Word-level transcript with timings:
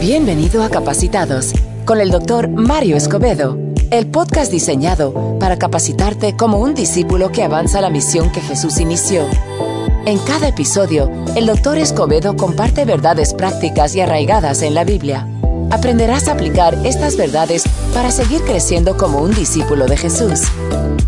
Bienvenido 0.00 0.62
a 0.62 0.70
Capacitados 0.70 1.52
con 1.84 2.00
el 2.00 2.10
doctor 2.10 2.48
Mario 2.48 2.96
Escobedo, 2.96 3.58
el 3.90 4.06
podcast 4.06 4.50
diseñado 4.50 5.38
para 5.38 5.58
capacitarte 5.58 6.34
como 6.34 6.60
un 6.60 6.74
discípulo 6.74 7.30
que 7.30 7.42
avanza 7.42 7.82
la 7.82 7.90
misión 7.90 8.32
que 8.32 8.40
Jesús 8.40 8.80
inició. 8.80 9.26
En 10.06 10.18
cada 10.20 10.48
episodio, 10.48 11.10
el 11.36 11.44
doctor 11.44 11.76
Escobedo 11.76 12.36
comparte 12.36 12.86
verdades 12.86 13.34
prácticas 13.34 13.94
y 13.94 14.00
arraigadas 14.00 14.62
en 14.62 14.74
la 14.74 14.84
Biblia. 14.84 15.28
Aprenderás 15.70 16.28
a 16.28 16.32
aplicar 16.32 16.74
estas 16.84 17.16
verdades 17.16 17.64
para 17.92 18.10
seguir 18.10 18.40
creciendo 18.42 18.96
como 18.96 19.18
un 19.18 19.34
discípulo 19.34 19.86
de 19.86 19.96
Jesús. 19.96 20.42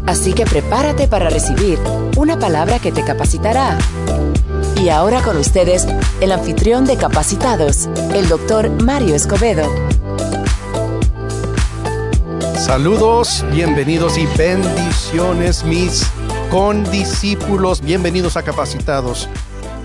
Así 0.06 0.32
que 0.32 0.44
prepárate 0.44 1.06
para 1.06 1.30
recibir 1.30 1.78
una 2.16 2.38
palabra 2.38 2.78
que 2.78 2.90
te 2.90 3.04
capacitará. 3.04 3.78
Y 4.82 4.88
ahora 4.88 5.22
con 5.22 5.36
ustedes, 5.36 5.86
el 6.20 6.32
anfitrión 6.32 6.86
de 6.86 6.96
Capacitados, 6.96 7.88
el 8.14 8.28
doctor 8.28 8.70
Mario 8.82 9.14
Escobedo. 9.14 9.64
Saludos, 12.56 13.44
bienvenidos 13.52 14.18
y 14.18 14.26
bendiciones 14.36 15.64
mis 15.64 16.04
condiscípulos. 16.50 17.80
Bienvenidos 17.80 18.36
a 18.36 18.42
Capacitados. 18.42 19.28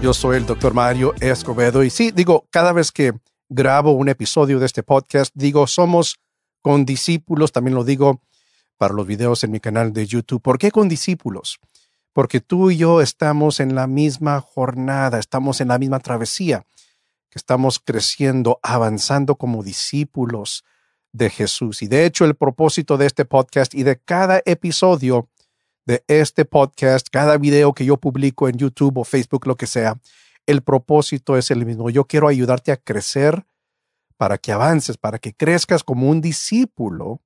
Yo 0.02 0.14
soy 0.14 0.38
el 0.38 0.45
doctor 0.45 0.73
Mario 0.73 1.14
Escobedo 1.20 1.84
y 1.84 1.90
sí, 1.90 2.12
digo, 2.12 2.45
cada 2.50 2.73
vez 2.73 2.92
que 2.92 3.14
grabo 3.50 3.92
un 3.92 4.10
episodio 4.10 4.60
de 4.60 4.66
este 4.66 4.84
podcast, 4.84 5.32
digo, 5.36 5.68
somos 5.68 6.20
condiscípulos, 6.62 7.52
también 7.52 7.76
lo 7.76 7.84
digo 7.84 8.22
para 8.78 8.94
los 8.94 9.06
videos 9.06 9.44
en 9.44 9.52
mi 9.52 9.60
canal 9.60 9.94
de 9.94 10.06
YouTube. 10.08 10.42
¿Por 10.42 10.58
qué 10.58 10.72
condiscípulos? 10.72 11.60
Porque 12.14 12.40
tú 12.40 12.72
y 12.72 12.78
yo 12.78 13.02
estamos 13.02 13.59
en 13.59 13.76
la 13.76 13.88
misma 13.88 14.42
jornada, 14.42 15.20
estamos 15.20 15.62
en 15.62 15.70
la 15.70 15.80
misma 15.80 16.00
travesía, 16.00 16.66
que 17.30 17.40
estamos 17.40 17.80
creciendo, 17.80 18.59
avanzando 18.62 19.36
como 19.36 19.64
discípulos 19.64 20.64
de 21.12 21.30
Jesús. 21.30 21.82
Y 21.82 21.88
de 21.88 22.06
hecho, 22.06 22.26
el 22.26 22.36
propósito 22.36 22.98
de 22.98 23.06
este 23.06 23.26
podcast 23.26 23.73
y 23.73 23.84
de 23.84 24.00
cada 24.00 24.42
episodio 24.45 25.30
de 25.86 26.04
este 26.08 26.45
podcast, 26.45 27.08
cada 27.12 27.38
video 27.38 27.73
que 27.73 27.86
yo 27.86 27.98
publico 27.98 28.48
en 28.48 28.58
YouTube 28.58 28.98
o 28.98 29.04
Facebook, 29.04 29.48
lo 29.48 29.56
que 29.56 29.67
sea, 29.67 30.00
el 30.45 30.61
propósito 30.61 31.38
es 31.38 31.52
el 31.52 31.66
mismo. 31.66 31.89
Yo 31.89 32.05
quiero 32.05 32.27
ayudarte 32.27 32.72
a 32.72 32.77
crecer 32.77 33.45
para 34.17 34.38
que 34.38 34.52
avances, 34.52 34.97
para 34.97 35.19
que 35.19 35.33
crezcas 35.33 35.83
como 35.83 36.09
un 36.09 36.22
discípulo 36.22 37.22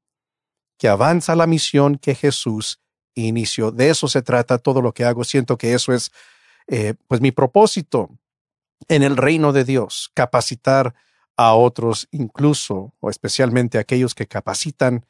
que 0.78 0.88
avanza 0.88 1.36
la 1.36 1.48
misión 1.48 1.98
que 1.98 2.16
Jesús 2.16 2.80
inició. 3.16 3.72
De 3.72 3.90
eso 3.90 4.08
se 4.08 4.22
trata 4.22 4.58
todo 4.58 4.82
lo 4.82 4.94
que 4.94 5.06
hago. 5.06 5.24
Siento 5.24 5.58
que 5.58 5.74
eso 5.74 5.94
es 5.94 6.12
eh, 6.68 6.94
pues 7.08 7.22
mi 7.22 7.32
propósito 7.32 8.10
en 8.88 9.04
el 9.04 9.18
reino 9.18 9.54
de 9.54 9.64
Dios, 9.64 10.12
capacitar 10.14 10.94
a 11.36 11.54
otros, 11.54 12.08
incluso 12.12 12.94
o 13.00 13.10
especialmente 13.10 13.78
aquellos 13.78 14.16
que 14.16 14.28
capacitan 14.28 15.06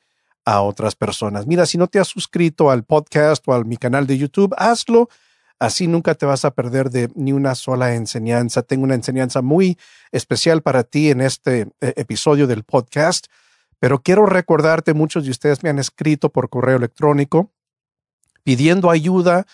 a 0.45 0.61
otras 0.61 0.95
personas. 0.95 1.47
Mira, 1.47 1.65
si 1.65 1.77
no 1.77 1.87
te 1.87 1.99
has 1.99 2.07
suscrito 2.07 2.69
al 2.69 2.83
podcast 2.83 3.45
o 3.47 3.53
a 3.53 3.63
mi 3.63 3.77
canal 3.77 4.07
de 4.07 4.17
YouTube, 4.17 4.53
hazlo. 4.57 5.09
Así 5.59 5.87
nunca 5.87 6.13
te 6.15 6.25
vas 6.25 6.45
a 6.45 6.51
perder 6.51 6.89
de 6.89 7.09
ni 7.15 7.31
una 7.31 7.55
sola 7.55 7.95
enseñanza. 7.95 8.61
Tengo 8.61 8.83
una 8.83 8.95
enseñanza 8.95 9.41
muy 9.41 9.77
especial 10.11 10.61
para 10.61 10.83
ti 10.83 11.09
en 11.09 11.21
este 11.21 11.61
eh, 11.81 11.93
episodio 11.97 12.45
del 12.45 12.63
podcast, 12.63 13.27
pero 13.79 14.01
quiero 14.01 14.25
recordarte, 14.25 14.93
muchos 14.93 15.25
de 15.25 15.31
ustedes 15.31 15.63
me 15.63 15.69
han 15.69 15.79
escrito 15.79 16.29
por 16.29 16.49
correo 16.49 16.77
electrónico 16.77 17.51
pidiendo 18.43 18.89
ayuda 18.89 19.45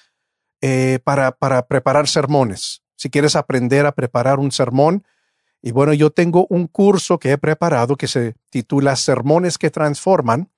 eh, 0.61 0.99
para, 1.03 1.31
para 1.31 1.67
preparar 1.67 2.07
sermones. 2.07 2.83
Si 2.95 3.09
quieres 3.09 3.35
aprender 3.35 3.85
a 3.85 3.93
preparar 3.93 4.39
un 4.39 4.51
sermón, 4.51 5.03
y 5.61 5.71
bueno, 5.71 5.93
yo 5.93 6.11
tengo 6.11 6.45
un 6.49 6.67
curso 6.67 7.17
que 7.17 7.31
he 7.31 7.37
preparado 7.37 7.95
que 7.95 8.07
se 8.07 8.35
titula 8.49 8.97
Sermones 8.97 9.57
que 9.57 9.71
Transforman 9.71 10.49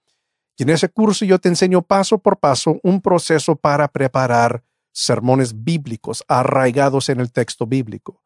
y 0.58 0.64
en 0.64 0.70
ese 0.70 0.90
curso 0.90 1.26
yo 1.26 1.40
te 1.40 1.50
enseño 1.50 1.82
paso 1.82 2.18
por 2.18 2.40
paso 2.40 2.80
un 2.82 3.02
proceso 3.02 3.56
para 3.56 3.88
preparar 3.88 4.64
sermones 4.96 5.64
bíblicos 5.66 6.24
arraigados 6.28 7.10
en 7.10 7.20
el 7.20 7.32
texto 7.32 7.68
bíblico. 7.68 8.22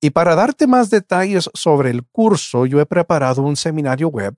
Y 0.00 0.10
para 0.10 0.34
darte 0.34 0.66
más 0.66 0.88
detalles 0.88 1.50
sobre 1.52 1.90
el 1.90 2.04
curso, 2.04 2.64
yo 2.66 2.80
he 2.80 2.86
preparado 2.86 3.42
un 3.42 3.56
seminario 3.56 4.08
web 4.08 4.34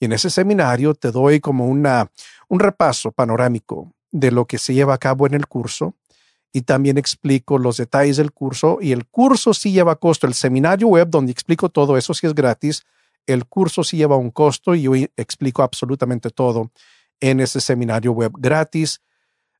y 0.00 0.04
en 0.04 0.12
ese 0.12 0.30
seminario 0.30 0.94
te 0.94 1.10
doy 1.10 1.40
como 1.40 1.66
una, 1.66 2.10
un 2.48 2.60
repaso 2.60 3.10
panorámico 3.10 3.92
de 4.12 4.30
lo 4.30 4.46
que 4.46 4.58
se 4.58 4.72
lleva 4.72 4.94
a 4.94 4.98
cabo 4.98 5.26
en 5.26 5.34
el 5.34 5.48
curso 5.48 5.94
y 6.52 6.62
también 6.62 6.96
explico 6.96 7.58
los 7.58 7.76
detalles 7.76 8.16
del 8.16 8.32
curso 8.32 8.78
y 8.80 8.92
el 8.92 9.06
curso 9.06 9.54
sí 9.54 9.72
lleva 9.72 9.96
costo. 9.96 10.26
El 10.26 10.34
seminario 10.34 10.88
web 10.88 11.08
donde 11.10 11.32
explico 11.32 11.68
todo 11.68 11.96
eso 11.96 12.14
sí 12.14 12.26
es 12.26 12.34
gratis, 12.34 12.84
el 13.26 13.46
curso 13.46 13.82
sí 13.82 13.96
lleva 13.96 14.16
un 14.16 14.30
costo 14.30 14.74
y 14.74 14.82
yo 14.82 14.94
explico 15.16 15.62
absolutamente 15.62 16.30
todo 16.30 16.70
en 17.20 17.40
ese 17.40 17.60
seminario 17.60 18.12
web 18.12 18.32
gratis. 18.38 19.00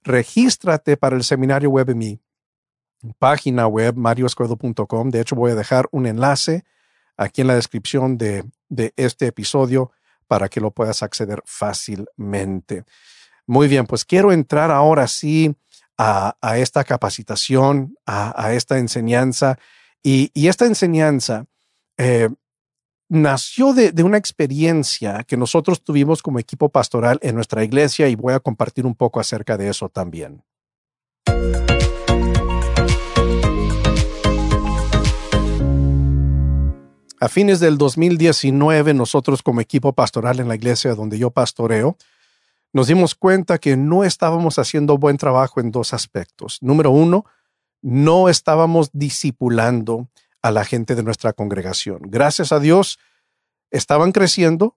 Regístrate 0.02 0.96
para 0.96 1.16
el 1.16 1.24
seminario 1.24 1.70
web 1.70 1.90
en 1.90 1.98
mi 1.98 2.20
página 3.18 3.66
web, 3.66 3.94
marioscuedo.com. 3.96 5.10
De 5.10 5.20
hecho, 5.20 5.36
voy 5.36 5.52
a 5.52 5.54
dejar 5.54 5.88
un 5.92 6.06
enlace 6.06 6.64
aquí 7.16 7.40
en 7.40 7.46
la 7.48 7.54
descripción 7.54 8.16
de, 8.18 8.44
de 8.68 8.92
este 8.96 9.26
episodio 9.26 9.92
para 10.26 10.48
que 10.48 10.60
lo 10.60 10.70
puedas 10.70 11.02
acceder 11.02 11.42
fácilmente. 11.44 12.84
Muy 13.46 13.66
bien, 13.66 13.86
pues 13.86 14.04
quiero 14.04 14.30
entrar 14.30 14.70
ahora 14.70 15.08
sí 15.08 15.56
a, 15.96 16.36
esta 16.56 16.84
capacitación, 16.84 17.96
a, 18.06 18.52
esta 18.52 18.78
enseñanza. 18.78 19.58
Y, 20.02 20.30
esta 20.46 20.66
enseñanza 20.66 21.46
eh, 21.96 22.28
nació 23.08 23.72
de, 23.72 23.92
una 24.02 24.18
experiencia 24.18 25.24
que 25.24 25.36
nosotros 25.36 25.82
tuvimos 25.82 26.22
como 26.22 26.38
equipo 26.38 26.68
pastoral 26.68 27.18
en 27.22 27.34
nuestra 27.34 27.64
iglesia 27.64 28.08
y 28.08 28.14
voy 28.14 28.34
a 28.34 28.40
compartir 28.40 28.86
un 28.86 28.94
poco 28.94 29.20
acerca 29.20 29.56
de 29.56 29.68
eso 29.68 29.88
también. 29.88 30.42
A 37.20 37.28
fines 37.28 37.58
del 37.58 37.78
2019, 37.78 38.94
nosotros 38.94 39.42
como 39.42 39.60
equipo 39.60 39.92
pastoral 39.92 40.38
en 40.38 40.46
la 40.46 40.54
iglesia 40.54 40.94
donde 40.94 41.18
yo 41.18 41.30
pastoreo, 41.30 41.96
nos 42.72 42.86
dimos 42.86 43.14
cuenta 43.14 43.58
que 43.58 43.76
no 43.76 44.04
estábamos 44.04 44.58
haciendo 44.58 44.98
buen 44.98 45.16
trabajo 45.16 45.58
en 45.58 45.72
dos 45.72 45.94
aspectos. 45.94 46.58
Número 46.60 46.90
uno, 46.90 47.24
no 47.82 48.28
estábamos 48.28 48.90
discipulando 48.92 50.08
a 50.42 50.50
la 50.50 50.64
gente 50.64 50.94
de 50.94 51.02
nuestra 51.02 51.32
congregación. 51.32 52.00
Gracias 52.02 52.52
a 52.52 52.60
Dios, 52.60 52.98
estaban 53.70 54.12
creciendo, 54.12 54.76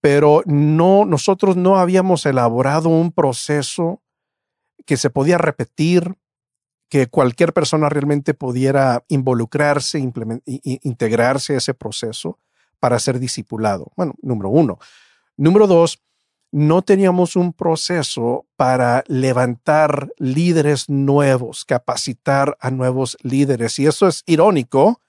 pero 0.00 0.42
no, 0.46 1.04
nosotros 1.04 1.56
no 1.56 1.76
habíamos 1.76 2.26
elaborado 2.26 2.88
un 2.88 3.12
proceso 3.12 4.02
que 4.86 4.96
se 4.96 5.10
podía 5.10 5.38
repetir, 5.38 6.16
que 6.88 7.06
cualquier 7.06 7.52
persona 7.52 7.88
realmente 7.88 8.34
pudiera 8.34 9.04
involucrarse, 9.08 9.98
integrarse 10.00 11.54
a 11.54 11.58
ese 11.58 11.74
proceso 11.74 12.38
para 12.80 12.98
ser 12.98 13.18
discipulado. 13.18 13.92
Bueno, 13.94 14.14
número 14.22 14.48
uno. 14.48 14.78
Número 15.36 15.66
dos, 15.66 16.02
no 16.52 16.82
teníamos 16.82 17.36
un 17.36 17.52
proceso 17.52 18.46
para 18.56 19.04
levantar 19.06 20.12
líderes 20.18 20.88
nuevos, 20.88 21.64
capacitar 21.64 22.56
a 22.60 22.70
nuevos 22.70 23.16
líderes. 23.22 23.78
Y 23.78 23.86
eso 23.86 24.08
es 24.08 24.22
irónico 24.26 25.00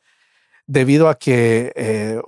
debido 0.68 1.10
a 1.10 1.18
que, 1.18 1.74
eh, 1.76 2.22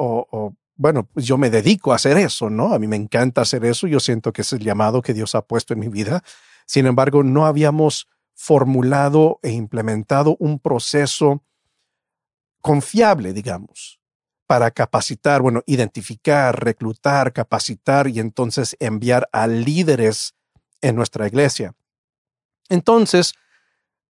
bueno, 0.75 1.07
pues 1.13 1.25
yo 1.25 1.37
me 1.37 1.49
dedico 1.49 1.91
a 1.91 1.97
hacer 1.97 2.17
eso, 2.17 2.49
¿no? 2.49 2.73
A 2.73 2.79
mí 2.79 2.87
me 2.87 2.95
encanta 2.95 3.41
hacer 3.41 3.63
eso. 3.65 3.87
Yo 3.87 3.99
siento 3.99 4.33
que 4.33 4.41
es 4.41 4.51
el 4.53 4.59
llamado 4.59 5.01
que 5.01 5.13
Dios 5.13 5.35
ha 5.35 5.43
puesto 5.43 5.73
en 5.73 5.79
mi 5.79 5.89
vida. 5.89 6.23
Sin 6.65 6.87
embargo, 6.87 7.23
no 7.23 7.45
habíamos 7.45 8.07
formulado 8.33 9.39
e 9.43 9.51
implementado 9.51 10.35
un 10.39 10.59
proceso 10.59 11.43
confiable, 12.61 13.33
digamos, 13.33 13.99
para 14.47 14.71
capacitar, 14.71 15.41
bueno, 15.41 15.63
identificar, 15.65 16.63
reclutar, 16.63 17.33
capacitar 17.33 18.07
y 18.07 18.19
entonces 18.19 18.75
enviar 18.79 19.29
a 19.31 19.47
líderes 19.47 20.35
en 20.81 20.95
nuestra 20.95 21.27
iglesia. 21.27 21.73
Entonces, 22.69 23.33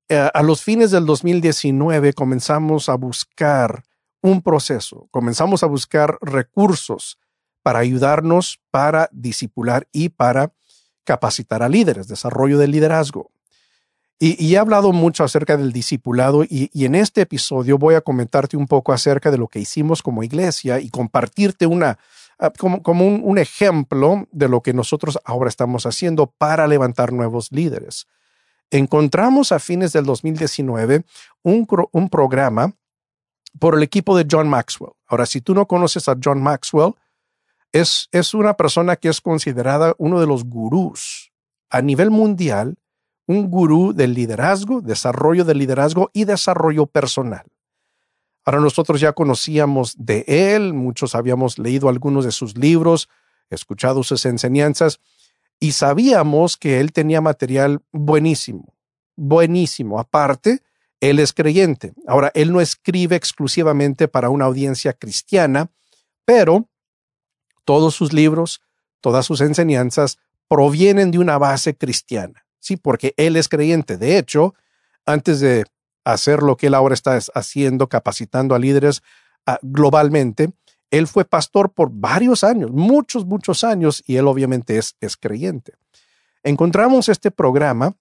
eh, 0.09 0.29
a 0.33 0.43
los 0.43 0.63
fines 0.63 0.91
del 0.91 1.05
2019 1.05 2.13
comenzamos 2.13 2.89
a 2.89 2.95
buscar 2.95 3.83
un 4.21 4.41
proceso, 4.41 5.07
comenzamos 5.11 5.63
a 5.63 5.67
buscar 5.67 6.17
recursos 6.21 7.19
para 7.61 7.79
ayudarnos 7.79 8.59
para 8.71 9.09
disipular 9.11 9.87
y 9.91 10.09
para 10.09 10.53
capacitar 11.03 11.63
a 11.63 11.69
líderes, 11.69 12.07
desarrollo 12.07 12.57
del 12.57 12.71
liderazgo. 12.71 13.31
Y, 14.25 14.55
he 14.55 14.57
hablado 14.57 14.93
mucho 14.93 15.25
acerca 15.25 15.57
del 15.57 15.73
discipulado 15.73 16.45
y, 16.45 16.69
en 16.85 16.95
este 16.95 17.19
episodio 17.19 17.77
voy 17.77 17.95
a 17.95 17.99
comentarte 17.99 18.55
un 18.55 18.67
poco 18.67 18.93
acerca 18.93 19.31
de 19.31 19.37
lo 19.37 19.49
que 19.49 19.59
hicimos 19.59 20.01
como 20.01 20.23
iglesia 20.23 20.79
y 20.79 20.89
compartirte 20.89 21.65
una 21.65 21.99
ah, 22.39 22.49
como, 22.57 22.81
como 22.81 23.05
un, 23.05 23.19
un, 23.21 23.37
ejemplo 23.37 24.25
de 24.31 24.47
lo 24.47 24.61
que 24.61 24.71
nosotros 24.71 25.19
ahora 25.25 25.49
estamos 25.49 25.85
haciendo 25.85 26.27
para 26.27 26.67
levantar 26.67 27.11
nuevos 27.11 27.51
líderes. 27.51 28.07
Encontramos 28.71 29.51
a 29.51 29.59
fines 29.59 29.91
del 29.91 30.05
2019 30.05 31.03
un, 31.41 31.67
un 31.91 32.09
programa 32.09 32.73
por 33.59 33.75
el 33.75 33.83
equipo 33.83 34.15
de 34.15 34.25
John 34.31 34.47
Maxwell. 34.47 34.93
Ahora, 35.05 35.25
si 35.25 35.41
tú 35.41 35.53
no 35.53 35.67
conoces 35.67 36.07
a 36.07 36.15
John 36.23 36.41
Maxwell, 36.41 36.93
es, 37.73 38.07
es 38.13 38.33
una 38.33 38.53
persona 38.53 38.95
que 38.95 39.09
es 39.09 39.19
considerada 39.19 39.95
uno 39.97 40.21
de 40.21 40.27
los 40.27 40.45
gurús 40.45 41.33
a 41.69 41.81
nivel 41.81 42.09
mundial, 42.09 42.77
un 43.25 43.49
gurú 43.49 43.93
del 43.93 44.13
liderazgo, 44.13 44.81
desarrollo 44.81 45.45
del 45.45 45.59
liderazgo 45.59 46.09
y 46.13 46.25
desarrollo 46.25 46.85
personal. 46.85 47.45
Ahora 48.45 48.59
nosotros 48.59 48.99
ya 48.99 49.13
conocíamos 49.13 49.95
de 49.97 50.25
él, 50.27 50.73
muchos 50.73 51.15
habíamos 51.15 51.57
leído 51.57 51.87
algunos 51.87 52.25
de 52.25 52.31
sus 52.31 52.57
libros, 52.57 53.09
escuchado 53.49 54.03
sus 54.03 54.25
enseñanzas 54.25 54.99
y 55.59 55.71
sabíamos 55.71 56.57
que 56.57 56.79
él 56.81 56.91
tenía 56.91 57.21
material 57.21 57.81
buenísimo, 57.93 58.73
buenísimo. 59.15 59.99
Aparte, 59.99 60.61
él 60.99 61.19
es 61.19 61.31
creyente. 61.31 61.93
Ahora, 62.07 62.31
él 62.33 62.51
no 62.51 62.59
escribe 62.59 63.15
exclusivamente 63.15 64.07
para 64.07 64.29
una 64.29 64.45
audiencia 64.45 64.93
cristiana, 64.93 65.69
pero 66.25 66.69
todos 67.63 67.95
sus 67.95 68.11
libros, 68.11 68.61
todas 68.99 69.25
sus 69.25 69.39
enseñanzas 69.41 70.17
provienen 70.49 71.11
de 71.11 71.19
una 71.19 71.37
base 71.37 71.75
cristiana. 71.75 72.45
Sí, 72.63 72.77
porque 72.77 73.13
él 73.17 73.35
es 73.35 73.49
creyente. 73.49 73.97
De 73.97 74.17
hecho, 74.17 74.55
antes 75.05 75.41
de 75.41 75.65
hacer 76.05 76.43
lo 76.43 76.55
que 76.55 76.67
él 76.67 76.75
ahora 76.75 76.93
está 76.93 77.19
haciendo, 77.35 77.89
capacitando 77.89 78.55
a 78.55 78.59
líderes 78.59 79.03
globalmente. 79.61 80.53
Él 80.91 81.07
fue 81.07 81.25
pastor 81.25 81.73
por 81.73 81.89
varios 81.91 82.45
años, 82.45 82.71
muchos, 82.71 83.25
muchos 83.25 83.65
años, 83.65 84.01
y 84.07 84.15
él 84.15 84.27
obviamente 84.27 84.77
es, 84.77 84.95
es 85.01 85.17
creyente. 85.17 85.73
Encontramos 86.43 87.09
este 87.09 87.31
programa 87.31 87.95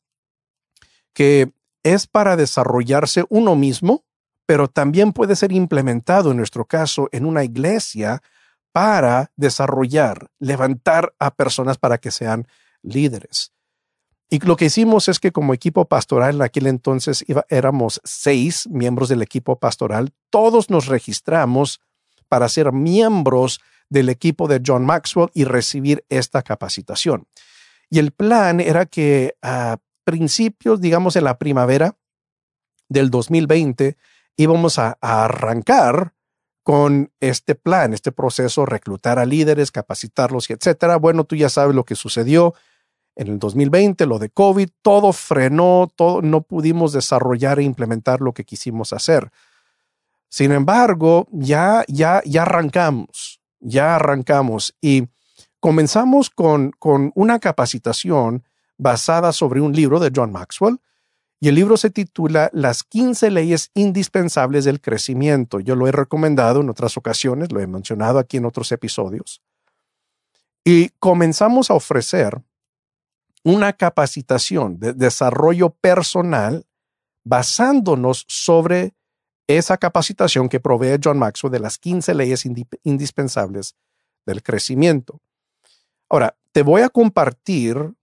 que 1.12 1.52
es 1.82 2.06
para 2.06 2.36
desarrollarse 2.36 3.24
uno 3.28 3.56
mismo, 3.56 4.04
pero 4.46 4.68
también 4.68 5.12
puede 5.12 5.34
ser 5.34 5.50
implementado 5.50 6.30
en 6.30 6.36
nuestro 6.36 6.66
caso 6.66 7.08
en 7.10 7.26
una 7.26 7.42
iglesia 7.42 8.22
para 8.70 9.32
desarrollar, 9.36 10.30
levantar 10.38 11.14
a 11.18 11.34
personas 11.34 11.78
para 11.78 11.98
que 11.98 12.12
sean 12.12 12.46
líderes. 12.82 13.51
Y 14.32 14.38
lo 14.38 14.56
que 14.56 14.64
hicimos 14.64 15.08
es 15.08 15.20
que 15.20 15.30
como 15.30 15.52
equipo 15.52 15.84
pastoral, 15.84 16.36
en 16.36 16.40
aquel 16.40 16.66
entonces 16.66 17.22
éramos 17.50 18.00
seis 18.02 18.66
miembros 18.70 19.10
del 19.10 19.20
equipo 19.20 19.58
pastoral, 19.58 20.14
todos 20.30 20.70
nos 20.70 20.86
registramos 20.86 21.82
para 22.28 22.48
ser 22.48 22.72
miembros 22.72 23.60
del 23.90 24.08
equipo 24.08 24.48
de 24.48 24.62
John 24.66 24.86
Maxwell 24.86 25.28
y 25.34 25.44
recibir 25.44 26.06
esta 26.08 26.40
capacitación. 26.40 27.26
Y 27.90 27.98
el 27.98 28.12
plan 28.12 28.60
era 28.60 28.86
que 28.86 29.34
a 29.42 29.76
principios, 30.04 30.80
digamos, 30.80 31.14
en 31.16 31.24
la 31.24 31.36
primavera 31.36 31.98
del 32.88 33.10
2020, 33.10 33.98
íbamos 34.38 34.78
a, 34.78 34.96
a 35.02 35.26
arrancar 35.26 36.14
con 36.62 37.12
este 37.20 37.54
plan, 37.54 37.92
este 37.92 38.12
proceso, 38.12 38.64
reclutar 38.64 39.18
a 39.18 39.26
líderes, 39.26 39.70
capacitarlos 39.70 40.48
y 40.48 40.54
etcétera. 40.54 40.96
Bueno, 40.96 41.24
tú 41.24 41.36
ya 41.36 41.50
sabes 41.50 41.76
lo 41.76 41.84
que 41.84 41.96
sucedió 41.96 42.54
en 43.16 43.28
el 43.28 43.38
2020, 43.38 44.06
lo 44.06 44.18
de 44.18 44.30
COVID, 44.30 44.68
todo 44.82 45.12
frenó, 45.12 45.90
todo, 45.94 46.22
no 46.22 46.42
pudimos 46.42 46.92
desarrollar 46.92 47.58
e 47.58 47.64
implementar 47.64 48.20
lo 48.20 48.32
que 48.32 48.44
quisimos 48.44 48.92
hacer. 48.92 49.30
Sin 50.28 50.52
embargo, 50.52 51.28
ya, 51.30 51.84
ya, 51.88 52.22
ya 52.24 52.42
arrancamos, 52.42 53.40
ya 53.60 53.96
arrancamos 53.96 54.74
y 54.80 55.08
comenzamos 55.60 56.30
con, 56.30 56.70
con 56.78 57.12
una 57.14 57.38
capacitación 57.38 58.44
basada 58.78 59.32
sobre 59.32 59.60
un 59.60 59.72
libro 59.72 60.00
de 60.00 60.10
John 60.14 60.32
Maxwell 60.32 60.78
y 61.42 61.48
el 61.48 61.56
libro 61.56 61.76
se 61.76 61.90
titula 61.90 62.50
Las 62.52 62.84
15 62.84 63.30
leyes 63.32 63.72
indispensables 63.74 64.64
del 64.64 64.80
crecimiento. 64.80 65.58
Yo 65.58 65.74
lo 65.74 65.88
he 65.88 65.92
recomendado 65.92 66.60
en 66.60 66.70
otras 66.70 66.96
ocasiones, 66.96 67.50
lo 67.50 67.60
he 67.60 67.66
mencionado 67.66 68.20
aquí 68.20 68.36
en 68.36 68.44
otros 68.44 68.70
episodios. 68.70 69.42
Y 70.64 70.90
comenzamos 71.00 71.70
a 71.70 71.74
ofrecer 71.74 72.40
una 73.44 73.72
capacitación 73.72 74.78
de 74.78 74.92
desarrollo 74.92 75.70
personal 75.70 76.64
basándonos 77.24 78.24
sobre 78.28 78.94
esa 79.46 79.76
capacitación 79.76 80.48
que 80.48 80.60
provee 80.60 80.98
John 81.02 81.18
Maxwell 81.18 81.52
de 81.52 81.60
las 81.60 81.78
15 81.78 82.14
leyes 82.14 82.44
indispensables 82.84 83.74
del 84.24 84.42
crecimiento. 84.42 85.20
Ahora, 86.08 86.36
te 86.52 86.62
voy 86.62 86.82
a 86.82 86.88
compartir 86.88 87.94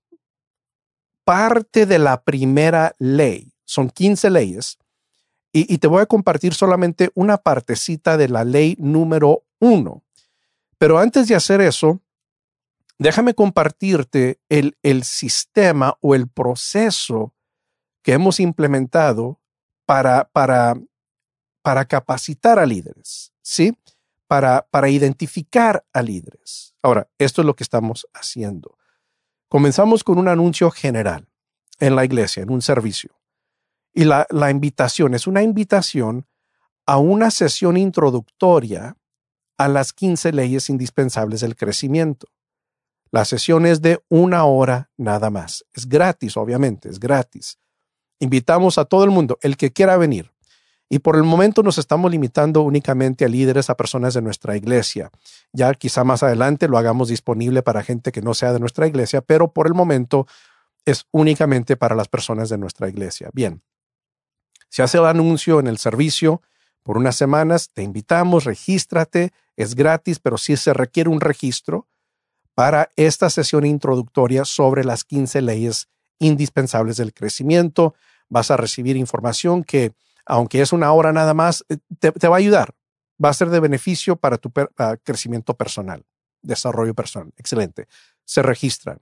parte 1.23 1.85
de 1.85 1.99
la 1.99 2.21
primera 2.21 2.95
ley. 2.97 3.53
Son 3.65 3.89
15 3.89 4.29
leyes. 4.29 4.77
Y, 5.51 5.73
y, 5.73 5.77
te 5.79 5.87
voy 5.87 6.01
a 6.01 6.05
compartir 6.05 6.53
solamente 6.53 7.09
una 7.15 7.37
partecita 7.37 8.17
de 8.17 8.29
la 8.29 8.43
ley 8.43 8.75
número 8.77 9.43
uno. 9.59 10.03
Pero 10.77 10.99
antes 10.99 11.27
de 11.27 11.35
hacer 11.35 11.59
eso, 11.61 12.01
déjame 12.99 13.33
compartirte 13.33 14.39
el, 14.49 14.77
el 14.83 15.03
sistema 15.03 15.97
o 16.01 16.13
el 16.13 16.27
proceso 16.27 17.33
que 18.03 18.13
hemos 18.13 18.39
implementado 18.39 19.39
para, 19.85 20.25
para, 20.25 20.75
para 21.61 21.85
capacitar 21.85 22.59
a 22.59 22.65
líderes, 22.65 23.33
¿sí? 23.41 23.75
Para, 24.27 24.67
para 24.69 24.89
identificar 24.89 25.83
a 25.93 26.01
líderes. 26.01 26.75
Ahora, 26.83 27.09
esto 27.17 27.41
es 27.41 27.45
lo 27.45 27.55
que 27.55 27.63
estamos 27.63 28.07
haciendo. 28.13 28.77
Comenzamos 29.47 30.03
con 30.03 30.19
un 30.19 30.27
anuncio 30.27 30.69
general 30.69 31.27
en 31.79 31.95
la 31.95 32.05
iglesia, 32.05 32.43
en 32.43 32.51
un 32.51 32.61
servicio. 32.61 33.15
Y 33.93 34.03
la, 34.03 34.27
la 34.29 34.51
invitación 34.51 35.15
es 35.15 35.25
una 35.25 35.41
invitación 35.41 36.27
a 36.85 36.97
una 36.97 37.31
sesión 37.31 37.77
introductoria 37.77 38.95
a 39.57 39.67
las 39.67 39.93
15 39.93 40.31
leyes 40.33 40.69
indispensables 40.69 41.41
del 41.41 41.55
crecimiento. 41.55 42.27
La 43.11 43.25
sesión 43.25 43.65
es 43.65 43.81
de 43.81 44.03
una 44.09 44.45
hora 44.45 44.91
nada 44.97 45.29
más. 45.29 45.65
Es 45.73 45.87
gratis, 45.87 46.37
obviamente, 46.37 46.89
es 46.89 46.99
gratis. 46.99 47.57
Invitamos 48.19 48.77
a 48.77 48.85
todo 48.85 49.03
el 49.03 49.09
mundo, 49.09 49.37
el 49.41 49.57
que 49.57 49.71
quiera 49.71 49.97
venir. 49.97 50.31
Y 50.89 50.99
por 50.99 51.15
el 51.15 51.23
momento 51.23 51.61
nos 51.61 51.77
estamos 51.77 52.09
limitando 52.09 52.61
únicamente 52.61 53.23
a 53.23 53.27
líderes, 53.27 53.69
a 53.69 53.77
personas 53.77 54.15
de 54.15 54.21
nuestra 54.21 54.57
iglesia. 54.57 55.11
Ya 55.53 55.73
quizá 55.75 56.03
más 56.03 56.23
adelante 56.23 56.67
lo 56.67 56.77
hagamos 56.77 57.09
disponible 57.09 57.61
para 57.61 57.83
gente 57.83 58.11
que 58.11 58.21
no 58.21 58.33
sea 58.33 58.53
de 58.53 58.59
nuestra 58.59 58.87
iglesia, 58.87 59.21
pero 59.21 59.53
por 59.53 59.67
el 59.67 59.75
momento 59.75 60.25
es 60.85 61.05
únicamente 61.11 61.77
para 61.77 61.95
las 61.95 62.07
personas 62.07 62.49
de 62.49 62.57
nuestra 62.57 62.89
iglesia. 62.89 63.29
Bien, 63.33 63.61
se 64.69 64.81
hace 64.81 64.97
el 64.97 65.05
anuncio 65.05 65.59
en 65.59 65.67
el 65.67 65.77
servicio 65.77 66.41
por 66.83 66.97
unas 66.97 67.15
semanas, 67.15 67.69
te 67.71 67.83
invitamos, 67.83 68.45
regístrate, 68.45 69.31
es 69.55 69.75
gratis, 69.75 70.19
pero 70.19 70.39
sí 70.39 70.57
se 70.57 70.73
requiere 70.73 71.09
un 71.09 71.21
registro 71.21 71.87
para 72.59 72.91
esta 72.97 73.29
sesión 73.29 73.65
introductoria 73.65 74.43
sobre 74.43 74.83
las 74.83 75.05
15 75.05 75.41
leyes 75.43 75.87
indispensables 76.19 76.97
del 76.97 77.13
crecimiento. 77.13 77.95
Vas 78.27 78.51
a 78.51 78.57
recibir 78.57 78.97
información 78.97 79.63
que, 79.63 79.93
aunque 80.25 80.59
es 80.59 80.73
una 80.73 80.91
hora 80.91 81.13
nada 81.13 81.33
más, 81.33 81.63
eh, 81.69 81.77
te, 81.99 82.27
va 82.27 82.35
a 82.35 82.39
ayudar. 82.39 82.75
Va 83.23 83.29
a 83.29 83.33
ser 83.33 83.49
de 83.49 83.61
beneficio 83.61 84.17
para 84.17 84.37
tu 84.37 84.51
crecimiento 85.05 85.53
personal, 85.53 86.03
desarrollo 86.41 86.93
personal. 86.93 87.31
Excelente. 87.37 87.87
Se 88.25 88.41
registran. 88.41 88.99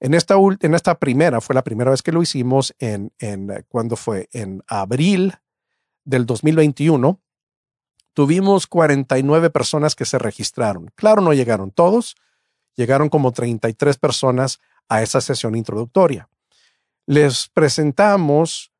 En 0.00 0.12
esta, 0.12 0.34
en 0.58 0.74
esta 0.74 0.98
primera, 0.98 1.40
fue 1.40 1.54
la 1.54 1.62
primera 1.62 1.92
vez 1.92 2.02
que 2.02 2.10
lo 2.10 2.20
hicimos 2.20 2.74
en, 2.80 3.12
en 3.20 3.48
eh, 3.52 3.62
cuando 3.68 3.94
fue 3.94 4.28
en 4.32 4.64
abril 4.66 5.36
del 6.04 6.26
2021, 6.26 7.20
tuvimos 8.12 8.66
49 8.66 9.50
personas 9.50 9.94
que 9.94 10.04
se 10.04 10.18
registraron. 10.18 10.90
Claro, 10.96 11.22
no 11.22 11.32
llegaron 11.32 11.70
todos, 11.70 12.16
llegaron 12.78 13.08
como 13.08 13.32
33 13.32 13.98
personas 13.98 14.60
a 14.88 15.02
esa 15.02 15.20
sesión 15.20 15.56
introductoria. 15.56 16.28
Les 17.06 17.48
presentamos 17.48 18.70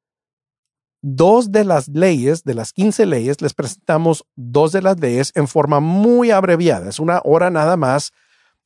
dos 1.03 1.51
de 1.51 1.65
las 1.65 1.89
leyes, 1.89 2.45
de 2.45 2.55
las 2.55 2.73
15 2.73 3.07
leyes, 3.07 3.43
les 3.43 3.55
presentamos 3.55 4.25
dos 4.37 4.73
de 4.73 4.83
las 4.83 5.01
leyes 5.01 5.33
en 5.35 5.49
forma 5.49 5.81
muy 5.81 6.31
abreviada. 6.31 6.89
Es 6.89 7.01
una 7.01 7.21
hora 7.25 7.51
nada 7.51 7.77
más. 7.77 8.13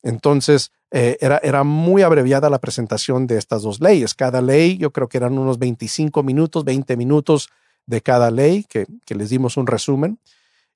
Entonces, 0.03 0.71
eh, 0.91 1.17
era, 1.19 1.39
era 1.39 1.63
muy 1.63 2.03
abreviada 2.03 2.49
la 2.49 2.59
presentación 2.59 3.25
de 3.25 3.37
estas 3.37 3.63
dos 3.63 3.81
leyes. 3.81 4.13
Cada 4.13 4.41
ley, 4.41 4.77
yo 4.77 4.91
creo 4.91 5.09
que 5.09 5.17
eran 5.17 5.37
unos 5.39 5.57
25 5.57 6.21
minutos, 6.21 6.63
20 6.63 6.95
minutos 6.95 7.49
de 7.87 8.01
cada 8.01 8.29
ley, 8.29 8.65
que, 8.69 8.85
que 9.05 9.15
les 9.15 9.29
dimos 9.29 9.57
un 9.57 9.65
resumen. 9.65 10.19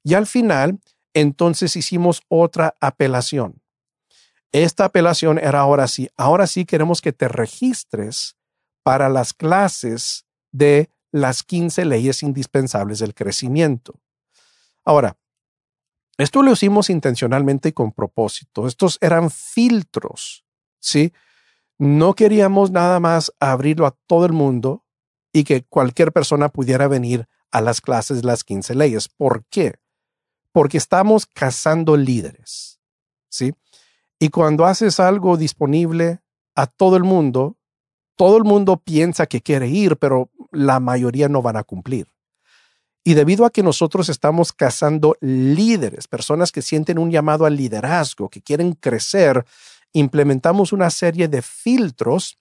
Y 0.03 0.15
al 0.15 0.25
final, 0.25 0.79
entonces 1.13 1.75
hicimos 1.75 2.21
otra 2.27 2.75
apelación. 2.79 3.61
Esta 4.51 4.85
apelación 4.85 5.37
era 5.39 5.59
ahora 5.59 5.87
sí, 5.87 6.09
ahora 6.17 6.47
sí 6.47 6.65
queremos 6.65 7.01
que 7.01 7.13
te 7.13 7.27
registres 7.27 8.37
para 8.83 9.09
las 9.09 9.33
clases 9.33 10.25
de 10.51 10.89
las 11.11 11.43
15 11.43 11.85
leyes 11.85 12.23
indispensables 12.23 12.99
del 12.99 13.13
crecimiento. 13.13 13.99
Ahora, 14.85 15.17
Esto 16.17 16.41
lo 16.41 16.51
hicimos 16.53 16.89
intencionalmente 16.89 17.69
y 17.69 17.73
con 17.73 17.91
propósito. 17.91 18.65
Estos 18.65 18.97
eran 19.01 19.29
filtros, 19.29 20.45
¿sí? 20.79 21.13
No 21.77 22.15
queríamos 22.15 22.71
nada 22.71 22.99
más 22.99 23.31
abrirlo 23.39 23.85
a 23.85 23.95
todo 24.07 24.25
el 24.25 24.33
mundo 24.33 24.83
y 25.31 25.43
que 25.43 25.63
cualquier 25.63 26.11
persona 26.11 26.49
pudiera 26.49 26.87
venir 26.87 27.27
a 27.51 27.61
las 27.61 27.81
clases 27.81 28.21
de 28.21 28.27
las 28.27 28.43
15 28.43 28.73
leyes. 28.73 29.09
¿Por 29.09 29.45
qué? 29.45 29.75
Porque 30.51 30.77
estamos 30.77 31.27
cazando 31.27 31.95
líderes, 31.97 32.79
¿sí? 33.29 33.53
Y 34.19 34.29
cuando 34.29 34.65
haces 34.65 34.99
algo 34.99 35.37
disponible 35.37 36.21
a 36.55 36.67
todo 36.67 36.97
el 36.97 37.03
mundo, 37.03 37.57
todo 38.15 38.37
el 38.37 38.43
mundo 38.43 38.77
piensa 38.77 39.27
que 39.27 39.41
quiere 39.41 39.67
ir, 39.67 39.97
pero 39.97 40.31
la 40.51 40.79
mayoría 40.79 41.29
no 41.29 41.41
van 41.41 41.57
a 41.57 41.63
cumplir. 41.63 42.07
Y 43.03 43.13
debido 43.13 43.45
a 43.45 43.51
que 43.51 43.63
nosotros 43.63 44.09
estamos 44.09 44.51
cazando 44.51 45.15
líderes, 45.21 46.07
personas 46.07 46.51
que 46.51 46.61
sienten 46.61 46.99
un 46.99 47.11
llamado 47.11 47.45
al 47.45 47.55
liderazgo, 47.55 48.27
que 48.27 48.41
quieren 48.41 48.73
crecer, 48.73 49.45
implementamos 49.93 50.73
una 50.73 50.89
serie 50.89 51.27
de 51.27 51.41
filtros 51.41 52.37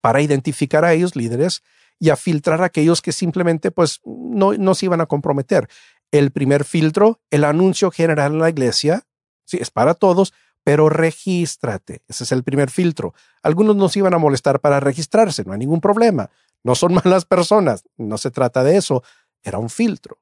para 0.00 0.20
identificar 0.20 0.84
a 0.84 0.92
ellos 0.92 1.16
líderes 1.16 1.62
y 1.98 2.10
a 2.10 2.16
filtrar 2.16 2.60
a 2.60 2.66
aquellos 2.66 3.00
que 3.00 3.12
simplemente 3.12 3.70
pues 3.70 4.00
no, 4.04 4.52
no 4.52 4.74
se 4.74 4.86
iban 4.86 5.00
a 5.00 5.06
comprometer. 5.06 5.68
El 6.10 6.30
primer 6.30 6.64
filtro, 6.64 7.20
el 7.30 7.44
anuncio 7.44 7.90
general 7.90 8.32
en 8.32 8.40
la 8.40 8.50
iglesia, 8.50 9.04
sí, 9.46 9.56
es 9.58 9.70
para 9.70 9.94
todos, 9.94 10.34
pero 10.64 10.88
regístrate. 10.88 12.02
Ese 12.08 12.24
es 12.24 12.32
el 12.32 12.42
primer 12.42 12.70
filtro. 12.70 13.14
Algunos 13.42 13.76
nos 13.76 13.96
iban 13.96 14.14
a 14.14 14.18
molestar 14.18 14.60
para 14.60 14.80
registrarse, 14.80 15.44
no 15.44 15.52
hay 15.52 15.58
ningún 15.58 15.80
problema. 15.80 16.30
No 16.62 16.74
son 16.74 16.94
malas 17.04 17.24
personas, 17.24 17.84
no 17.96 18.18
se 18.18 18.30
trata 18.30 18.64
de 18.64 18.76
eso 18.76 19.02
era 19.44 19.58
un 19.58 19.70
filtro. 19.70 20.18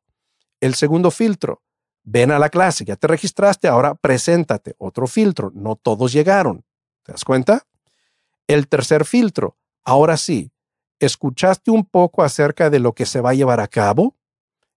El 0.61 0.75
segundo 0.75 1.11
filtro, 1.11 1.63
ven 2.03 2.31
a 2.33 2.39
la 2.39 2.51
clase, 2.51 2.85
ya 2.85 2.97
te 2.97 3.07
registraste, 3.07 3.69
ahora 3.69 3.95
preséntate. 3.95 4.75
Otro 4.79 5.07
filtro, 5.07 5.51
no 5.55 5.77
todos 5.77 6.13
llegaron. 6.13 6.65
¿Te 7.05 7.13
das 7.13 7.25
cuenta? 7.25 7.67
El 8.47 8.69
tercer 8.69 9.05
filtro, 9.05 9.57
ahora 9.85 10.17
sí, 10.17 10.53
escuchaste 10.99 11.71
un 11.71 11.85
poco 11.85 12.23
acerca 12.23 12.69
de 12.69 12.81
lo 12.81 12.95
que 12.95 13.07
se 13.07 13.21
va 13.21 13.31
a 13.31 13.35
llevar 13.35 13.61
a 13.61 13.69
cabo 13.69 14.17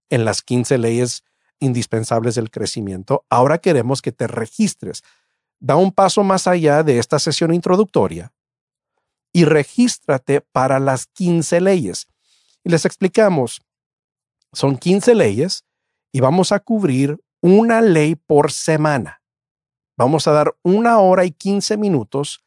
en 0.09 0.23
las 0.25 0.41
15 0.41 0.77
leyes 0.77 1.23
indispensables 1.59 2.35
del 2.35 2.51
crecimiento. 2.51 3.25
Ahora 3.29 3.57
queremos 3.57 4.01
que 4.01 4.11
te 4.11 4.27
registres. 4.27 5.03
Da 5.59 5.75
un 5.75 5.91
paso 5.91 6.23
más 6.23 6.47
allá 6.47 6.83
de 6.83 6.99
esta 6.99 7.19
sesión 7.19 7.53
introductoria 7.53 8.33
y 9.33 9.45
regístrate 9.45 10.41
para 10.41 10.79
las 10.79 11.07
15 11.07 11.59
leyes. 11.59 12.07
Y 12.63 12.69
les 12.69 12.85
explicamos, 12.85 13.61
son 14.53 14.77
15 14.77 15.13
leyes 15.15 15.65
y 16.11 16.21
vamos 16.21 16.51
a 16.51 16.59
cubrir 16.59 17.19
una 17.41 17.81
ley 17.81 18.15
por 18.15 18.51
semana. 18.51 19.21
Vamos 19.97 20.27
a 20.27 20.31
dar 20.31 20.55
una 20.63 20.99
hora 20.99 21.25
y 21.25 21.31
15 21.31 21.77
minutos 21.77 22.45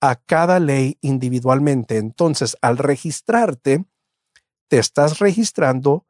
a 0.00 0.16
cada 0.16 0.58
ley 0.58 0.96
individualmente. 1.02 1.98
Entonces, 1.98 2.56
al 2.62 2.78
registrarte, 2.78 3.84
te 4.68 4.78
estás 4.78 5.18
registrando 5.18 6.06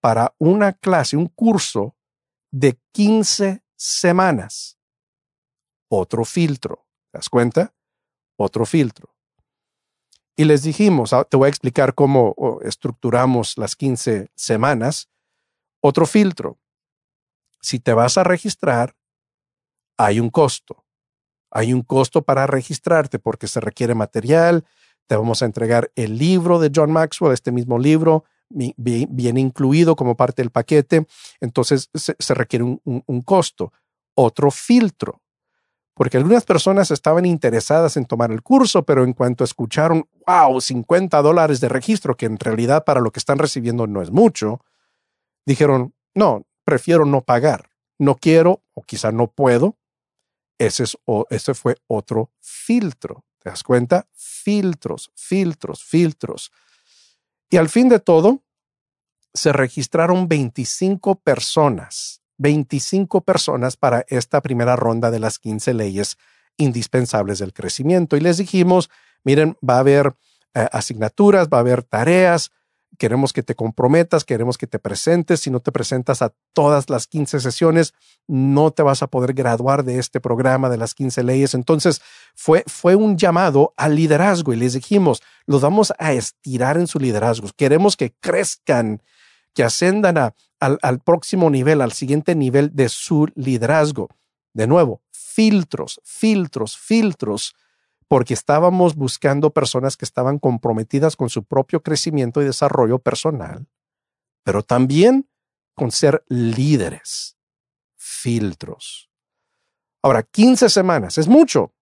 para 0.00 0.34
una 0.38 0.72
clase, 0.72 1.16
un 1.16 1.26
curso 1.26 1.94
de 2.50 2.78
15 2.92 3.62
semanas. 3.76 4.73
Otro 5.96 6.24
filtro. 6.24 6.88
¿Te 7.12 7.18
das 7.18 7.28
cuenta? 7.28 7.72
Otro 8.36 8.66
filtro. 8.66 9.14
Y 10.36 10.44
les 10.44 10.64
dijimos, 10.64 11.12
ah, 11.12 11.22
te 11.22 11.36
voy 11.36 11.46
a 11.46 11.48
explicar 11.50 11.94
cómo 11.94 12.34
estructuramos 12.62 13.56
las 13.56 13.76
15 13.76 14.28
semanas. 14.34 15.08
Otro 15.80 16.04
filtro. 16.06 16.58
Si 17.60 17.78
te 17.78 17.94
vas 17.94 18.18
a 18.18 18.24
registrar, 18.24 18.96
hay 19.96 20.18
un 20.18 20.30
costo. 20.30 20.84
Hay 21.52 21.72
un 21.72 21.82
costo 21.82 22.22
para 22.22 22.48
registrarte 22.48 23.20
porque 23.20 23.46
se 23.46 23.60
requiere 23.60 23.94
material. 23.94 24.66
Te 25.06 25.14
vamos 25.14 25.42
a 25.42 25.46
entregar 25.46 25.92
el 25.94 26.18
libro 26.18 26.58
de 26.58 26.72
John 26.74 26.90
Maxwell, 26.90 27.32
este 27.32 27.52
mismo 27.52 27.78
libro, 27.78 28.24
viene 28.48 29.40
incluido 29.40 29.94
como 29.94 30.16
parte 30.16 30.42
del 30.42 30.50
paquete. 30.50 31.06
Entonces 31.40 31.88
se, 31.94 32.34
requiere 32.34 32.64
un 32.64 33.22
costo. 33.24 33.72
Otro 34.16 34.50
filtro 34.50 35.23
porque 35.94 36.16
algunas 36.16 36.44
personas 36.44 36.90
estaban 36.90 37.24
interesadas 37.24 37.96
en 37.96 38.04
tomar 38.04 38.32
el 38.32 38.42
curso, 38.42 38.84
pero 38.84 39.04
en 39.04 39.12
cuanto 39.12 39.44
escucharon, 39.44 40.08
wow, 40.26 40.60
50 40.60 41.22
dólares 41.22 41.60
de 41.60 41.68
registro, 41.68 42.16
que 42.16 42.26
en 42.26 42.38
realidad 42.38 42.84
para 42.84 43.00
lo 43.00 43.12
que 43.12 43.20
están 43.20 43.38
recibiendo 43.38 43.86
no 43.86 44.02
es 44.02 44.10
mucho, 44.10 44.60
dijeron, 45.46 45.94
no, 46.14 46.44
prefiero 46.64 47.06
no 47.06 47.20
pagar, 47.20 47.70
no 47.98 48.16
quiero 48.16 48.62
o 48.74 48.82
quizá 48.82 49.12
no 49.12 49.28
puedo. 49.28 49.76
Ese, 50.58 50.84
es, 50.84 50.98
ese 51.30 51.54
fue 51.54 51.76
otro 51.86 52.30
filtro. 52.40 53.24
¿Te 53.38 53.50
das 53.50 53.62
cuenta? 53.62 54.08
Filtros, 54.12 55.12
filtros, 55.14 55.84
filtros. 55.84 56.50
Y 57.50 57.56
al 57.56 57.68
fin 57.68 57.88
de 57.88 58.00
todo, 58.00 58.42
se 59.32 59.52
registraron 59.52 60.28
25 60.28 61.16
personas 61.16 62.23
25 62.38 63.22
personas 63.22 63.76
para 63.76 64.04
esta 64.08 64.40
primera 64.40 64.76
ronda 64.76 65.10
de 65.10 65.20
las 65.20 65.38
15 65.38 65.74
leyes 65.74 66.16
indispensables 66.56 67.38
del 67.38 67.52
crecimiento. 67.52 68.16
Y 68.16 68.20
les 68.20 68.38
dijimos, 68.38 68.90
miren, 69.24 69.56
va 69.68 69.76
a 69.76 69.80
haber 69.80 70.14
eh, 70.54 70.68
asignaturas, 70.72 71.48
va 71.48 71.58
a 71.58 71.60
haber 71.60 71.82
tareas, 71.82 72.52
queremos 72.98 73.32
que 73.32 73.42
te 73.42 73.54
comprometas, 73.54 74.24
queremos 74.24 74.58
que 74.58 74.66
te 74.66 74.78
presentes. 74.78 75.40
Si 75.40 75.50
no 75.50 75.60
te 75.60 75.72
presentas 75.72 76.22
a 76.22 76.32
todas 76.52 76.90
las 76.90 77.06
15 77.06 77.40
sesiones, 77.40 77.94
no 78.26 78.70
te 78.70 78.82
vas 78.82 79.02
a 79.02 79.08
poder 79.08 79.34
graduar 79.34 79.84
de 79.84 79.98
este 79.98 80.20
programa 80.20 80.68
de 80.68 80.76
las 80.76 80.94
15 80.94 81.22
leyes. 81.24 81.54
Entonces, 81.54 82.00
fue, 82.34 82.64
fue 82.66 82.94
un 82.94 83.16
llamado 83.16 83.74
al 83.76 83.96
liderazgo 83.96 84.52
y 84.52 84.56
les 84.56 84.74
dijimos, 84.74 85.22
los 85.46 85.60
vamos 85.60 85.92
a 85.98 86.12
estirar 86.12 86.76
en 86.76 86.86
su 86.86 86.98
liderazgo. 86.98 87.48
Queremos 87.56 87.96
que 87.96 88.12
crezcan 88.20 89.02
que 89.54 89.64
ascendan 89.64 90.34
al, 90.64 91.00
próximo 91.00 91.50
nivel, 91.50 91.80
al 91.80 91.92
siguiente 91.92 92.34
nivel 92.34 92.74
de 92.74 92.88
su 92.88 93.28
liderazgo. 93.34 94.08
De 94.52 94.66
nuevo, 94.66 95.02
filtros, 95.10 96.00
filtros, 96.04 96.76
filtros, 96.78 97.54
porque 98.08 98.34
estábamos 98.34 98.94
buscando 98.94 99.50
personas 99.50 99.96
que 99.96 100.04
estaban 100.04 100.38
comprometidas 100.38 101.16
con 101.16 101.28
su 101.28 101.44
propio 101.44 101.82
crecimiento 101.82 102.40
y 102.40 102.44
desarrollo 102.44 102.98
personal, 102.98 103.66
pero 104.44 104.62
también 104.62 105.28
con 105.74 105.90
ser 105.90 106.24
líderes, 106.28 107.36
filtros. 107.96 109.10
Ahora, 110.02 110.22
15 110.22 110.68
semanas, 110.68 111.18
es 111.18 111.26
mucho, 111.26 111.74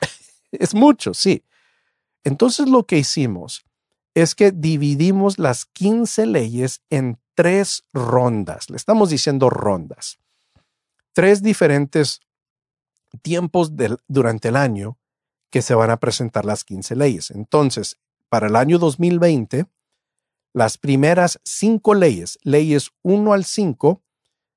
es 0.52 0.74
mucho, 0.74 1.14
sí. 1.14 1.44
Entonces 2.22 2.68
lo 2.68 2.86
que 2.86 2.98
hicimos 2.98 3.64
es 4.14 4.34
que 4.34 4.52
dividimos 4.52 5.38
las 5.38 5.64
15 5.64 6.26
leyes 6.26 6.82
en 6.90 7.18
tres 7.38 7.84
rondas. 7.92 8.68
Le 8.68 8.76
estamos 8.76 9.10
diciendo 9.10 9.48
rondas. 9.48 10.18
Tres 11.12 11.40
diferentes 11.40 12.18
tiempos 13.22 13.70
durante 14.08 14.48
el 14.48 14.56
año 14.56 14.98
que 15.48 15.62
se 15.62 15.76
van 15.76 15.90
a 15.90 15.98
presentar 15.98 16.44
las 16.44 16.64
15 16.64 16.96
leyes. 16.96 17.30
Entonces, 17.30 17.96
para 18.28 18.48
el 18.48 18.56
año 18.56 18.80
2020, 18.80 19.66
las 20.52 20.78
primeras 20.78 21.38
cinco 21.44 21.94
leyes, 21.94 22.40
leyes 22.42 22.90
1 23.02 23.32
al 23.32 23.44
5, 23.44 24.02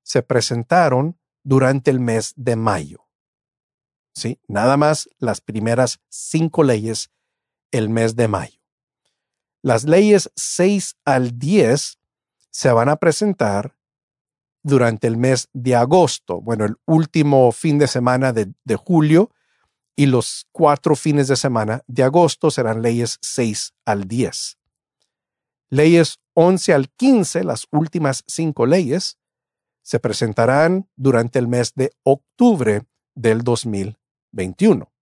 se 0.02 0.22
presentaron 0.24 1.16
durante 1.44 1.92
el 1.92 2.00
mes 2.00 2.32
de 2.34 2.56
mayo. 2.56 3.06
¿Sí? 4.12 4.40
Nada 4.48 4.76
más 4.76 5.08
las 5.18 5.40
primeras 5.40 6.00
cinco 6.08 6.64
leyes 6.64 7.12
el 7.70 7.90
mes 7.90 8.16
de 8.16 8.26
mayo. 8.26 8.58
Las 9.62 9.84
leyes 9.84 10.32
6 10.34 10.96
al 11.04 11.38
10 11.38 12.01
se 12.52 12.70
van 12.70 12.88
a 12.88 12.96
presentar 12.96 13.74
durante 14.62 15.08
el 15.08 15.16
mes 15.16 15.48
de 15.52 15.74
agosto, 15.74 16.40
bueno, 16.40 16.64
el 16.64 16.76
último 16.86 17.50
fin 17.50 17.78
de 17.78 17.88
semana 17.88 18.32
de, 18.32 18.76
julio 18.76 19.30
y 19.96 20.06
los 20.06 20.46
cuatro 20.52 20.94
fines 20.94 21.26
de 21.26 21.34
semana 21.34 21.82
de 21.88 22.04
agosto 22.04 22.50
serán 22.50 22.80
leyes 22.80 23.18
6 23.22 23.74
al 23.84 24.06
10. 24.06 24.58
Leyes 25.70 26.20
11 26.34 26.74
al 26.74 26.90
15, 26.90 27.44
las 27.44 27.66
últimas 27.72 28.22
cinco 28.26 28.66
leyes, 28.66 29.18
se 29.82 29.98
presentarán 29.98 30.88
durante 30.94 31.38
el 31.40 31.48
mes 31.48 31.74
de 31.74 31.90
octubre 32.04 32.84
del 33.14 33.42
2021. 33.42 34.92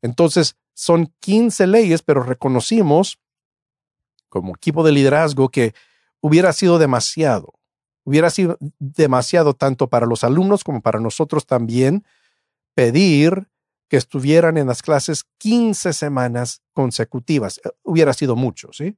Entonces, 0.00 0.56
son 0.74 1.12
15 1.20 1.66
leyes, 1.66 2.02
pero 2.02 2.22
reconocimos 2.22 3.18
como 4.28 4.54
equipo 4.54 4.84
de 4.84 4.92
liderazgo 4.92 5.48
que 5.48 5.74
hubiera 6.20 6.52
sido 6.52 6.78
demasiado. 6.78 7.54
Hubiera 8.04 8.30
sido 8.30 8.56
demasiado 8.78 9.54
tanto 9.54 9.88
para 9.88 10.06
los 10.06 10.22
alumnos 10.22 10.62
como 10.62 10.80
para 10.80 11.00
nosotros 11.00 11.46
también 11.46 12.04
pedir 12.74 13.48
que 13.88 13.96
estuvieran 13.96 14.56
en 14.56 14.66
las 14.66 14.82
clases 14.82 15.24
15 15.38 15.92
semanas 15.92 16.62
consecutivas. 16.72 17.58
Eh, 17.64 17.70
hubiera 17.82 18.12
sido 18.12 18.36
mucho, 18.36 18.68
¿sí? 18.72 18.96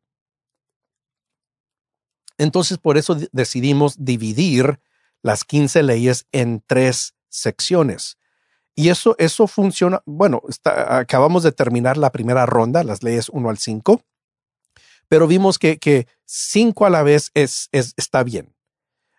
Entonces, 2.39 2.79
por 2.79 2.97
eso 2.97 3.17
decidimos 3.33 3.97
dividir 3.99 4.81
las 5.23 5.45
15 5.45 5.83
leyes 5.83 6.27
en 6.33 6.63
tres 6.67 7.15
secciones. 7.29 8.17
Y 8.77 8.91
eso, 8.91 9.17
eso 9.19 9.49
funciona, 9.49 10.03
bueno, 10.07 10.41
acabamos 10.65 11.43
de 11.43 11.51
terminar 11.51 11.97
la 11.97 12.13
primera 12.13 12.47
ronda, 12.47 12.85
las 12.85 13.03
leyes 13.03 13.29
1 13.29 13.51
al 13.51 13.59
5, 13.59 14.03
pero 15.09 15.27
vimos 15.27 15.59
que, 15.59 16.07
cinco 16.25 16.87
a 16.87 16.91
la 16.91 17.03
vez 17.03 17.31
es, 17.35 17.69
es 17.73 17.95
está 17.97 18.23
bien. 18.23 18.55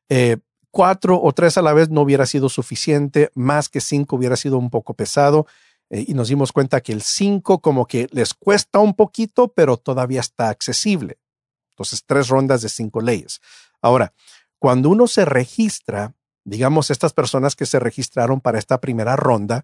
Eh, 0.10 0.38
cuatro 0.72 1.19
o 1.22 1.31
tres 1.34 1.58
a 1.58 1.62
la 1.62 1.74
vez 1.74 1.89
no 1.89 2.01
hubiera 2.01 2.25
sido 2.25 2.50
suficiente, 2.50 3.31
más 3.34 3.69
que 3.69 3.81
cinco 3.81 4.15
hubiera 4.15 4.36
sido 4.36 4.58
un 4.58 4.69
poco 4.69 4.93
pesado. 4.93 5.48
Eh, 5.89 6.05
y 6.08 6.13
nos 6.13 6.27
dimos 6.27 6.51
cuenta 6.51 6.81
que 6.81 6.93
el 6.93 7.01
5 7.01 7.62
como 7.62 7.88
que 7.88 8.08
les 8.12 8.34
cuesta 8.34 8.79
un 8.79 8.93
poquito, 8.93 9.48
pero 9.53 9.77
todavía 9.77 10.19
está 10.19 10.50
accesible. 10.50 11.17
Entonces, 11.72 12.03
tres 12.05 12.27
rondas 12.27 12.62
de 12.62 12.69
cinco 12.69 13.01
leyes. 13.01 13.41
Ahora, 13.81 14.13
cuando 14.60 14.89
uno 14.89 15.08
se 15.08 15.25
registra, 15.25 16.13
digamos, 16.43 16.91
estas 16.91 17.13
personas 17.13 17.55
que 17.55 17.65
se 17.65 17.79
registraron 17.79 18.41
para 18.41 18.60
esta 18.60 18.81
primera 18.81 19.15
ronda, 19.15 19.63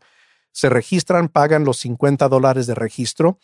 se 0.51 0.69
registran, 0.69 1.27
pagan 1.27 1.65
los 1.65 1.77
50 1.79 2.29
dólares 2.29 2.65
de 2.65 2.75
registro, 2.75 3.37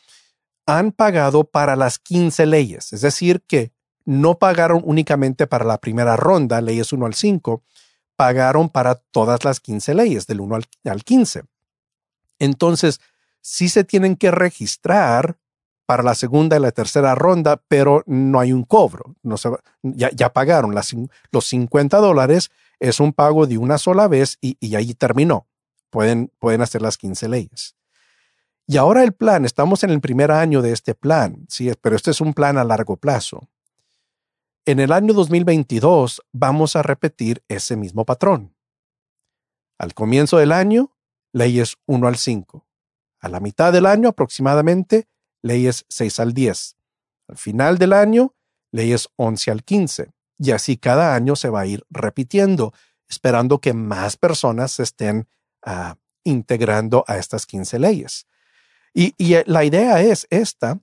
han 0.77 0.91
pagado 0.91 1.43
para 1.43 1.75
las 1.75 1.99
15 1.99 2.45
leyes, 2.45 2.93
es 2.93 3.01
decir, 3.01 3.43
que 3.47 3.71
no 4.05 4.39
pagaron 4.39 4.81
únicamente 4.83 5.47
para 5.47 5.65
la 5.65 5.79
primera 5.79 6.15
ronda, 6.15 6.61
leyes 6.61 6.91
1 6.91 7.05
al 7.05 7.13
5, 7.13 7.63
pagaron 8.15 8.69
para 8.69 8.95
todas 8.95 9.45
las 9.45 9.59
15 9.59 9.93
leyes, 9.93 10.27
del 10.27 10.41
1 10.41 10.59
al, 10.85 11.03
15. 11.03 11.43
Entonces, 12.39 12.99
sí 13.41 13.69
se 13.69 13.83
tienen 13.83 14.15
que 14.15 14.31
registrar 14.31 15.37
para 15.85 16.03
la 16.03 16.15
segunda 16.15 16.57
y 16.57 16.59
la 16.59 16.71
tercera 16.71 17.15
ronda, 17.15 17.61
pero 17.67 18.03
no 18.05 18.39
hay 18.39 18.53
un 18.53 18.63
cobro. 18.63 19.15
No 19.23 19.35
ya, 19.81 20.33
pagaron 20.33 20.73
los 20.73 21.45
50 21.45 21.97
dólares, 21.97 22.49
es 22.79 22.99
un 22.99 23.13
pago 23.13 23.45
de 23.45 23.57
una 23.57 23.77
sola 23.77 24.07
vez 24.07 24.37
y, 24.41 24.57
y 24.59 24.75
ahí 24.75 24.93
terminó. 24.93 25.47
Pueden, 25.89 26.31
pueden 26.39 26.61
hacer 26.61 26.81
las 26.81 26.97
15 26.97 27.27
leyes. 27.27 27.75
Y 28.71 28.77
ahora 28.77 29.03
el 29.03 29.11
plan, 29.11 29.43
estamos 29.43 29.83
en 29.83 29.89
el 29.89 29.99
primer 29.99 30.31
año 30.31 30.61
de 30.61 30.71
este 30.71 30.95
plan, 30.95 31.45
sí, 31.49 31.69
pero 31.81 31.97
este 31.97 32.11
es 32.11 32.21
un 32.21 32.33
plan 32.33 32.57
a 32.57 32.63
largo 32.63 32.95
plazo. 32.95 33.49
En 34.65 34.79
el 34.79 34.93
año 34.93 35.13
2022 35.13 36.21
vamos 36.31 36.77
a 36.77 36.81
repetir 36.81 37.43
ese 37.49 37.75
mismo 37.75 38.05
patrón. 38.05 38.55
Al 39.77 39.93
comienzo 39.93 40.37
del 40.37 40.53
año, 40.53 40.95
leyes 41.33 41.75
1 41.85 42.07
al 42.07 42.15
5. 42.15 42.65
A 43.19 43.27
la 43.27 43.41
mitad 43.41 43.73
del 43.73 43.85
año 43.85 44.07
aproximadamente, 44.07 45.09
leyes 45.41 45.85
6 45.89 46.21
al 46.21 46.33
10. 46.33 46.77
Al 47.27 47.37
final 47.37 47.77
del 47.77 47.91
año, 47.91 48.35
leyes 48.71 49.09
11 49.17 49.51
al 49.51 49.65
15. 49.65 50.13
Y 50.37 50.51
así 50.51 50.77
cada 50.77 51.13
año 51.13 51.35
se 51.35 51.49
va 51.49 51.59
a 51.59 51.65
ir 51.65 51.85
repitiendo, 51.89 52.73
esperando 53.09 53.59
que 53.59 53.73
más 53.73 54.15
personas 54.15 54.71
se 54.71 54.83
estén 54.83 55.27
ah, 55.61 55.97
integrando 56.23 57.03
a 57.05 57.17
estas 57.17 57.45
15 57.45 57.77
leyes. 57.77 58.27
Y, 58.93 59.13
eh, 59.33 59.43
la 59.48 59.63
idea 59.63 60.01
es 60.01 60.27
esta, 60.29 60.79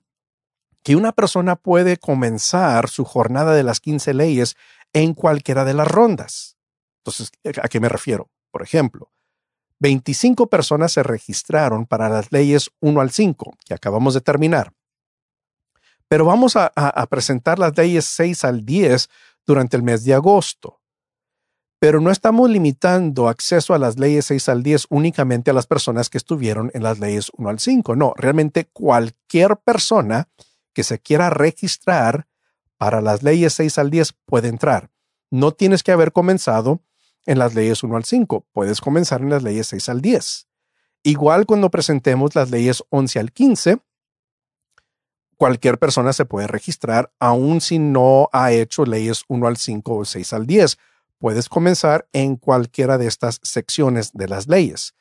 que 0.83 0.95
una 0.95 1.11
persona 1.11 1.55
puede 1.55 1.97
comenzar 1.97 2.89
su 2.89 3.05
jornada 3.05 3.53
de 3.53 3.63
las 3.63 3.79
15 3.79 4.13
leyes 4.13 4.55
en 4.93 5.13
cualquiera 5.13 5.65
de 5.65 5.73
las 5.73 5.87
rondas. 5.87 6.57
Entonces, 6.99 7.31
¿a 7.61 7.67
qué 7.67 7.79
me 7.79 7.89
refiero? 7.89 8.29
Por 8.51 8.63
ejemplo, 8.63 9.11
25 9.79 10.47
personas 10.47 10.91
se 10.91 11.03
registraron 11.03 11.85
para 11.85 12.09
las 12.09 12.31
leyes 12.31 12.69
1 12.79 13.01
al 13.01 13.11
5, 13.11 13.57
que 13.65 13.73
acabamos 13.73 14.13
de 14.13 14.21
terminar. 14.21 14.73
Pero 16.07 16.25
vamos 16.25 16.55
a, 16.55 16.71
presentar 17.09 17.59
las 17.59 17.77
leyes 17.77 18.05
6 18.05 18.43
al 18.43 18.65
10 18.65 19.09
durante 19.45 19.77
el 19.77 19.83
mes 19.83 20.03
de 20.03 20.15
agosto. 20.15 20.78
Pero 21.79 22.01
no 22.01 22.11
estamos 22.11 22.49
limitando 22.49 23.29
acceso 23.29 23.73
a 23.73 23.79
las 23.79 23.97
leyes 23.97 24.25
6 24.25 24.49
al 24.49 24.63
10 24.63 24.87
únicamente 24.89 25.49
a 25.49 25.53
las 25.53 25.65
personas 25.65 26.09
que 26.09 26.17
estuvieron 26.17 26.71
en 26.73 26.83
las 26.83 26.99
leyes 26.99 27.31
1 27.37 27.49
al 27.49 27.59
5. 27.59 27.95
No, 27.95 28.13
realmente 28.17 28.65
cualquier 28.65 29.57
persona 29.57 30.27
que 30.73 30.83
se 30.83 30.99
quiera 30.99 31.29
registrar 31.29 32.27
para 32.77 33.01
las 33.01 33.23
leyes 33.23 33.53
6 33.53 33.77
al 33.77 33.89
10 33.89 34.13
puede 34.25 34.49
entrar. 34.49 34.89
No 35.31 35.53
tienes 35.53 35.83
que 35.83 35.91
haber 35.91 36.11
comenzado 36.11 36.81
en 37.25 37.39
las 37.39 37.53
leyes 37.53 37.83
1 37.83 37.95
al 37.95 38.05
5, 38.05 38.47
puedes 38.51 38.81
comenzar 38.81 39.21
en 39.21 39.29
las 39.29 39.43
leyes 39.43 39.67
6 39.67 39.89
al 39.89 40.01
10. 40.01 40.47
Igual 41.03 41.45
cuando 41.45 41.69
presentemos 41.69 42.35
las 42.35 42.49
leyes 42.49 42.83
11 42.89 43.19
al 43.19 43.31
15, 43.31 43.79
cualquier 45.37 45.77
persona 45.79 46.11
se 46.11 46.25
puede 46.25 46.47
registrar, 46.47 47.13
aun 47.19 47.61
si 47.61 47.79
no 47.79 48.29
ha 48.33 48.51
hecho 48.51 48.83
leyes 48.85 49.23
1 49.27 49.47
al 49.47 49.57
5 49.57 49.95
o 49.95 50.05
6 50.05 50.33
al 50.33 50.47
10. 50.47 50.77
Puedes 51.19 51.49
comenzar 51.49 52.07
en 52.13 52.35
cualquiera 52.37 52.97
de 52.97 53.07
estas 53.07 53.39
secciones 53.43 54.11
de 54.13 54.27
las 54.27 54.47
leyes. 54.47 54.93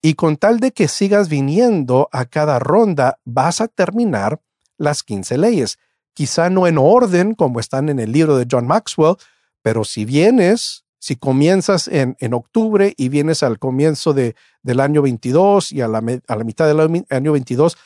Y 0.00 0.14
con 0.14 0.36
tal 0.36 0.60
de 0.60 0.72
que 0.72 0.88
sigas 0.88 1.28
viniendo 1.28 2.08
a 2.12 2.24
cada 2.24 2.58
ronda, 2.58 3.18
vas 3.24 3.60
a 3.60 3.68
terminar 3.68 4.40
las 4.76 5.02
15 5.02 5.36
leyes. 5.38 5.78
Quizá 6.14 6.48
no 6.48 6.66
en 6.66 6.78
orden 6.78 7.34
como 7.34 7.60
están 7.60 7.88
en 7.88 7.98
el 7.98 8.12
libro 8.12 8.36
de 8.36 8.46
John 8.50 8.66
Maxwell, 8.66 9.16
pero 9.62 9.84
si 9.84 10.04
vienes 10.04 10.84
si 11.00 11.16
comienzas 11.16 11.88
en, 11.88 12.16
en, 12.18 12.34
octubre 12.34 12.92
y 12.96 13.08
vienes 13.08 13.42
al 13.42 13.58
comienzo 13.58 14.14
de, 14.14 14.34
del 14.62 14.80
año 14.80 15.00
22 15.02 15.72
y 15.72 15.80
a 15.80 15.88
la, 15.88 15.98
a 15.98 16.36
la 16.36 16.44
mitad 16.44 16.66
del 16.66 17.04
año 17.08 17.32
22, 17.32 17.76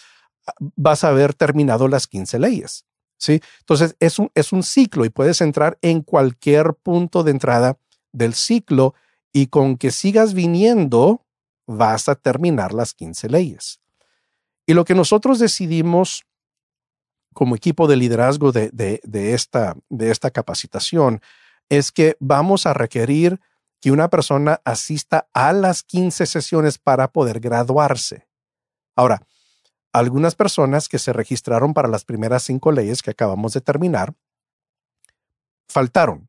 vas 0.76 1.04
a 1.04 1.08
haber 1.08 1.34
terminado 1.34 1.88
las 1.88 2.06
15 2.06 2.38
leyes. 2.38 2.86
Entonces, 3.28 3.96
es 4.00 4.18
un, 4.18 4.30
es 4.34 4.52
un 4.52 4.62
ciclo 4.62 5.04
y 5.04 5.10
puedes 5.10 5.40
entrar 5.40 5.78
en 5.82 6.02
cualquier 6.02 6.74
punto 6.74 7.22
de 7.22 7.30
entrada 7.30 7.78
del 8.12 8.34
ciclo 8.34 8.94
y 9.32 9.46
con 9.46 9.76
que 9.76 9.90
sigas 9.90 10.34
viniendo, 10.34 11.24
vas 11.66 12.08
a 12.08 12.14
terminar 12.14 12.74
las 12.74 12.94
15 12.94 13.28
leyes. 13.28 13.80
Y 14.66 14.74
lo 14.74 14.84
que 14.84 14.94
nosotros 14.94 15.38
decidimos 15.38 16.24
como 17.32 17.56
equipo 17.56 17.86
de 17.86 17.96
liderazgo 17.96 18.52
de, 18.52 18.68
de, 18.70 19.00
de 19.04 19.34
esta, 19.34 19.76
de 19.88 20.10
esta 20.10 20.30
capacitación 20.30 21.22
es 21.68 21.90
que 21.90 22.16
vamos 22.20 22.66
a 22.66 22.74
requerir 22.74 23.40
que 23.80 23.90
una 23.90 24.08
persona 24.08 24.60
asista 24.64 25.28
a 25.32 25.52
las 25.52 25.82
15 25.82 26.26
sesiones 26.26 26.78
para 26.78 27.10
poder 27.10 27.40
graduarse. 27.40 28.28
Ahora, 28.94 29.26
algunas 29.92 30.34
personas 30.34 30.88
que 30.88 30.98
se 30.98 31.12
registraron 31.12 31.74
para 31.74 31.88
las 31.88 32.04
primeras 32.04 32.42
cinco 32.42 32.72
leyes 32.72 33.02
que 33.02 33.10
acabamos 33.10 33.52
de 33.52 33.60
terminar, 33.60 34.14
faltaron. 35.68 36.28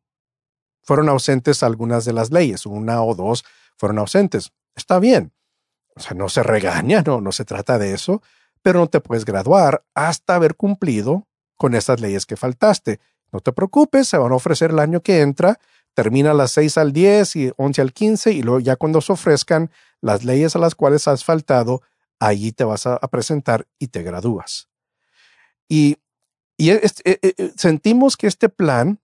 Fueron 0.83 1.07
ausentes 1.07 1.63
algunas 1.63 2.03
de 2.05 2.13
las 2.13 2.31
leyes, 2.31 2.65
una 2.65 3.01
o 3.03 3.15
dos 3.15 3.45
fueron 3.77 3.99
ausentes. 3.99 4.51
Está 4.75 4.99
bien. 4.99 5.33
O 5.95 5.99
sea, 5.99 6.13
no 6.13 6.29
se 6.29 6.43
regaña, 6.43 7.03
no, 7.05 7.21
no 7.21 7.31
se 7.31 7.45
trata 7.45 7.77
de 7.77 7.93
eso, 7.93 8.21
pero 8.61 8.79
no 8.79 8.87
te 8.87 8.99
puedes 8.99 9.25
graduar 9.25 9.85
hasta 9.93 10.35
haber 10.35 10.55
cumplido 10.55 11.27
con 11.55 11.75
esas 11.75 11.99
leyes 11.99 12.25
que 12.25 12.35
faltaste. 12.35 12.99
No 13.31 13.39
te 13.39 13.53
preocupes, 13.53 14.07
se 14.07 14.17
van 14.17 14.31
a 14.31 14.35
ofrecer 14.35 14.71
el 14.71 14.79
año 14.79 15.01
que 15.01 15.21
entra, 15.21 15.59
termina 15.93 16.33
las 16.33 16.51
6 16.51 16.77
al 16.77 16.93
10 16.93 17.35
y 17.35 17.51
11 17.55 17.81
al 17.81 17.93
15 17.93 18.31
y 18.31 18.41
luego 18.41 18.59
ya 18.59 18.75
cuando 18.75 19.01
se 19.01 19.13
ofrezcan 19.13 19.71
las 20.01 20.23
leyes 20.23 20.55
a 20.55 20.59
las 20.59 20.75
cuales 20.75 21.07
has 21.07 21.23
faltado, 21.23 21.81
allí 22.19 22.51
te 22.51 22.63
vas 22.63 22.87
a, 22.87 22.99
presentar 22.99 23.67
y 23.79 23.87
te 23.87 24.03
gradúas. 24.03 24.69
Y, 25.67 25.97
e, 26.57 26.81
e, 27.05 27.19
e, 27.21 27.53
sentimos 27.55 28.17
que 28.17 28.27
este 28.27 28.49
plan 28.49 29.01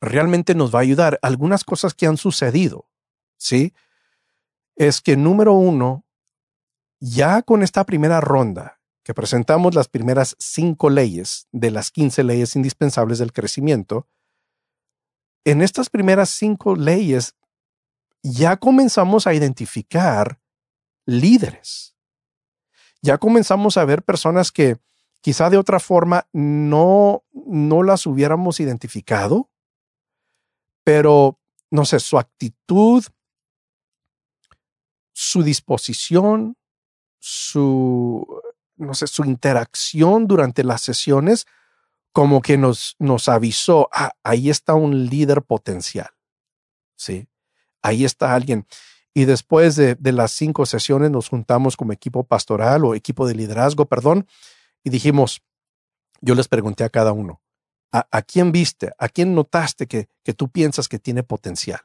realmente 0.00 0.54
nos 0.54 0.74
va 0.74 0.80
a 0.80 0.82
ayudar. 0.82 1.18
Algunas 1.22 1.64
cosas 1.64 1.94
que 1.94 2.06
han 2.06 2.16
sucedido, 2.16 2.88
¿sí? 3.36 3.74
Es 4.76 5.00
que 5.00 5.16
número 5.16 5.52
uno, 5.54 6.04
ya 7.00 7.42
con 7.42 7.62
esta 7.62 7.84
primera 7.84 8.20
ronda, 8.20 8.80
que 9.02 9.14
presentamos 9.14 9.74
las 9.74 9.88
primeras 9.88 10.36
cinco 10.38 10.90
leyes 10.90 11.48
de 11.52 11.70
las 11.70 11.90
15 11.90 12.22
leyes 12.24 12.56
indispensables 12.56 13.18
del 13.18 13.32
crecimiento, 13.32 14.06
en 15.44 15.62
estas 15.62 15.88
primeras 15.88 16.30
cinco 16.30 16.76
leyes 16.76 17.34
ya 18.22 18.56
comenzamos 18.58 19.26
a 19.26 19.34
identificar 19.34 20.40
líderes. 21.06 21.96
Ya 23.02 23.18
comenzamos 23.18 23.76
a 23.76 23.84
ver 23.84 24.02
personas 24.02 24.52
que 24.52 24.78
quizá 25.20 25.50
de 25.50 25.58
otra 25.58 25.80
forma 25.80 26.28
no, 26.32 27.24
no 27.32 27.82
las 27.82 28.06
hubiéramos 28.06 28.60
identificado, 28.60 29.50
pero 30.84 31.38
no 31.70 31.84
sé, 31.84 32.00
su 32.00 32.18
actitud, 32.18 33.04
su 35.12 35.42
disposición, 35.42 36.56
su 37.18 38.26
no 38.76 38.94
sé, 38.94 39.06
su 39.06 39.24
interacción 39.24 40.26
durante 40.26 40.64
las 40.64 40.80
sesiones 40.80 41.46
como 42.12 42.40
que 42.40 42.56
nos, 42.56 42.96
nos 42.98 43.28
avisó, 43.28 43.88
ah, 43.92 44.12
ahí 44.24 44.50
está 44.50 44.74
un 44.74 45.06
líder 45.06 45.42
potencial. 45.42 46.10
Sí, 46.96 47.28
ahí 47.82 48.04
está 48.04 48.34
alguien. 48.34 48.66
Y 49.20 49.26
después 49.26 49.76
de, 49.76 49.98
las 50.00 50.32
cinco 50.32 50.64
sesiones 50.64 51.10
nos 51.10 51.28
juntamos 51.28 51.76
como 51.76 51.92
equipo 51.92 52.24
pastoral 52.24 52.86
o 52.86 52.94
equipo 52.94 53.28
de 53.28 53.34
liderazgo, 53.34 53.84
perdón, 53.84 54.26
y 54.82 54.88
dijimos, 54.88 55.42
yo 56.22 56.34
les 56.34 56.48
pregunté 56.48 56.84
a 56.84 56.88
cada 56.88 57.12
uno, 57.12 57.42
¿a, 57.92 58.22
quién 58.22 58.50
viste? 58.50 58.92
¿A 58.96 59.10
quién 59.10 59.34
notaste 59.34 59.86
que, 59.86 60.08
que 60.24 60.32
tú 60.32 60.48
piensas 60.48 60.88
que 60.88 60.98
tiene 60.98 61.22
potencial? 61.22 61.80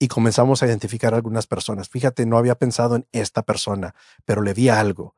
y 0.00 0.08
comenzamos 0.08 0.60
a 0.60 0.66
identificar 0.66 1.14
algunas 1.14 1.46
personas. 1.46 1.88
Fíjate, 1.88 2.26
no 2.26 2.36
había 2.36 2.56
pensado 2.56 2.96
en 2.96 3.06
esta 3.12 3.42
persona, 3.42 3.94
pero 4.24 4.42
le 4.42 4.54
vi 4.54 4.68
algo. 4.68 5.14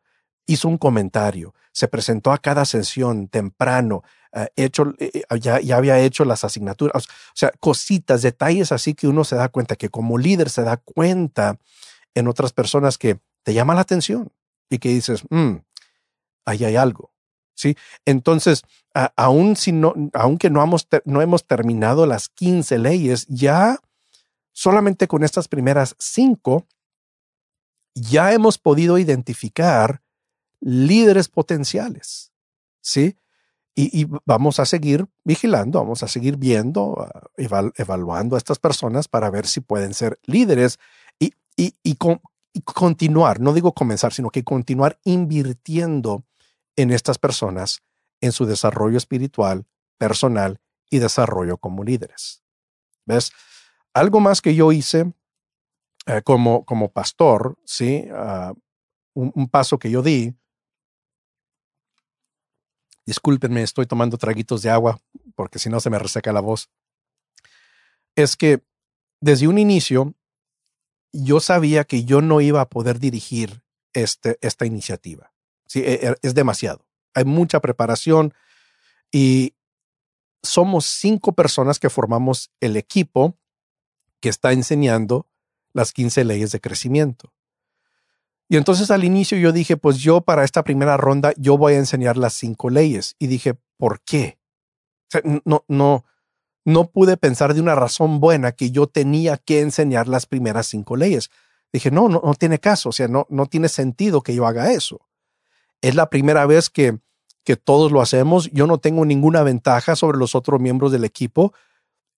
Hizo 0.46 0.68
un 0.68 0.76
comentario, 0.76 1.54
se 1.72 1.88
presentó 1.88 2.30
a 2.30 2.38
cada 2.38 2.66
sesión 2.66 3.28
temprano, 3.28 4.02
eh, 4.32 4.48
hecho, 4.56 4.94
eh, 4.98 5.10
eh, 5.14 5.40
ya, 5.40 5.60
ya, 5.60 5.76
había 5.76 5.98
hecho 5.98 6.24
las 6.24 6.44
asignaturas, 6.44 7.06
o 7.06 7.10
sea, 7.34 7.50
cositas, 7.58 8.22
detalles 8.22 8.70
así 8.70 8.94
que 8.94 9.08
uno 9.08 9.24
se 9.24 9.36
da 9.36 9.48
cuenta, 9.48 9.74
que 9.74 9.88
como 9.88 10.18
líder 10.18 10.50
se 10.50 10.62
da 10.62 10.76
cuenta 10.76 11.58
en 12.14 12.28
otras 12.28 12.52
personas 12.52 12.96
que 12.96 13.18
te 13.42 13.54
llama 13.54 13.74
la 13.74 13.80
atención 13.80 14.32
y 14.68 14.78
que 14.78 14.90
dices, 14.90 15.24
mm, 15.30 15.56
ahí 16.44 16.64
hay 16.64 16.76
algo. 16.76 17.12
¿Sí? 17.54 17.76
Entonces, 18.06 18.62
si 19.56 19.72
no, 19.72 19.94
aunque 20.14 20.48
no 20.48 20.62
hemos, 20.62 20.88
no 21.04 21.20
hemos 21.20 21.46
terminado 21.46 22.06
las 22.06 22.30
15 22.30 22.78
leyes, 22.78 23.26
ya 23.28 23.78
solamente 24.52 25.06
con 25.06 25.24
estas 25.24 25.46
primeras 25.46 25.94
cinco, 25.98 26.66
ya 27.94 28.32
hemos 28.32 28.56
podido 28.56 28.96
identificar 28.96 30.00
líderes 30.60 31.28
potenciales. 31.28 32.32
¿Sí? 32.80 33.16
Y, 33.82 34.06
vamos 34.26 34.60
a 34.60 34.66
seguir 34.66 35.06
vigilando, 35.24 35.78
vamos 35.78 36.02
a 36.02 36.08
seguir 36.08 36.36
viendo, 36.36 36.96
ah, 37.00 37.30
evaluando 37.76 38.34
a 38.34 38.38
estas 38.38 38.58
personas 38.58 39.08
para 39.08 39.30
ver 39.30 39.46
si 39.46 39.60
pueden 39.60 39.94
ser 39.94 40.18
líderes 40.24 40.78
y, 41.18 41.34
y 41.56 41.96
continuar, 42.64 43.40
no 43.40 43.52
digo 43.52 43.72
comenzar, 43.72 44.12
sino 44.12 44.30
que 44.30 44.44
continuar 44.44 44.98
invirtiendo 45.04 46.24
en 46.76 46.90
estas 46.90 47.18
personas 47.18 47.82
en 48.20 48.32
su 48.32 48.46
desarrollo 48.46 48.98
espiritual, 48.98 49.66
personal 49.98 50.60
y 50.90 50.98
desarrollo 50.98 51.56
como 51.56 51.84
líderes. 51.84 52.42
¿Ves? 53.06 53.32
Algo 53.94 54.20
más 54.20 54.40
que 54.40 54.54
yo 54.54 54.72
hice 54.72 55.12
eh, 56.06 56.22
como, 56.22 56.64
como 56.64 56.90
pastor, 56.90 57.58
¿sí? 57.64 58.06
Ah, 58.12 58.52
un, 59.14 59.48
paso 59.48 59.78
que 59.78 59.90
yo 59.90 60.02
di. 60.02 60.34
Discúlpenme, 63.10 63.64
estoy 63.64 63.86
tomando 63.86 64.18
traguitos 64.18 64.62
de 64.62 64.70
agua 64.70 65.00
porque 65.34 65.58
si 65.58 65.68
no 65.68 65.80
se 65.80 65.90
me 65.90 65.98
reseca 65.98 66.32
la 66.32 66.38
voz. 66.38 66.70
Es 68.14 68.36
que 68.36 68.62
desde 69.20 69.48
un 69.48 69.58
inicio 69.58 70.14
yo 71.12 71.40
sabía 71.40 71.82
que 71.82 72.04
yo 72.04 72.20
no 72.20 72.40
iba 72.40 72.60
a 72.60 72.68
poder 72.68 73.00
dirigir 73.00 73.64
este, 73.94 74.38
esta 74.42 74.64
iniciativa. 74.64 75.32
Sí, 75.66 75.80
e, 75.80 75.94
e, 75.94 76.14
es 76.22 76.36
demasiado. 76.36 76.86
Hay 77.12 77.24
mucha 77.24 77.58
preparación 77.58 78.32
y 79.10 79.56
somos 80.44 80.86
cinco 80.86 81.32
personas 81.32 81.80
que 81.80 81.90
formamos 81.90 82.52
el 82.60 82.76
equipo 82.76 83.36
que 84.20 84.28
está 84.28 84.52
enseñando 84.52 85.26
las 85.72 85.92
15 85.92 86.22
leyes 86.22 86.52
de 86.52 86.60
crecimiento. 86.60 87.32
Y 88.50 88.56
entonces 88.56 88.90
al 88.90 89.04
inicio 89.04 89.38
yo 89.38 89.52
dije, 89.52 89.76
pues 89.76 89.98
yo 89.98 90.22
para 90.22 90.44
esta 90.44 90.64
primera 90.64 90.96
ronda 90.96 91.32
yo 91.36 91.56
voy 91.56 91.74
a 91.74 91.78
enseñar 91.78 92.16
las 92.16 92.34
cinco 92.34 92.68
leyes. 92.68 93.14
Y 93.20 93.28
dije, 93.28 93.54
¿por 93.78 94.00
qué? 94.00 94.38
no, 95.44 95.64
no, 95.68 96.04
no 96.64 96.90
pude 96.90 97.16
pensar 97.16 97.54
de 97.54 97.60
una 97.60 97.76
razón 97.76 98.18
buena 98.18 98.50
que 98.50 98.72
yo 98.72 98.88
tenía 98.88 99.36
que 99.36 99.60
enseñar 99.60 100.08
las 100.08 100.26
primeras 100.26 100.66
cinco 100.66 100.96
leyes. 100.96 101.30
Dije, 101.72 101.92
no, 101.92 102.08
no, 102.08 102.20
no 102.24 102.34
tiene 102.34 102.58
caso, 102.58 102.88
o 102.88 102.92
sea, 102.92 103.06
no, 103.06 103.24
no 103.30 103.46
tiene 103.46 103.68
sentido 103.68 104.22
que 104.22 104.34
yo 104.34 104.44
haga 104.46 104.72
eso. 104.72 105.00
Es 105.80 105.94
la 105.94 106.10
primera 106.10 106.44
vez 106.44 106.70
que, 106.70 106.98
que 107.44 107.54
todos 107.54 107.92
lo 107.92 108.00
hacemos. 108.00 108.50
Yo 108.50 108.66
no 108.66 108.78
tengo 108.78 109.04
ninguna 109.04 109.44
ventaja 109.44 109.94
sobre 109.94 110.18
los 110.18 110.34
otros 110.34 110.60
miembros 110.60 110.90
del 110.90 111.04
equipo 111.04 111.54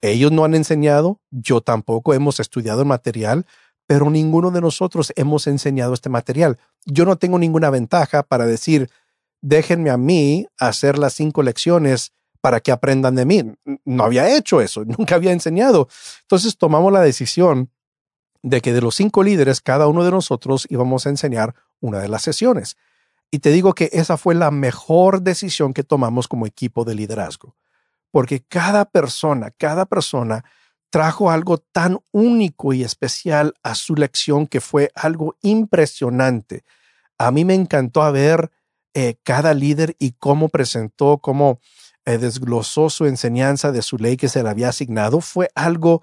ellos 0.02 0.32
no 0.32 0.44
han 0.44 0.54
enseñado, 0.54 1.20
yo 1.30 1.60
tampoco 1.60 2.12
hemos 2.12 2.40
estudiado 2.40 2.82
el 2.82 2.88
material, 2.88 3.46
pero 3.92 4.08
ninguno 4.08 4.50
de 4.50 4.62
nosotros 4.62 5.12
hemos 5.16 5.46
enseñado 5.46 5.92
este 5.92 6.08
material. 6.08 6.58
Yo 6.86 7.04
no 7.04 7.16
tengo 7.16 7.38
ninguna 7.38 7.68
ventaja 7.68 8.22
para 8.22 8.46
decir, 8.46 8.88
déjenme 9.42 9.90
a 9.90 9.98
mí 9.98 10.46
hacer 10.56 10.96
las 10.96 11.12
cinco 11.12 11.42
lecciones 11.42 12.14
para 12.40 12.60
que 12.60 12.72
aprendan 12.72 13.16
de 13.16 13.26
mí. 13.26 13.52
No 13.84 14.04
había 14.04 14.34
hecho 14.34 14.62
eso, 14.62 14.82
nunca 14.86 15.16
había 15.16 15.32
enseñado. 15.32 15.88
Entonces 16.22 16.56
tomamos 16.56 16.90
la 16.90 17.02
decisión 17.02 17.68
de 18.40 18.62
que 18.62 18.72
de 18.72 18.80
los 18.80 18.94
cinco 18.94 19.22
líderes, 19.22 19.60
cada 19.60 19.86
uno 19.86 20.04
de 20.04 20.10
nosotros 20.10 20.66
íbamos 20.70 21.04
a 21.04 21.10
enseñar 21.10 21.54
una 21.80 21.98
de 21.98 22.08
las 22.08 22.22
sesiones. 22.22 22.78
Y 23.30 23.40
te 23.40 23.50
digo 23.50 23.74
que 23.74 23.90
esa 23.92 24.16
fue 24.16 24.34
la 24.34 24.50
mejor 24.50 25.20
decisión 25.20 25.74
que 25.74 25.84
tomamos 25.84 26.28
como 26.28 26.46
equipo 26.46 26.86
de 26.86 26.94
liderazgo 26.94 27.56
porque 28.12 28.44
cada 28.46 28.84
persona, 28.84 29.50
cada 29.50 29.86
persona 29.86 30.44
trajo 30.92 31.30
algo 31.30 31.56
tan 31.56 31.98
único 32.12 32.74
y 32.74 32.84
especial 32.84 33.54
a 33.62 33.74
su 33.74 33.94
lección 33.94 34.46
que 34.46 34.60
fue 34.60 34.92
algo 34.94 35.36
impresionante. 35.40 36.64
A 37.16 37.30
mí 37.30 37.46
me 37.46 37.54
encantó 37.54 38.12
ver 38.12 38.50
eh, 38.92 39.16
cada 39.22 39.54
líder 39.54 39.96
y 39.98 40.12
cómo 40.12 40.50
presentó, 40.50 41.16
cómo 41.16 41.60
eh, 42.04 42.18
desglosó 42.18 42.90
su 42.90 43.06
enseñanza 43.06 43.72
de 43.72 43.80
su 43.80 43.96
ley 43.96 44.18
que 44.18 44.28
se 44.28 44.42
le 44.42 44.50
había 44.50 44.68
asignado. 44.68 45.22
Fue 45.22 45.48
algo 45.54 46.02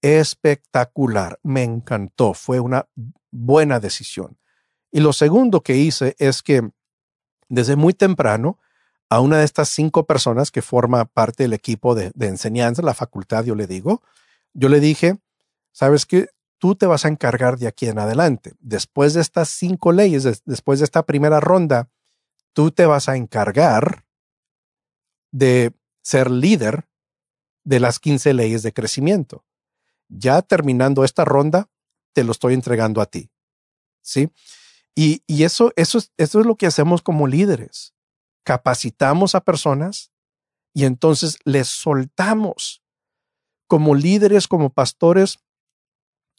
espectacular. 0.00 1.40
Me 1.42 1.64
encantó. 1.64 2.32
Fue 2.32 2.60
una 2.60 2.86
buena 3.32 3.80
decisión. 3.80 4.38
Y 4.92 5.00
lo 5.00 5.12
segundo 5.12 5.62
que 5.62 5.74
hice 5.74 6.14
es 6.20 6.40
que 6.42 6.70
desde 7.48 7.74
muy 7.74 7.94
temprano 7.94 8.60
a 9.10 9.20
una 9.20 9.38
de 9.38 9.44
estas 9.44 9.68
cinco 9.68 10.06
personas 10.06 10.52
que 10.52 10.62
forma 10.62 11.04
parte 11.04 11.42
del 11.42 11.52
equipo 11.52 11.96
de, 11.96 12.12
enseñanza, 12.20 12.80
la 12.80 12.94
facultad, 12.94 13.44
yo 13.44 13.56
le 13.56 13.66
digo, 13.66 14.02
yo 14.54 14.68
le 14.68 14.78
dije, 14.78 15.18
sabes 15.72 16.06
que 16.06 16.28
tú 16.58 16.76
te 16.76 16.86
vas 16.86 17.04
a 17.04 17.08
encargar 17.08 17.58
de 17.58 17.66
aquí 17.66 17.86
en 17.86 17.98
adelante. 17.98 18.54
Después 18.60 19.12
de 19.14 19.20
estas 19.20 19.48
cinco 19.48 19.90
leyes, 19.90 20.42
después 20.44 20.78
de 20.78 20.84
esta 20.84 21.04
primera 21.04 21.40
ronda, 21.40 21.90
tú 22.52 22.70
te 22.70 22.86
vas 22.86 23.08
a 23.08 23.16
encargar 23.16 24.04
de 25.32 25.72
ser 26.02 26.30
líder 26.30 26.88
de 27.64 27.80
las 27.80 27.98
15 27.98 28.32
leyes 28.32 28.62
de 28.62 28.72
crecimiento. 28.72 29.44
Ya 30.08 30.40
terminando 30.40 31.04
esta 31.04 31.24
ronda, 31.24 31.68
te 32.12 32.22
lo 32.22 32.30
estoy 32.30 32.54
entregando 32.54 33.00
a 33.00 33.06
ti. 33.06 33.30
¿Sí? 34.02 34.30
Y, 34.94 35.22
eso, 35.42 35.72
eso, 35.76 35.98
eso 36.16 36.40
es 36.40 36.46
lo 36.46 36.54
que 36.56 36.66
hacemos 36.66 37.02
como 37.02 37.26
líderes 37.26 37.94
capacitamos 38.44 39.34
a 39.34 39.40
personas 39.40 40.12
y 40.74 40.84
entonces 40.84 41.38
les 41.44 41.68
soltamos. 41.68 42.82
Como 43.66 43.94
líderes, 43.94 44.48
como 44.48 44.70
pastores, 44.70 45.38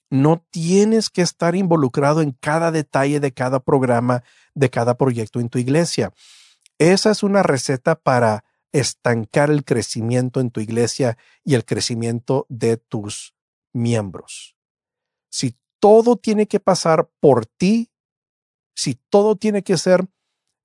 no 0.09 0.45
tienes 0.51 1.09
que 1.09 1.21
estar 1.21 1.55
involucrado 1.55 2.21
en 2.21 2.31
cada 2.31 2.71
detalle 2.71 3.21
de 3.21 3.31
cada 3.31 3.61
programa, 3.61 4.23
de 4.53 4.69
cada 4.69 4.97
proyecto 4.97 5.39
en 5.39 5.47
tu 5.47 5.57
iglesia. 5.57 6.13
Esa 6.77 7.11
es 7.11 7.23
una 7.23 7.43
receta 7.43 7.95
para 7.95 8.43
estancar 8.73 9.49
el 9.49 9.63
crecimiento 9.63 10.39
en 10.41 10.51
tu 10.51 10.59
iglesia 10.59 11.17
y 11.43 11.55
el 11.55 11.65
crecimiento 11.65 12.45
de 12.49 12.77
tus 12.77 13.33
miembros. 13.73 14.55
Si 15.29 15.55
todo 15.79 16.17
tiene 16.17 16.47
que 16.47 16.59
pasar 16.59 17.09
por 17.19 17.45
ti, 17.45 17.91
si 18.75 18.95
todo 18.95 19.35
tiene 19.35 19.63
que 19.63 19.77
ser 19.77 20.07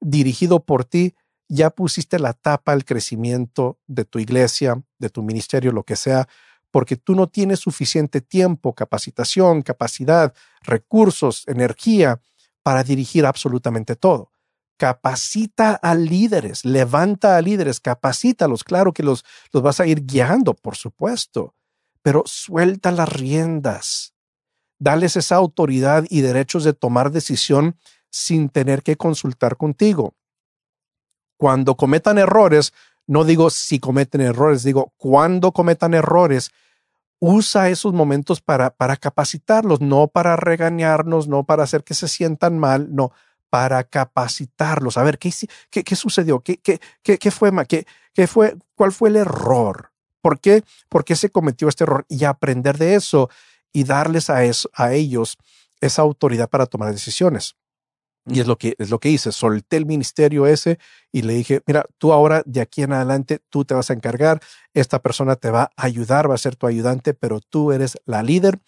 dirigido 0.00 0.64
por 0.64 0.84
ti, 0.84 1.14
ya 1.48 1.70
pusiste 1.70 2.18
la 2.18 2.32
tapa 2.32 2.72
al 2.72 2.84
crecimiento 2.84 3.78
de 3.86 4.04
tu 4.04 4.18
iglesia, 4.18 4.82
de 4.98 5.10
tu 5.10 5.22
ministerio, 5.22 5.72
lo 5.72 5.84
que 5.84 5.96
sea, 5.96 6.28
porque 6.70 6.96
tú 6.96 7.14
no 7.14 7.28
tienes 7.28 7.60
suficiente 7.60 8.20
tiempo, 8.20 8.74
capacitación, 8.74 9.62
capacidad, 9.62 10.34
recursos, 10.62 11.44
energía 11.46 12.20
para 12.62 12.82
dirigir 12.82 13.24
absolutamente 13.24 13.96
todo. 13.96 14.30
Capacita 14.76 15.74
a 15.74 15.94
líderes, 15.94 16.64
levanta 16.64 17.36
a 17.36 17.40
líderes, 17.40 17.80
capacítalos. 17.80 18.62
Claro 18.62 18.92
que 18.92 19.02
los, 19.02 19.24
los 19.52 19.62
vas 19.62 19.80
a 19.80 19.86
ir 19.86 20.04
guiando, 20.04 20.52
por 20.52 20.76
supuesto, 20.76 21.54
pero 22.02 22.24
suelta 22.26 22.90
las 22.90 23.08
riendas. 23.08 24.14
Dales 24.78 25.16
esa 25.16 25.36
autoridad 25.36 26.04
y 26.10 26.20
derechos 26.20 26.64
de 26.64 26.74
tomar 26.74 27.10
decisión 27.10 27.78
sin 28.10 28.50
tener 28.50 28.82
que 28.82 28.96
consultar 28.96 29.56
contigo 29.56 30.14
cuando 31.36 31.76
cometan 31.76 32.18
errores, 32.18 32.72
no 33.06 33.24
digo 33.24 33.50
si 33.50 33.78
cometen 33.78 34.20
errores, 34.20 34.62
digo 34.62 34.92
cuando 34.96 35.52
cometan 35.52 35.94
errores, 35.94 36.50
usa 37.18 37.70
esos 37.70 37.92
momentos 37.92 38.40
para, 38.40 38.70
para 38.70 38.96
capacitarlos, 38.96 39.80
no 39.80 40.08
para 40.08 40.36
regañarnos, 40.36 41.28
no 41.28 41.44
para 41.44 41.62
hacer 41.62 41.84
que 41.84 41.94
se 41.94 42.08
sientan 42.08 42.58
mal, 42.58 42.94
no, 42.94 43.12
para 43.50 43.84
capacitarlos. 43.84 44.98
A 44.98 45.02
ver, 45.02 45.18
¿qué, 45.18 45.32
qué, 45.70 45.84
qué 45.84 45.96
sucedió? 45.96 46.40
¿Qué, 46.40 46.58
qué, 46.58 46.78
qué, 47.02 47.30
fue, 47.30 47.50
qué, 47.66 47.86
qué 48.12 48.26
fue? 48.26 48.56
¿Cuál 48.74 48.92
fue 48.92 49.08
el 49.08 49.16
error? 49.16 49.92
¿Por 50.20 50.40
qué? 50.40 50.62
¿Por 50.88 51.04
qué 51.04 51.16
se 51.16 51.30
cometió 51.30 51.68
este 51.68 51.84
error? 51.84 52.04
Y 52.08 52.24
aprender 52.24 52.78
de 52.78 52.96
eso 52.96 53.30
y 53.72 53.84
darles 53.84 54.28
a, 54.30 54.38
a 54.74 54.92
ellos 54.92 55.38
esa 55.80 56.02
autoridad 56.02 56.48
para 56.48 56.66
tomar 56.66 56.92
decisiones. 56.92 57.56
Y 58.28 58.40
es 58.40 58.46
lo 58.48 58.58
que 58.58 58.74
es 58.78 58.90
lo 58.90 58.98
que 58.98 59.10
hice. 59.10 59.32
Solté 59.32 59.76
el 59.76 59.86
ministerio 59.86 60.46
ese 60.46 60.78
y 61.12 61.22
le 61.22 61.34
dije, 61.34 61.62
mira, 61.66 61.86
tú 61.98 62.12
ahora 62.12 62.42
de 62.46 62.60
aquí 62.60 62.82
en 62.82 62.92
adelante 62.92 63.40
tú 63.50 63.64
te 63.64 63.74
vas 63.74 63.90
a 63.90 63.94
encargar, 63.94 64.40
esta 64.74 65.00
persona 65.00 65.36
te 65.36 65.50
va 65.50 65.70
a 65.76 65.86
ayudar, 65.86 66.28
va 66.30 66.34
a 66.34 66.38
ser 66.38 66.56
tu 66.56 66.66
ayudante, 66.66 67.14
pero 67.14 67.40
tú 67.40 67.72
eres 67.72 67.98
la 68.04 68.22
líder 68.22 68.60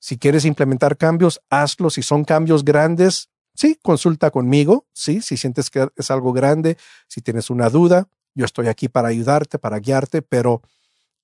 Si 0.00 0.18
quieres 0.18 0.44
implementar 0.44 0.96
cambios, 0.96 1.40
hazlo. 1.50 1.90
Si 1.90 2.02
son 2.02 2.24
cambios 2.24 2.64
grandes, 2.64 3.30
sí, 3.54 3.78
consulta 3.82 4.30
conmigo. 4.30 4.86
Sí, 4.94 5.22
si 5.22 5.36
sientes 5.36 5.70
que 5.70 5.88
es 5.96 6.10
algo 6.10 6.32
grande, 6.32 6.76
si 7.08 7.20
tienes 7.22 7.50
una 7.50 7.70
duda, 7.70 8.08
yo 8.34 8.44
estoy 8.44 8.68
aquí 8.68 8.88
para 8.88 9.08
ayudarte, 9.08 9.58
para 9.58 9.80
guiarte, 9.80 10.22
pero 10.22 10.62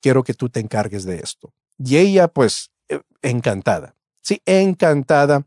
quiero 0.02 0.24
que 0.24 0.34
tú 0.34 0.48
te 0.50 0.60
encargues 0.60 1.04
de 1.04 1.16
esto. 1.16 1.54
Y 1.78 1.96
ella, 1.98 2.28
pues, 2.28 2.70
eh, 2.88 3.00
encantada. 3.22 3.94
Sí, 4.22 4.42
encantada 4.46 5.46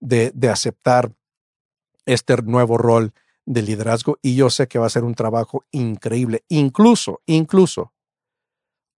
de, 0.00 0.30
de 0.34 0.48
aceptar 0.50 1.12
este 2.08 2.36
nuevo 2.42 2.78
rol 2.78 3.12
de 3.44 3.62
liderazgo 3.62 4.18
y 4.22 4.34
yo 4.34 4.50
sé 4.50 4.68
que 4.68 4.78
va 4.78 4.86
a 4.86 4.90
ser 4.90 5.04
un 5.04 5.14
trabajo 5.14 5.64
increíble. 5.70 6.44
Incluso, 6.48 7.22
incluso, 7.26 7.92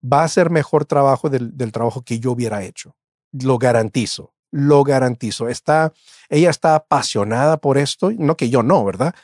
va 0.02 0.24
a 0.24 0.28
ser 0.28 0.50
mejor 0.50 0.84
trabajo 0.84 1.28
del, 1.28 1.56
del 1.56 1.72
trabajo 1.72 2.02
que 2.02 2.18
yo 2.18 2.32
hubiera 2.32 2.64
hecho. 2.64 2.96
Lo 3.32 3.58
garantizo, 3.58 4.32
lo 4.50 4.82
garantizo. 4.82 5.48
Está, 5.48 5.92
ella 6.28 6.50
está 6.50 6.74
apasionada 6.74 7.58
por 7.58 7.78
esto, 7.78 8.10
no 8.12 8.36
que 8.36 8.50
yo 8.50 8.62
no, 8.62 8.84
¿verdad? 8.84 9.14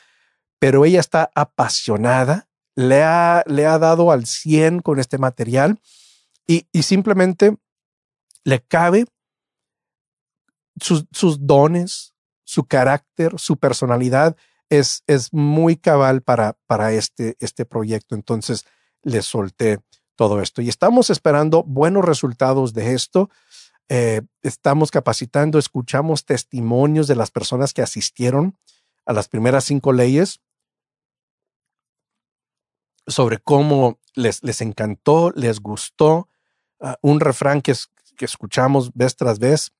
Pero 0.59 0.85
ella 0.85 0.99
está 0.99 1.31
apasionada, 1.35 2.47
le 2.75 3.03
ha, 3.03 3.43
le 3.47 3.65
ha 3.65 3.79
dado 3.79 4.11
al 4.11 4.25
100 4.25 4.81
con 4.81 4.99
este 4.99 5.17
material 5.17 5.79
y, 6.45 6.67
y 6.71 6.83
simplemente 6.83 7.57
le 8.43 8.61
cabe 8.61 9.05
sus, 10.79 11.05
sus 11.11 11.45
dones, 11.45 12.13
su 12.47 12.63
carácter, 12.63 13.33
su 13.37 13.57
personalidad 13.57 14.37
es, 14.69 15.03
es 15.05 15.33
muy 15.33 15.75
cabal 15.75 16.21
para, 16.21 16.57
para 16.65 16.93
este, 16.93 17.35
este 17.39 17.65
proyecto. 17.65 18.15
Entonces 18.15 18.65
le 19.03 19.21
solté 19.21 19.81
todo 20.15 20.41
esto 20.41 20.61
y 20.61 20.69
estamos 20.69 21.09
esperando 21.09 21.63
buenos 21.63 22.05
resultados 22.05 22.73
de 22.73 22.93
esto. 22.93 23.29
Eh, 23.89 24.21
estamos 24.43 24.91
capacitando, 24.91 25.59
escuchamos 25.59 26.23
testimonios 26.23 27.07
de 27.07 27.17
las 27.17 27.31
personas 27.31 27.73
que 27.73 27.81
asistieron 27.81 28.57
a 29.05 29.11
las 29.11 29.27
primeras 29.27 29.65
cinco 29.65 29.91
leyes 29.91 30.39
sobre 33.07 33.39
cómo 33.39 33.99
les, 34.15 34.41
les 34.41 34.61
encantó, 34.61 35.31
les 35.35 35.59
gustó. 35.59 36.29
Uh, 36.79 36.93
un 37.01 37.19
refrán 37.19 37.61
que, 37.61 37.73
que, 38.15 38.25
escuchamos 38.25 38.93
vez 38.93 39.15
tras 39.17 39.39
vez 39.39 39.73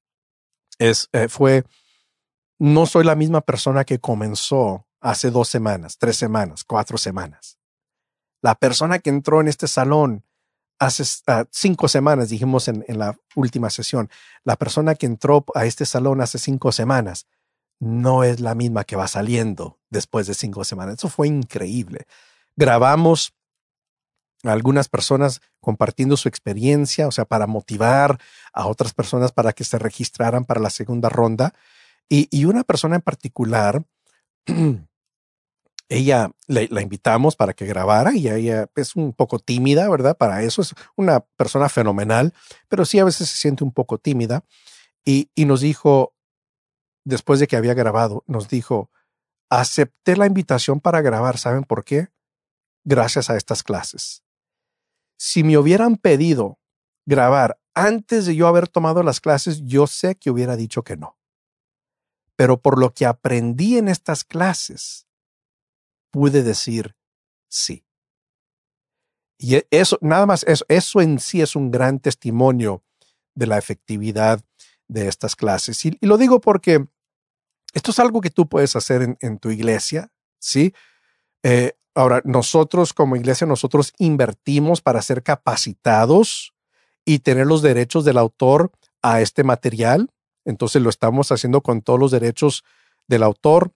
es, 0.80 1.10
eh, 1.14 1.28
fue, 1.30 1.64
no 2.60 2.86
soy 2.86 3.04
la 3.04 3.16
misma 3.16 3.42
persona 3.42 3.84
que 3.84 4.00
comenzó 4.00 4.88
hace 5.00 5.32
dos 5.32 5.48
semanas, 5.48 5.98
tres 5.98 6.18
semanas, 6.18 6.64
cuatro 6.64 6.98
semanas. 6.98 7.60
La 8.42 8.56
persona 8.56 9.00
que 9.00 9.10
entró 9.10 9.42
en 9.42 9.48
este 9.48 9.68
salón 9.68 10.24
hace 10.80 11.04
uh, 11.04 11.46
cinco 11.52 11.88
semanas, 11.88 12.30
dijimos 12.30 12.68
en, 12.68 12.86
en, 12.88 13.00
la 13.00 13.18
última 13.36 13.70
sesión, 13.70 14.10
la 14.44 14.56
persona 14.56 14.96
que 14.96 15.06
entró 15.06 15.46
a 15.56 15.66
este 15.66 15.86
salón 15.86 16.22
hace 16.22 16.38
cinco 16.38 16.72
semanas 16.72 17.28
no 17.80 18.24
es 18.24 18.40
la 18.40 18.56
misma 18.56 18.84
que 18.84 18.96
va 18.96 19.08
saliendo 19.08 19.80
después 19.90 20.28
de 20.28 20.34
cinco 20.34 20.64
semanas. 20.64 20.96
Eso 20.96 21.10
fue 21.10 21.28
increíble. 21.28 22.08
Grabamos 22.56 23.34
a 24.44 24.52
algunas 24.52 24.88
personas 24.88 25.42
compartiendo 25.60 26.18
su 26.18 26.28
experiencia, 26.28 27.08
o 27.08 27.12
sea, 27.12 27.26
para 27.26 27.48
motivar 27.48 28.20
a 28.54 28.68
otras 28.68 28.94
personas 28.94 29.32
para 29.32 29.54
que 29.54 29.64
se 29.64 29.78
registraran 29.78 30.46
para 30.46 30.62
la 30.62 30.70
segunda 30.70 31.10
ronda. 31.10 31.54
Y, 32.10 32.46
una 32.46 32.64
persona 32.64 32.96
en 32.96 33.02
particular 33.02 33.84
ella 35.90 36.32
la 36.48 36.82
invitamos 36.82 37.36
para 37.36 37.54
que 37.54 37.66
grabara 37.66 38.16
y 38.16 38.30
ella 38.30 38.70
es 38.76 38.96
un 38.96 39.14
poco 39.14 39.40
tímida, 39.40 39.90
¿verdad? 39.90 40.18
Para 40.18 40.44
eso 40.44 40.62
es 40.62 40.74
una 40.96 41.22
persona 41.22 41.70
fenomenal, 41.70 42.34
pero 42.68 42.86
sí 42.86 43.00
a 43.00 43.06
veces 43.06 43.30
se 43.30 43.38
siente 43.38 43.64
un 43.64 43.72
poco 43.72 43.98
tímida. 43.98 44.44
Y, 45.06 45.32
y 45.36 45.46
nos 45.46 45.62
dijo, 45.62 46.14
después 47.06 47.40
de 47.40 47.48
que 47.48 47.56
había 47.56 47.74
grabado, 47.74 48.24
nos 48.28 48.50
dijo, 48.50 48.92
acepté 49.50 50.18
la 50.18 50.26
invitación 50.26 50.82
para 50.82 51.02
grabar, 51.02 51.38
¿saben 51.38 51.64
por 51.64 51.86
qué? 51.86 52.10
Gracias 52.84 53.30
a 53.30 53.38
estas 53.38 53.64
clases. 53.64 54.24
Si 55.18 55.44
me 55.44 55.58
hubieran 55.58 55.96
pedido 55.96 56.60
grabar 57.06 57.60
antes 57.74 58.26
de 58.26 58.36
yo 58.36 58.48
haber 58.48 58.68
tomado 58.68 59.04
las 59.04 59.22
clases, 59.22 59.64
yo 59.64 59.88
sé 59.88 60.16
que 60.16 60.32
hubiera 60.32 60.56
dicho 60.56 60.84
que 60.84 60.98
no. 60.98 61.17
Pero 62.38 62.62
por 62.62 62.80
lo 62.80 62.94
que 62.94 63.06
aprendí 63.06 63.78
en 63.78 63.90
estas 63.90 64.24
clases, 64.24 65.06
pude 66.12 66.44
decir 66.44 66.96
sí. 67.50 67.84
Y 69.38 69.56
e, 69.56 69.68
eso, 69.72 69.98
nada 70.02 70.26
más, 70.26 70.44
eso, 70.44 70.64
eso 70.70 71.02
en 71.02 71.20
sí 71.20 71.42
es 71.42 71.56
un 71.56 71.70
gran 71.72 72.00
testimonio 72.00 72.84
de 73.36 73.48
la 73.48 73.58
efectividad 73.58 74.42
de 74.88 75.08
estas 75.08 75.36
clases. 75.36 75.86
Y, 75.86 75.98
lo 76.02 76.18
digo 76.18 76.40
porque 76.40 76.88
esto 77.74 77.92
es 77.92 78.00
algo 78.00 78.22
que 78.22 78.30
tú 78.30 78.48
puedes 78.48 78.76
hacer 78.76 79.02
en, 79.02 79.18
en 79.20 79.38
tu 79.38 79.52
iglesia, 79.52 80.12
¿sí? 80.40 80.74
Eh, 81.44 81.74
ahora, 81.94 82.22
nosotros 82.24 82.94
como 82.94 83.16
iglesia, 83.16 83.46
nosotros 83.46 83.94
invertimos 83.98 84.82
para 84.82 85.02
ser 85.02 85.24
capacitados 85.24 86.54
y 87.06 87.20
tener 87.20 87.48
los 87.48 87.62
derechos 87.62 88.06
del 88.06 88.18
autor 88.18 88.72
a 89.02 89.22
este 89.22 89.44
material. 89.44 90.10
Entonces 90.48 90.82
lo 90.82 90.90
estamos 90.90 91.32
haciendo 91.32 91.62
con 91.62 91.82
todos 91.82 92.00
los 92.00 92.10
derechos 92.12 92.64
del 93.08 93.22
autor, 93.22 93.72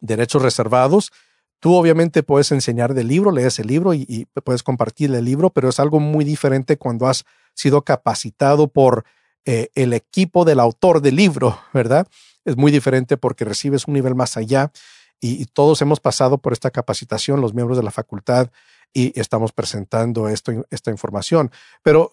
derechos 0.00 0.40
reservados 0.40 1.12
Tú 1.60 1.74
obviamente 1.74 2.22
puedes 2.22 2.50
enseñar 2.52 2.94
del 2.94 3.08
libro, 3.08 3.30
lees 3.30 3.58
el 3.58 3.66
libro 3.66 3.92
y, 3.92 4.26
puedes 4.44 4.62
compartir 4.62 5.14
el 5.14 5.24
libro, 5.24 5.50
pero 5.50 5.68
es 5.68 5.78
algo 5.78 6.00
muy 6.00 6.24
diferente 6.24 6.78
cuando 6.78 7.06
has 7.06 7.24
sido 7.54 7.82
capacitado 7.82 8.68
por 8.68 9.04
eh, 9.44 9.68
el 9.74 9.92
equipo 9.92 10.46
del 10.46 10.58
autor 10.58 11.02
del 11.02 11.16
libro, 11.16 11.58
¿verdad? 11.74 12.08
Es 12.46 12.56
muy 12.56 12.72
diferente 12.72 13.18
porque 13.18 13.44
recibes 13.44 13.86
un 13.86 13.94
nivel 13.94 14.14
más 14.14 14.38
allá 14.38 14.72
y, 15.20 15.44
todos 15.44 15.82
hemos 15.82 16.00
pasado 16.00 16.38
por 16.38 16.54
esta 16.54 16.70
capacitación, 16.70 17.42
los 17.42 17.52
miembros 17.52 17.76
de 17.76 17.84
la 17.84 17.90
facultad, 17.90 18.50
y 18.94 19.12
estamos 19.20 19.52
presentando 19.52 20.28
esto, 20.30 20.66
esta 20.70 20.90
información. 20.90 21.50
Pero 21.82 22.10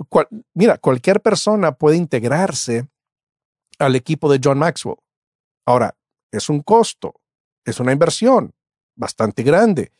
mira, 0.53 0.77
cualquier 0.77 1.21
persona 1.21 1.71
puede 1.71 1.95
integrarse 1.95 2.85
al 3.79 3.95
equipo 3.95 4.31
de 4.31 4.39
John 4.43 4.59
Maxwell. 4.59 4.97
Ahora, 5.65 5.95
es 6.31 6.49
un 6.49 6.61
costo, 6.61 7.21
es 7.65 7.79
una 7.79 7.91
inversión 7.91 8.53
bastante 8.95 9.43
grande, 9.43 9.91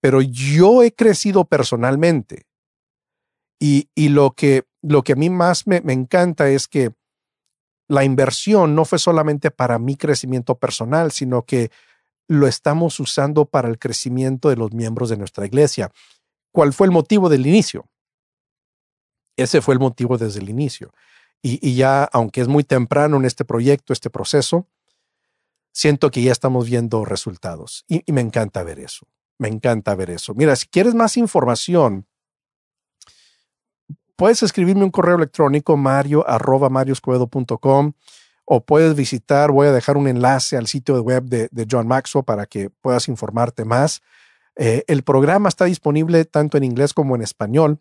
pero 0.00 0.20
yo 0.22 0.82
he 0.82 0.92
crecido 0.92 1.44
personalmente. 1.44 2.46
Y, 3.60 3.90
y 3.94 4.10
lo, 4.10 4.32
que, 4.32 4.64
lo 4.82 5.02
que 5.02 5.14
a 5.14 5.16
mí 5.16 5.30
más 5.30 5.66
me, 5.66 5.80
me 5.80 5.92
encanta 5.92 6.48
es 6.48 6.68
que 6.68 6.92
la 7.88 8.04
inversión 8.04 8.74
no 8.74 8.84
fue 8.84 8.98
solamente 8.98 9.50
para 9.50 9.78
mi 9.78 9.96
crecimiento 9.96 10.56
personal, 10.56 11.10
sino 11.10 11.44
que 11.44 11.70
lo 12.28 12.46
estamos 12.46 13.00
usando 13.00 13.46
para 13.46 13.68
el 13.68 13.78
crecimiento 13.78 14.50
de 14.50 14.56
los 14.56 14.72
miembros 14.72 15.08
de 15.08 15.16
nuestra 15.16 15.46
iglesia. 15.46 15.90
¿Cuál 16.52 16.72
fue 16.72 16.86
el 16.86 16.92
motivo 16.92 17.28
del 17.28 17.46
inicio? 17.46 17.88
Ese 19.36 19.62
fue 19.62 19.74
el 19.74 19.80
motivo 19.80 20.18
desde 20.18 20.40
el 20.40 20.50
inicio. 20.50 20.92
Y, 21.40 21.76
ya, 21.76 22.04
aunque 22.04 22.40
es 22.40 22.48
muy 22.48 22.64
temprano 22.64 23.16
en 23.16 23.24
este 23.24 23.44
proyecto, 23.44 23.92
este 23.92 24.10
proceso, 24.10 24.66
siento 25.72 26.10
que 26.10 26.22
ya 26.22 26.32
estamos 26.32 26.68
viendo 26.68 27.04
resultados 27.04 27.84
y, 27.88 28.02
me 28.12 28.20
encanta 28.20 28.62
ver 28.64 28.80
eso. 28.80 29.06
Me 29.38 29.48
encanta 29.48 29.94
ver 29.94 30.10
eso. 30.10 30.34
Mira, 30.34 30.56
si 30.56 30.66
quieres 30.66 30.94
más 30.94 31.16
información, 31.16 32.06
puedes 34.16 34.42
escribirme 34.42 34.82
un 34.82 34.90
correo 34.90 35.14
electrónico 35.16 35.76
mario 35.76 36.28
arroba 36.28 36.68
o 38.50 38.64
puedes 38.64 38.96
visitar, 38.96 39.52
voy 39.52 39.68
a 39.68 39.72
dejar 39.72 39.96
un 39.96 40.08
enlace 40.08 40.56
al 40.56 40.66
sitio 40.66 41.00
web 41.02 41.24
de, 41.24 41.48
de 41.52 41.66
John 41.70 41.86
Maxwell 41.86 42.24
para 42.24 42.46
que 42.46 42.70
puedas 42.70 43.06
informarte 43.06 43.64
más. 43.64 44.02
Eh, 44.56 44.84
el 44.88 45.04
programa 45.04 45.48
está 45.48 45.66
disponible 45.66 46.24
tanto 46.24 46.56
en 46.56 46.64
inglés 46.64 46.92
como 46.92 47.14
en 47.14 47.22
español, 47.22 47.80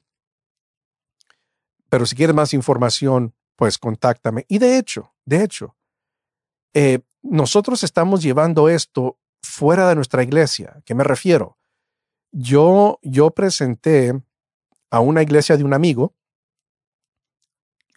pero 1.90 2.06
si 2.06 2.16
quieres 2.16 2.36
más 2.36 2.54
información, 2.54 3.34
pues 3.58 3.78
contáctame. 3.78 4.46
Y 4.48 4.60
de 4.60 4.78
hecho, 4.78 5.14
de 5.26 5.44
hecho, 5.44 5.76
eh, 6.74 7.00
nosotros 7.22 7.84
estamos 7.84 8.24
llevando 8.24 8.70
esto 8.70 9.20
fuera 9.42 9.90
de 9.90 9.96
nuestra 9.96 10.24
iglesia. 10.24 10.76
¿A 10.78 10.82
qué 10.82 10.96
me 10.96 11.04
refiero? 11.04 11.58
Yo, 12.32 13.00
yo 13.02 13.32
presenté 13.32 14.14
a 14.90 15.00
una 15.02 15.24
iglesia 15.24 15.58
de 15.58 15.64
un 15.64 15.74
amigo 15.74 16.14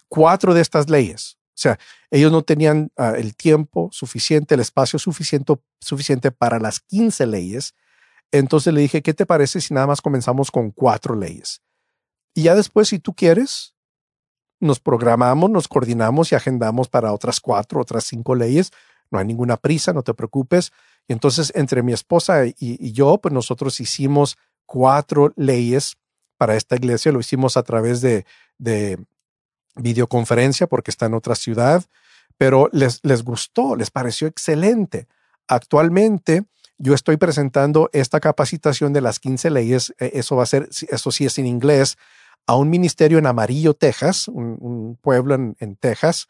cuatro 0.09 0.53
de 0.53 0.61
estas 0.61 0.89
leyes. 0.89 1.37
O 1.49 1.61
sea, 1.61 1.79
ellos 2.09 2.31
no 2.31 2.41
tenían 2.41 2.91
uh, 2.97 3.15
el 3.15 3.35
tiempo 3.35 3.89
suficiente, 3.91 4.55
el 4.55 4.61
espacio 4.61 4.97
suficiente, 4.97 5.53
suficiente 5.79 6.31
para 6.31 6.59
las 6.59 6.79
15 6.79 7.27
leyes. 7.27 7.75
Entonces 8.31 8.73
le 8.73 8.81
dije, 8.81 9.03
¿qué 9.03 9.13
te 9.13 9.27
parece 9.27 9.61
si 9.61 9.73
nada 9.73 9.85
más 9.85 10.01
comenzamos 10.01 10.49
con 10.49 10.71
cuatro 10.71 11.15
leyes? 11.15 11.61
Y 12.33 12.43
ya 12.43 12.55
después, 12.55 12.87
si 12.87 12.97
tú 12.97 13.13
quieres, 13.13 13.75
nos 14.61 14.79
programamos, 14.79 15.49
nos 15.49 15.67
coordinamos 15.67 16.31
y 16.31 16.35
agendamos 16.35 16.87
para 16.87 17.11
otras 17.11 17.41
cuatro, 17.41 17.81
otras 17.81 18.05
cinco 18.05 18.35
leyes 18.35 18.71
no 19.11 19.19
hay 19.19 19.25
ninguna 19.25 19.57
prisa, 19.57 19.93
no 19.93 20.01
te 20.01 20.13
preocupes. 20.13 20.71
Y 21.07 21.13
entonces 21.13 21.51
entre 21.53 21.83
mi 21.83 21.93
esposa 21.93 22.45
y, 22.45 22.91
yo, 22.93 23.19
pues 23.19 23.33
nosotros 23.33 23.79
hicimos 23.79 24.37
cuatro 24.65 25.33
leyes 25.35 25.97
para 26.37 26.55
esta 26.55 26.75
iglesia, 26.75 27.11
lo 27.11 27.19
hicimos 27.19 27.57
a 27.57 27.63
través 27.63 28.01
de, 28.01 28.25
de 28.57 28.97
videoconferencia 29.75 30.65
porque 30.65 30.89
está 30.89 31.05
en 31.05 31.13
otra 31.13 31.35
ciudad, 31.35 31.83
pero 32.37 32.69
les, 32.71 32.99
les 33.03 33.23
gustó, 33.23 33.75
les 33.75 33.91
pareció 33.91 34.27
excelente. 34.27 35.07
Actualmente 35.47 36.45
yo 36.77 36.95
estoy 36.95 37.17
presentando 37.17 37.89
esta 37.93 38.19
capacitación 38.19 38.93
de 38.93 39.01
las 39.01 39.19
15 39.19 39.51
leyes, 39.51 39.93
e, 39.99 40.11
eso 40.15 40.35
va 40.35 40.43
a 40.43 40.47
ser, 40.47 40.69
eso 40.89 41.11
sí 41.11 41.25
es 41.25 41.37
en 41.37 41.45
inglés, 41.45 41.97
a 42.47 42.55
un 42.55 42.69
ministerio 42.69 43.17
en 43.17 43.25
Amarillo, 43.25 43.73
Texas, 43.73 44.27
un, 44.27 44.97
pueblo 45.01 45.35
en, 45.35 45.75
Texas, 45.77 46.27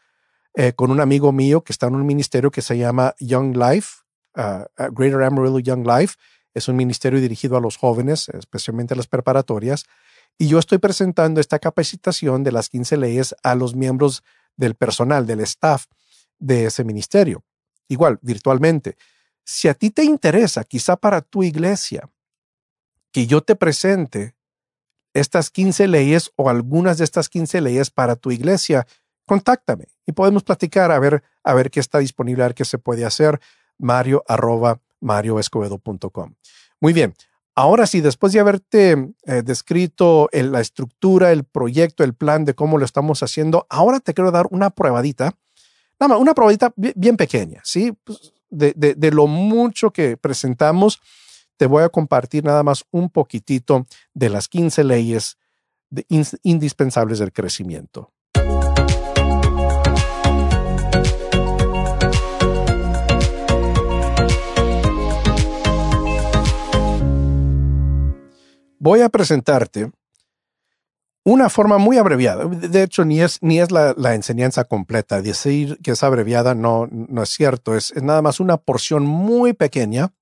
eh, 0.54 0.72
con 0.72 0.90
un 0.90 1.00
amigo 1.00 1.32
mío 1.32 1.64
que 1.64 1.72
está 1.72 1.86
en 1.86 1.94
un 1.94 2.06
ministerio 2.06 2.50
que 2.50 2.62
se 2.62 2.76
llama 2.76 3.14
Young 3.18 3.56
Life, 3.56 4.02
uh, 4.36 4.64
uh, 4.82 4.92
Greater 4.92 5.22
Amarillo 5.22 5.58
Young 5.58 5.86
Life. 5.86 6.16
Es 6.54 6.68
un 6.68 6.76
ministerio 6.76 7.20
dirigido 7.20 7.56
a 7.56 7.60
los 7.60 7.76
jóvenes, 7.76 8.28
especialmente 8.28 8.94
a 8.94 8.96
las 8.96 9.06
preparatorias. 9.06 9.86
Y 10.38 10.48
yo 10.48 10.58
estoy 10.58 10.78
presentando 10.78 11.40
esta 11.40 11.58
capacitación 11.58 12.44
de 12.44 12.52
las 12.52 12.68
15 12.68 12.96
leyes 12.98 13.34
a 13.42 13.54
los 13.54 13.74
miembros 13.74 14.22
del 14.56 14.74
personal, 14.74 15.26
del 15.26 15.40
staff 15.40 15.86
de 16.38 16.66
ese 16.66 16.84
ministerio. 16.84 17.44
Igual, 17.88 18.18
virtualmente. 18.22 18.96
Si 19.44 19.68
a 19.68 19.74
ti 19.74 19.90
te 19.90 20.04
interesa, 20.04 20.64
quizá 20.64 20.96
para 20.96 21.20
tu 21.20 21.42
iglesia, 21.42 22.10
que 23.12 23.26
yo 23.26 23.42
te 23.42 23.56
presente 23.56 24.34
estas 25.14 25.50
15 25.50 25.88
leyes 25.88 26.30
o 26.36 26.48
algunas 26.48 26.98
de 26.98 27.04
estas 27.04 27.28
15 27.28 27.60
leyes 27.60 27.90
para 27.90 28.16
tu 28.16 28.30
iglesia, 28.30 28.86
contáctame 29.26 29.86
y 30.06 30.12
podemos 30.12 30.42
platicar 30.42 30.90
a 30.90 30.98
ver, 30.98 31.22
a 31.44 31.54
ver 31.54 31.70
qué 31.70 31.80
está 31.80 31.98
disponible, 31.98 32.42
a 32.42 32.48
ver 32.48 32.54
qué 32.54 32.64
se 32.64 32.78
puede 32.78 33.04
hacer. 33.04 33.40
Mario 33.78 34.24
arroba 34.28 34.80
marioescobedo.com. 35.00 36.34
Muy 36.80 36.92
bien. 36.92 37.14
Ahora 37.54 37.86
sí, 37.86 38.00
después 38.00 38.32
de 38.32 38.40
haberte 38.40 38.92
eh, 39.26 39.42
descrito 39.44 40.30
la 40.32 40.60
estructura, 40.60 41.32
el 41.32 41.44
proyecto, 41.44 42.02
el 42.02 42.14
plan 42.14 42.46
de 42.46 42.54
cómo 42.54 42.78
lo 42.78 42.84
estamos 42.84 43.22
haciendo, 43.22 43.66
ahora 43.68 44.00
te 44.00 44.14
quiero 44.14 44.30
dar 44.30 44.46
una 44.50 44.70
pruebadita, 44.70 45.36
nada 46.00 46.08
más, 46.08 46.18
una 46.18 46.34
probadita 46.34 46.72
bien, 46.76 47.18
pequeña, 47.18 47.60
¿sí? 47.62 47.92
Pues, 48.04 48.32
de, 48.48 48.72
de, 48.74 49.10
lo 49.10 49.26
mucho 49.26 49.90
que 49.90 50.16
presentamos, 50.16 51.00
te 51.62 51.68
voy 51.68 51.84
a 51.84 51.90
compartir 51.90 52.44
nada 52.44 52.64
más 52.64 52.84
un 52.90 53.08
poquitito 53.08 53.86
de 54.14 54.30
las 54.30 54.48
15 54.48 54.82
leyes 54.82 55.38
indispensables 56.42 57.20
del 57.20 57.32
crecimiento. 57.32 58.10
voy 68.80 69.02
a 69.02 69.08
presentarte 69.08 69.92
una 71.22 71.48
forma 71.48 71.78
muy 71.78 71.96
abreviada. 71.96 72.46
De 72.46 72.82
hecho, 72.82 73.04
ni 73.04 73.20
es, 73.20 73.38
ni 73.40 73.60
es 73.60 73.70
la, 73.70 73.94
enseñanza 74.16 74.64
completa. 74.64 75.22
Decir 75.22 75.78
que 75.80 75.92
es 75.92 76.02
abreviada 76.02 76.56
no, 76.56 76.88
no 76.90 77.22
es 77.22 77.28
cierto. 77.28 77.76
Es, 77.76 77.92
es, 77.92 78.02
nada 78.02 78.20
más 78.20 78.40
una 78.40 78.56
porción 78.56 79.06
muy 79.06 79.52
pequeña 79.52 80.12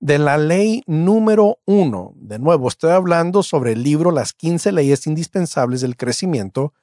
de 0.00 0.18
la 0.18 0.38
ley 0.38 0.82
número 0.86 1.60
uno. 1.66 2.12
De 2.16 2.38
nuevo, 2.38 2.68
estoy 2.68 2.90
hablando 2.90 3.42
sobre 3.42 3.72
el 3.72 3.82
libro 3.82 4.10
Las 4.10 4.32
15 4.32 4.72
leyes 4.72 5.06
indispensables 5.06 5.82
del 5.82 5.96
crecimiento 5.96 6.74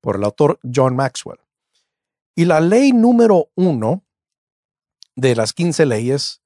por 0.00 0.16
el 0.16 0.24
autor 0.24 0.60
John 0.74 0.94
Maxwell. 0.94 1.38
Y 2.34 2.44
la 2.44 2.60
ley 2.60 2.92
número 2.92 3.50
uno 3.54 4.04
de 5.14 5.34
las 5.34 5.52
15 5.54 5.86
leyes, 5.86 6.42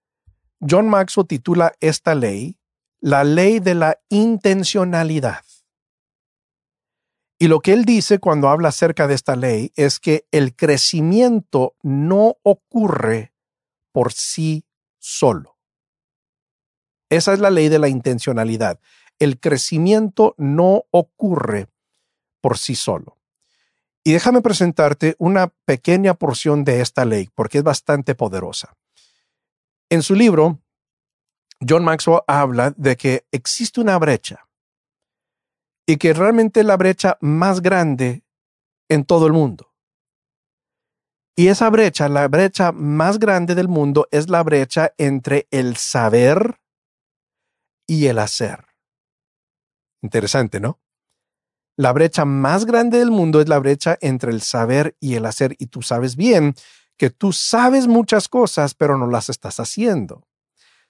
John 0.61 0.89
Maxwell 0.89 1.27
titula 1.27 1.73
esta 1.81 2.15
ley 2.15 2.61
la 3.01 3.25
ley 3.25 3.61
de 3.61 3.75
la 3.75 3.99
intencionalidad. 4.11 5.45
Y 7.39 7.49
lo 7.49 7.61
que 7.61 7.73
él 7.73 7.87
dice 7.87 8.19
cuando 8.19 8.51
habla 8.51 8.69
acerca 8.69 9.07
de 9.07 9.15
esta 9.15 9.35
ley 9.35 9.73
es 9.75 9.99
que 9.99 10.27
el 10.31 10.55
crecimiento 10.55 11.75
no 11.83 12.37
ocurre 12.43 13.33
por 13.93 14.13
sí 14.13 14.67
solo. 14.99 15.57
Esa 17.11 17.33
es 17.33 17.41
la 17.41 17.51
ley 17.51 17.69
de 17.69 17.79
la 17.79 17.89
intencionalidad. 17.89 18.81
El 19.19 19.39
crecimiento 19.39 20.35
no 20.39 20.85
ocurre 20.91 21.69
por 22.41 22.57
sí 22.57 22.75
solo. 22.75 23.19
Y 24.03 24.13
déjame 24.13 24.41
presentarte 24.41 25.15
una 25.19 25.53
pequeña 25.67 26.15
porción 26.15 26.65
de 26.65 26.81
esta 26.81 27.05
ley, 27.05 27.29
porque 27.35 27.59
es 27.59 27.65
bastante 27.65 28.15
poderosa. 28.15 28.75
En 29.91 30.03
su 30.03 30.15
libro, 30.15 30.61
John 31.69 31.85
Maxwell 31.85 32.21
habla 32.27 32.73
de 32.77 32.97
que 32.97 33.27
existe 33.31 33.81
una 33.81 33.99
brecha 33.99 34.47
y 35.87 35.97
que 35.97 36.15
realmente 36.15 36.61
es 36.61 36.67
la 36.67 36.77
brecha 36.77 37.19
más 37.21 37.61
grande 37.61 38.23
en 38.89 39.05
todo 39.05 39.27
el 39.27 39.33
mundo. 39.33 39.75
Y 41.37 41.49
esa 41.49 41.69
brecha, 41.71 42.09
la 42.09 42.29
brecha 42.29 42.73
más 42.73 43.19
grande 43.19 43.55
del 43.55 43.69
mundo, 43.69 44.09
es 44.11 44.29
la 44.29 44.43
brecha 44.43 44.95
entre 44.99 45.49
el 45.51 45.77
saber 45.77 46.60
y 47.91 48.07
el 48.07 48.21
hacer. 48.21 48.67
Interesante, 50.01 50.61
¿no? 50.61 50.79
La 51.77 51.93
brecha 51.93 52.25
más 52.25 52.65
grande 52.65 53.01
del 53.01 53.11
mundo 53.11 53.41
es 53.41 53.49
la 53.49 53.59
brecha 53.59 53.99
entre 54.01 54.31
el 54.31 54.43
saber 54.43 54.97
y 55.01 55.17
el 55.17 55.27
hacer. 55.27 55.57
Y 55.59 55.67
tú 55.67 55.83
sabes 55.83 56.15
bien 56.15 56.55
que 56.97 57.11
tú 57.11 57.33
sabes 57.33 57.89
muchas 57.89 58.29
cosas, 58.29 58.75
pero 58.75 58.97
no 58.97 59.09
las 59.09 59.29
estás 59.29 59.59
haciendo. 59.59 60.29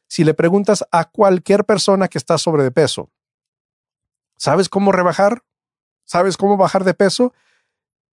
Si 0.09 0.25
le 0.25 0.35
preguntas 0.35 0.85
a 0.93 1.07
cualquier 1.07 1.65
persona 1.65 2.07
que 2.07 2.19
está 2.19 2.37
sobre 2.37 2.65
de 2.65 2.71
peso, 2.71 3.11
¿sabes 4.37 4.69
cómo 4.69 4.93
rebajar? 4.93 5.43
¿Sabes 6.05 6.37
cómo 6.37 6.59
bajar 6.59 6.85
de 6.85 6.93
peso? 6.93 7.33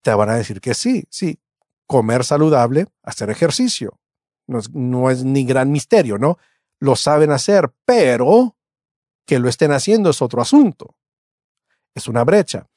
Te 0.01 0.13
van 0.13 0.29
a 0.29 0.35
decir 0.35 0.61
que 0.61 0.73
sí, 0.73 1.03
sí. 1.09 1.41
Comer 1.87 2.23
saludable, 2.23 2.87
hacer 3.03 3.29
ejercicio. 3.31 3.99
No 4.47 4.59
es, 4.59 4.69
no 4.69 5.09
es 5.09 5.25
ni 5.25 5.43
gran 5.43 5.73
misterio, 5.73 6.17
¿no? 6.17 6.37
Lo 6.79 6.95
saben 6.95 7.31
hacer, 7.31 7.73
pero 7.83 8.56
que 9.27 9.37
lo 9.37 9.49
estén 9.49 9.71
haciendo 9.73 10.09
es 10.09 10.21
otro 10.21 10.41
asunto. 10.41 10.95
Es 11.93 12.07
una 12.07 12.23
brecha. 12.23 12.67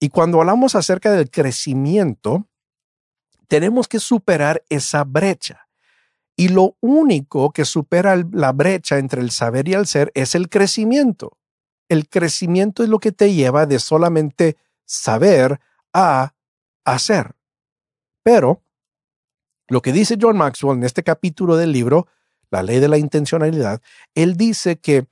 Y 0.00 0.08
cuando 0.08 0.40
hablamos 0.40 0.74
acerca 0.74 1.10
del 1.10 1.28
crecimiento, 1.30 2.46
tenemos 3.48 3.88
que 3.88 3.98
superar 3.98 4.62
esa 4.68 5.04
brecha. 5.04 5.68
Y 6.36 6.48
lo 6.48 6.76
único 6.80 7.50
que 7.50 7.64
supera 7.64 8.22
la 8.30 8.52
brecha 8.52 8.98
entre 8.98 9.20
el 9.20 9.32
saber 9.32 9.68
y 9.68 9.74
el 9.74 9.86
ser 9.86 10.12
es 10.14 10.36
el 10.36 10.48
crecimiento. 10.48 11.36
El 11.88 12.08
crecimiento 12.08 12.84
es 12.84 12.88
lo 12.88 13.00
que 13.00 13.10
te 13.10 13.34
lleva 13.34 13.66
de 13.66 13.80
solamente 13.80 14.56
saber 14.84 15.60
a 15.92 16.32
hacer. 16.84 17.34
Pero 18.22 18.62
lo 19.66 19.82
que 19.82 19.92
dice 19.92 20.16
John 20.20 20.36
Maxwell 20.36 20.76
en 20.76 20.84
este 20.84 21.02
capítulo 21.02 21.56
del 21.56 21.72
libro, 21.72 22.06
La 22.50 22.62
ley 22.62 22.78
de 22.78 22.88
la 22.88 22.98
intencionalidad, 22.98 23.82
él 24.14 24.36
dice 24.36 24.78
que 24.78 25.08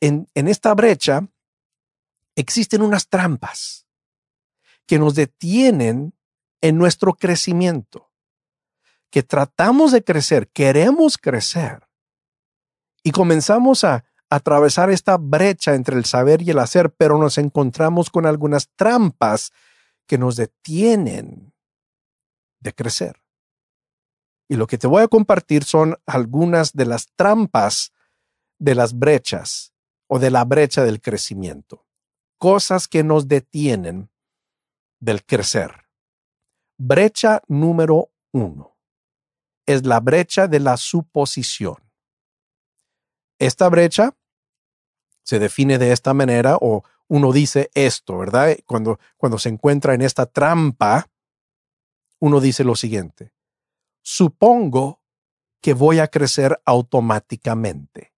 en, 0.00 0.28
en 0.34 0.48
esta 0.48 0.74
brecha 0.74 1.26
existen 2.36 2.82
unas 2.82 3.08
trampas 3.08 3.86
que 4.86 4.98
nos 4.98 5.14
detienen 5.14 6.14
en 6.60 6.78
nuestro 6.78 7.14
crecimiento 7.14 8.10
que 9.10 9.22
tratamos 9.22 9.92
de 9.92 10.04
crecer, 10.04 10.48
queremos 10.48 11.18
crecer 11.18 11.88
y 13.02 13.10
comenzamos 13.10 13.84
a 13.84 14.04
atravesar 14.30 14.90
esta 14.90 15.16
brecha 15.16 15.74
entre 15.74 15.96
el 15.96 16.04
saber 16.04 16.40
y 16.42 16.50
el 16.50 16.60
hacer, 16.60 16.92
pero 16.92 17.18
nos 17.18 17.36
encontramos 17.36 18.10
con 18.10 18.26
algunas 18.26 18.68
trampas 18.76 19.52
que 20.06 20.18
nos 20.18 20.36
detienen 20.36 21.52
de 22.60 22.72
crecer. 22.72 23.20
Y 24.48 24.56
lo 24.56 24.66
que 24.66 24.78
te 24.78 24.86
voy 24.86 25.02
a 25.02 25.08
compartir 25.08 25.64
son 25.64 25.96
algunas 26.06 26.72
de 26.72 26.84
las 26.84 27.08
trampas 27.16 27.92
de 28.58 28.74
las 28.74 28.96
brechas 28.96 29.69
o 30.12 30.18
de 30.18 30.30
la 30.30 30.44
brecha 30.44 30.82
del 30.82 31.00
crecimiento. 31.00 31.86
Cosas 32.36 32.88
que 32.88 33.04
nos 33.04 33.28
detienen 33.28 34.10
del 34.98 35.24
crecer. 35.24 35.86
Brecha 36.76 37.42
número 37.46 38.10
uno 38.32 38.76
es 39.66 39.86
la 39.86 40.00
brecha 40.00 40.48
de 40.48 40.58
la 40.58 40.76
suposición. 40.76 41.76
Esta 43.38 43.68
brecha 43.68 44.16
se 45.22 45.38
define 45.38 45.78
de 45.78 45.92
esta 45.92 46.12
manera 46.12 46.56
o 46.60 46.82
uno 47.06 47.32
dice 47.32 47.70
esto, 47.74 48.18
¿verdad? 48.18 48.56
Cuando, 48.66 48.98
cuando 49.16 49.38
se 49.38 49.48
encuentra 49.48 49.94
en 49.94 50.02
esta 50.02 50.26
trampa, 50.26 51.08
uno 52.18 52.40
dice 52.40 52.64
lo 52.64 52.74
siguiente, 52.74 53.32
supongo 54.02 55.00
que 55.60 55.72
voy 55.72 56.00
a 56.00 56.08
crecer 56.08 56.60
automáticamente. 56.64 58.09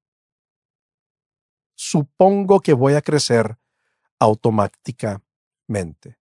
Supongo 1.84 2.60
que 2.60 2.74
voy 2.74 2.94
a 2.94 3.02
crecer 3.02 3.58
automáticamente. 4.20 6.16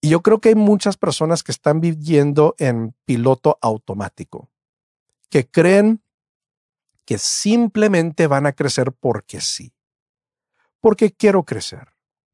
Y 0.00 0.10
yo 0.10 0.22
creo 0.22 0.40
que 0.40 0.50
hay 0.50 0.54
muchas 0.54 0.96
personas 0.96 1.42
que 1.42 1.50
están 1.50 1.80
viviendo 1.80 2.54
en 2.58 2.94
piloto 3.04 3.58
automático, 3.60 4.48
que 5.30 5.50
creen 5.50 6.00
que 7.04 7.18
simplemente 7.18 8.28
van 8.28 8.46
a 8.46 8.52
crecer 8.52 8.92
porque 8.92 9.40
sí, 9.40 9.74
porque 10.80 11.10
quiero 11.12 11.42
crecer, 11.42 11.88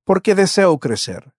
porque 0.05 0.35
deseo 0.35 0.79
crecer. 0.79 1.33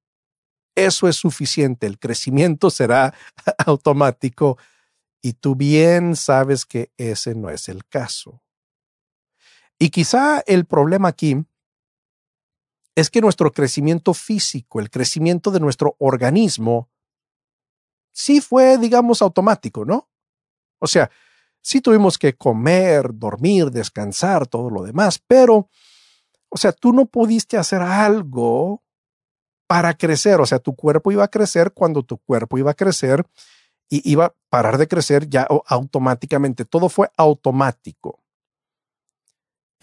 eso 0.73 1.07
es 1.07 1.17
suficiente, 1.17 1.85
el 1.85 1.99
crecimiento 1.99 2.71
será 2.71 3.13
automático 3.67 4.57
y 5.21 5.33
tú 5.33 5.55
bien 5.55 6.15
sabes 6.15 6.65
que 6.65 6.91
ese 6.97 7.35
no 7.35 7.51
es 7.51 7.69
el 7.69 7.85
caso. 7.85 8.43
Y 9.79 9.89
quizá 9.89 10.41
el 10.45 10.65
problema 10.65 11.09
aquí 11.09 11.45
es 12.95 13.09
que 13.09 13.21
nuestro 13.21 13.51
crecimiento 13.51 14.13
físico, 14.13 14.79
el 14.79 14.89
crecimiento 14.89 15.51
de 15.51 15.59
nuestro 15.59 15.95
organismo, 15.99 16.89
sí 18.11 18.39
fue, 18.39 18.77
digamos, 18.77 19.21
automático, 19.21 19.83
¿no? 19.83 20.09
O 20.79 20.87
sea, 20.87 21.09
sí 21.61 21.81
tuvimos 21.81 22.17
que 22.17 22.35
comer, 22.35 23.09
dormir, 23.13 23.71
descansar, 23.71 24.47
todo 24.47 24.69
lo 24.69 24.83
demás, 24.83 25.19
pero, 25.25 25.69
o 26.49 26.57
sea, 26.57 26.71
tú 26.71 26.93
no 26.93 27.05
pudiste 27.07 27.57
hacer 27.57 27.81
algo 27.81 28.83
para 29.65 29.95
crecer, 29.95 30.39
o 30.39 30.45
sea, 30.45 30.59
tu 30.59 30.75
cuerpo 30.75 31.11
iba 31.11 31.23
a 31.23 31.29
crecer 31.29 31.71
cuando 31.73 32.03
tu 32.03 32.19
cuerpo 32.19 32.57
iba 32.57 32.71
a 32.71 32.75
crecer 32.75 33.25
y 33.89 34.07
iba 34.09 34.25
a 34.25 34.35
parar 34.49 34.77
de 34.77 34.87
crecer 34.87 35.27
ya 35.29 35.47
automáticamente, 35.65 36.65
todo 36.65 36.89
fue 36.89 37.09
automático. 37.17 38.22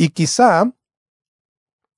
Y 0.00 0.08
quizá 0.08 0.72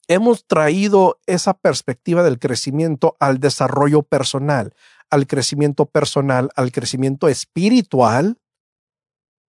hemos 0.09 0.45
traído 0.49 1.21
esa 1.27 1.55
perspectiva 1.55 2.25
del 2.25 2.41
crecimiento 2.41 3.17
al 3.21 3.39
desarrollo 3.39 4.03
personal, 4.03 4.75
al 5.09 5.29
crecimiento 5.29 5.87
personal, 5.87 6.51
al 6.57 6.73
crecimiento 6.73 7.29
espiritual 7.29 8.41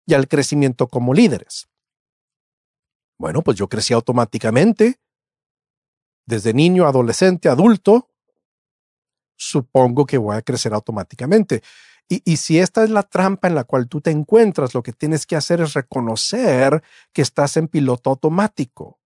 y 0.07 0.13
al 0.13 0.29
crecimiento 0.29 0.87
como 0.87 1.15
líderes. 1.15 1.71
Bueno, 3.19 3.41
pues 3.41 3.57
yo 3.57 3.71
crecí 3.71 3.95
automáticamente, 3.95 5.01
desde 6.27 6.53
niño, 6.53 6.87
adolescente, 6.87 7.49
adulto, 7.49 8.11
supongo 9.35 10.05
que 10.05 10.19
voy 10.19 10.37
a 10.37 10.43
crecer 10.43 10.75
automáticamente. 10.75 11.63
Y, 12.09 12.37
si 12.37 12.59
esta 12.59 12.85
es 12.85 12.91
la 12.91 13.05
trampa 13.05 13.49
en 13.49 13.55
la 13.55 13.65
cual 13.65 13.89
tú 13.89 14.03
te 14.03 14.11
encuentras, 14.11 14.75
lo 14.75 14.83
que 14.83 14.93
tienes 14.93 15.25
que 15.25 15.37
hacer 15.37 15.63
es 15.63 15.73
reconocer 15.73 16.83
que 17.13 17.23
estás 17.23 17.57
en 17.57 17.69
piloto 17.69 18.11
automático 18.11 19.01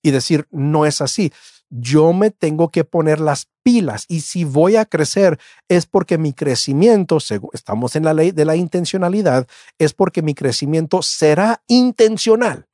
y 0.00 0.12
decir, 0.12 0.46
no 0.52 0.86
es 0.86 1.00
así. 1.00 1.32
Yo 1.68 2.12
me 2.12 2.30
tengo 2.30 2.70
que 2.70 2.84
poner 2.84 3.18
las 3.18 3.48
pilas 3.64 4.04
y 4.08 4.20
si 4.20 4.44
voy 4.44 4.76
a 4.76 4.84
crecer 4.84 5.40
es 5.68 5.86
porque 5.86 6.18
mi 6.18 6.32
crecimiento, 6.32 7.18
estamos 7.52 7.96
en 7.96 8.04
la 8.04 8.14
ley 8.14 8.30
de 8.30 8.44
la 8.44 8.54
intencionalidad, 8.54 9.48
es 9.78 9.92
porque 9.92 10.22
mi 10.22 10.34
crecimiento 10.34 11.02
será 11.02 11.64
intencional. 11.66 12.68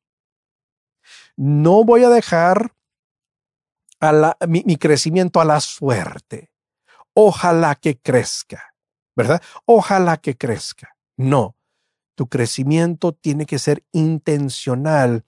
No 1.34 1.84
voy 1.84 2.04
a 2.04 2.10
dejar 2.10 2.74
a 4.00 4.36
mi 4.46 4.76
crecimiento 4.76 5.40
a 5.40 5.46
la 5.46 5.60
suerte. 5.60 6.52
Ojalá 7.14 7.74
que 7.74 7.98
crezca, 7.98 8.71
¿verdad? 9.16 9.42
Ojalá 9.64 10.16
que 10.16 10.36
crezca. 10.36 10.96
No, 11.16 11.56
tu 12.14 12.28
crecimiento 12.28 13.12
tiene 13.12 13.46
que 13.46 13.58
ser 13.58 13.84
intencional, 13.92 15.24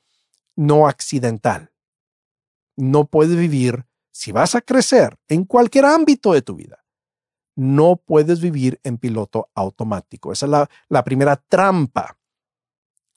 no 0.57 0.89
accidental 0.89 1.75
no 2.77 3.07
puedes 3.07 3.37
vivir, 3.37 3.87
si 4.11 4.33
vas 4.33 4.55
a 4.55 4.61
crecer 4.61 5.17
en 5.29 5.45
cualquier 5.45 5.85
ámbito 5.85 6.33
de 6.33 6.43
tu 6.43 6.55
vida, 6.55 6.85
no 7.57 7.97
puedes 7.97 8.41
vivir 8.41 8.81
en 8.83 8.99
piloto 8.99 9.51
automático. 9.55 10.33
Esa 10.33 10.47
es 10.47 10.69
la, 10.89 11.05
primera 11.05 11.37
trampa, 11.37 12.19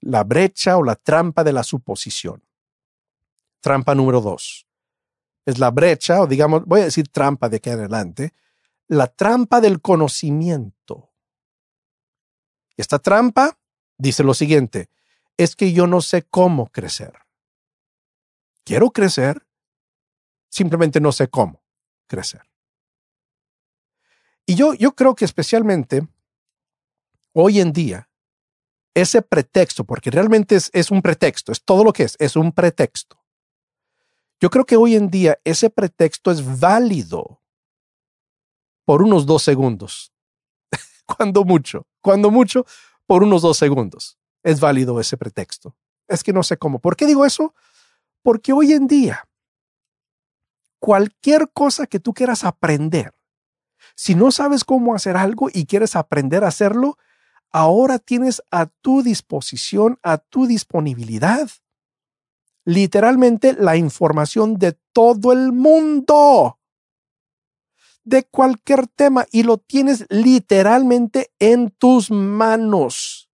la 0.01 0.23
brecha 0.23 0.77
o 0.77 0.83
la 0.83 0.95
trampa 0.95 1.43
de 1.43 1.53
la 1.53 1.63
suposición. 1.63 2.43
Trampa 3.61 3.95
número 3.95 4.21
dos. 4.21 4.67
Es 5.45 5.59
la 5.59 5.71
brecha, 5.71 6.21
o 6.21 6.27
digamos, 6.27 6.65
voy 6.65 6.81
a 6.81 6.85
decir 6.85 7.07
trampa 7.07 7.49
de 7.49 7.57
aquí 7.57 7.69
adelante, 7.69 8.33
la 8.87 9.07
trampa 9.07 9.61
del 9.61 9.81
conocimiento. 9.81 11.11
Esta 12.75 12.99
trampa 12.99 13.59
dice 13.97 14.23
lo 14.23 14.33
siguiente, 14.33 14.89
es 15.35 15.55
que 15.55 15.73
yo 15.73 15.87
no 15.87 16.01
sé 16.01 16.23
cómo 16.23 16.67
crecer. 16.67 17.13
Quiero 18.63 18.91
crecer, 18.91 19.47
Simplemente 20.49 20.99
no 20.99 21.11
sé 21.11 21.27
cómo 21.27 21.63
crecer. 22.07 22.41
Y 24.45 24.55
yo, 24.55 24.73
yo 24.73 24.95
creo 24.95 25.13
que 25.13 25.25
especialmente 25.25 26.07
hoy 27.33 27.59
en 27.59 27.73
día, 27.73 28.09
ese 28.93 29.21
pretexto, 29.21 29.83
porque 29.83 30.09
realmente 30.09 30.55
es, 30.55 30.71
es 30.73 30.89
un 30.89 31.01
pretexto, 31.01 31.51
es 31.51 31.63
todo 31.63 31.83
lo 31.83 31.93
que 31.93 32.03
es, 32.03 32.15
es 32.17 32.35
un 32.35 32.51
pretexto. 32.51 33.21
Yo 34.39 34.49
creo 34.49 34.65
que 34.65 34.77
hoy 34.77 34.95
en 34.95 35.09
día 35.09 35.37
ese 35.43 35.69
pretexto 35.69 36.31
es 36.31 36.59
válido 36.59 37.41
por 38.87 39.01
unos 39.01 39.25
dos 39.25 39.43
segundos. 39.43 40.13
cuando 41.05 41.43
mucho, 41.43 41.85
cuando 41.99 42.31
mucho, 42.31 42.65
por 43.05 43.21
unos 43.21 43.41
dos 43.41 43.57
segundos. 43.57 44.17
Es 44.43 44.61
válido 44.61 45.01
ese 45.01 45.17
pretexto. 45.17 45.75
Es 46.07 46.23
que 46.23 46.31
no 46.31 46.41
sé 46.41 46.55
cómo. 46.55 46.79
¿Por 46.79 46.95
qué 46.95 47.05
digo 47.05 47.25
eso? 47.25 47.53
Porque 48.23 48.53
hoy 48.53 48.71
en 48.71 48.87
día 48.87 49.27
cualquier 50.79 51.49
cosa 51.51 51.85
que 51.85 51.99
tú 51.99 52.13
quieras 52.13 52.45
aprender. 52.45 53.13
Si 53.93 54.15
no 54.15 54.31
sabes 54.31 54.63
cómo 54.63 54.95
hacer 54.95 55.17
algo 55.17 55.49
y 55.53 55.65
quieres 55.65 55.97
aprender 55.97 56.45
a 56.45 56.47
hacerlo, 56.47 56.97
ahora 57.51 57.99
tienes 57.99 58.41
a 58.51 58.67
tu 58.67 59.03
disposición, 59.03 59.99
a 60.01 60.17
tu 60.17 60.47
disponibilidad, 60.47 61.49
literalmente 62.63 63.51
la 63.51 63.75
información 63.75 64.57
de 64.57 64.77
todo 64.93 65.33
el 65.33 65.51
mundo, 65.51 66.56
de 68.07 68.23
cualquier 68.23 68.87
tema, 68.87 69.25
y 69.31 69.43
lo 69.43 69.57
tienes 69.57 70.05
literalmente 70.09 71.31
en 71.39 71.71
tus 71.71 72.09
manos. 72.09 73.29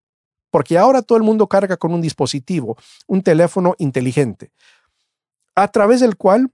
Porque 0.50 0.78
ahora 0.78 1.04
todo 1.04 1.18
el 1.18 1.24
mundo 1.24 1.48
carga 1.48 1.78
con 1.78 1.94
un 1.94 2.02
dispositivo, 2.02 2.76
un 3.08 3.22
teléfono 3.22 3.76
inteligente, 3.78 4.52
a 5.56 5.68
través 5.68 6.00
del 6.00 6.18
cual 6.18 6.52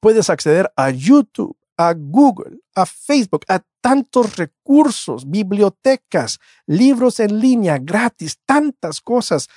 puedes 0.00 0.30
acceder 0.30 0.72
a 0.76 0.90
YouTube, 0.90 1.56
a 1.76 1.94
Google, 1.94 2.60
a 2.76 2.86
Facebook, 2.86 3.44
a 3.48 3.60
tantos 3.80 4.36
recursos, 4.36 5.28
bibliotecas, 5.28 6.38
libros 6.66 7.18
en 7.18 7.40
línea 7.40 7.78
gratis, 7.78 8.38
tantas 8.44 9.00
cosas 9.00 9.48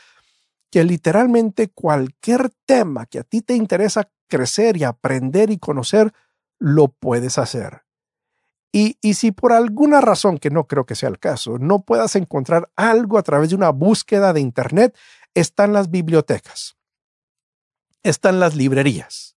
que 0.71 0.83
literalmente 0.83 1.69
cualquier 1.69 2.49
tema 2.65 3.05
que 3.05 3.19
a 3.19 3.23
ti 3.23 3.41
te 3.41 3.55
interesa 3.55 4.09
crecer 4.27 4.75
y 4.77 4.83
aprender 4.83 5.51
y 5.51 5.59
conocer, 5.59 6.11
lo 6.63 6.87
puedes 6.87 7.37
hacer. 7.37 7.83
Y, 8.71 8.97
y, 9.01 9.13
si 9.13 9.31
por 9.31 9.53
alguna 9.53 10.01
razón, 10.01 10.39
que 10.39 10.49
no 10.49 10.65
creo 10.65 10.85
que 10.85 10.95
sea 10.95 11.09
el 11.09 11.19
caso, 11.19 11.59
no 11.59 11.83
puedas 11.83 12.15
encontrar 12.15 12.71
algo 12.75 13.19
a 13.19 13.23
través 13.23 13.49
de 13.49 13.55
una 13.55 13.69
búsqueda 13.69 14.33
de 14.33 14.41
Internet, 14.41 14.97
están 15.35 15.73
las 15.73 15.91
bibliotecas, 15.91 16.75
están 18.01 18.39
las 18.39 18.55
librerías 18.55 19.33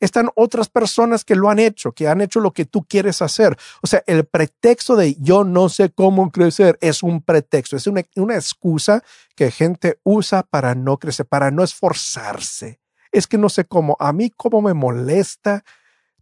están 0.00 0.30
otras 0.34 0.68
personas 0.68 1.24
que 1.24 1.34
lo 1.34 1.50
han 1.50 1.58
hecho, 1.58 1.92
que 1.92 2.08
han 2.08 2.20
hecho 2.20 2.40
lo 2.40 2.52
que 2.52 2.64
tú 2.64 2.84
quieres 2.84 3.22
hacer. 3.22 3.56
O 3.82 3.86
sea, 3.86 4.02
el 4.06 4.24
pretexto 4.24 4.96
de 4.96 5.16
yo 5.20 5.44
no 5.44 5.68
sé 5.68 5.90
cómo 5.90 6.30
crecer 6.30 6.78
es 6.80 7.02
un 7.02 7.22
pretexto, 7.22 7.76
es 7.76 7.86
una, 7.86 8.00
excusa 8.34 9.02
que 9.34 9.50
gente 9.50 10.00
usa 10.02 10.42
para 10.42 10.74
no 10.74 10.98
crecer, 10.98 11.26
para 11.26 11.50
no 11.50 11.62
esforzarse. 11.62 12.80
Es 13.12 13.26
que 13.26 13.38
no 13.38 13.48
sé 13.48 13.64
cómo, 13.64 13.96
a 14.00 14.12
mí 14.12 14.30
cómo 14.30 14.60
me 14.60 14.74
molesta, 14.74 15.64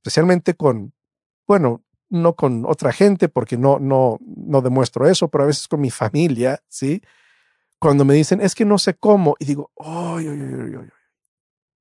especialmente 0.03 0.55
con, 0.55 0.93
bueno, 1.47 1.85
no 2.09 2.35
con 2.35 2.67
otra 2.67 2.93
gente 2.93 3.29
porque 3.29 3.57
no, 3.57 3.79
no, 3.79 4.19
no 4.21 4.61
demuestro 4.61 5.09
eso, 5.09 5.29
pero 5.29 5.45
a 5.45 5.47
veces 5.47 5.69
con 5.69 5.81
mi 5.81 5.91
familia, 5.91 6.61
¿sí? 6.69 7.01
Cuando 7.79 8.05
me 8.05 8.15
dicen, 8.15 8.41
es 8.41 8.55
que 8.55 8.65
no 8.65 8.79
sé 8.79 8.95
cómo, 8.95 9.37
y 9.39 9.45
digo, 9.45 9.71
ay, 9.79 10.27
ay, 10.27 10.41
ay, 10.41 10.75
ay, 10.81 10.89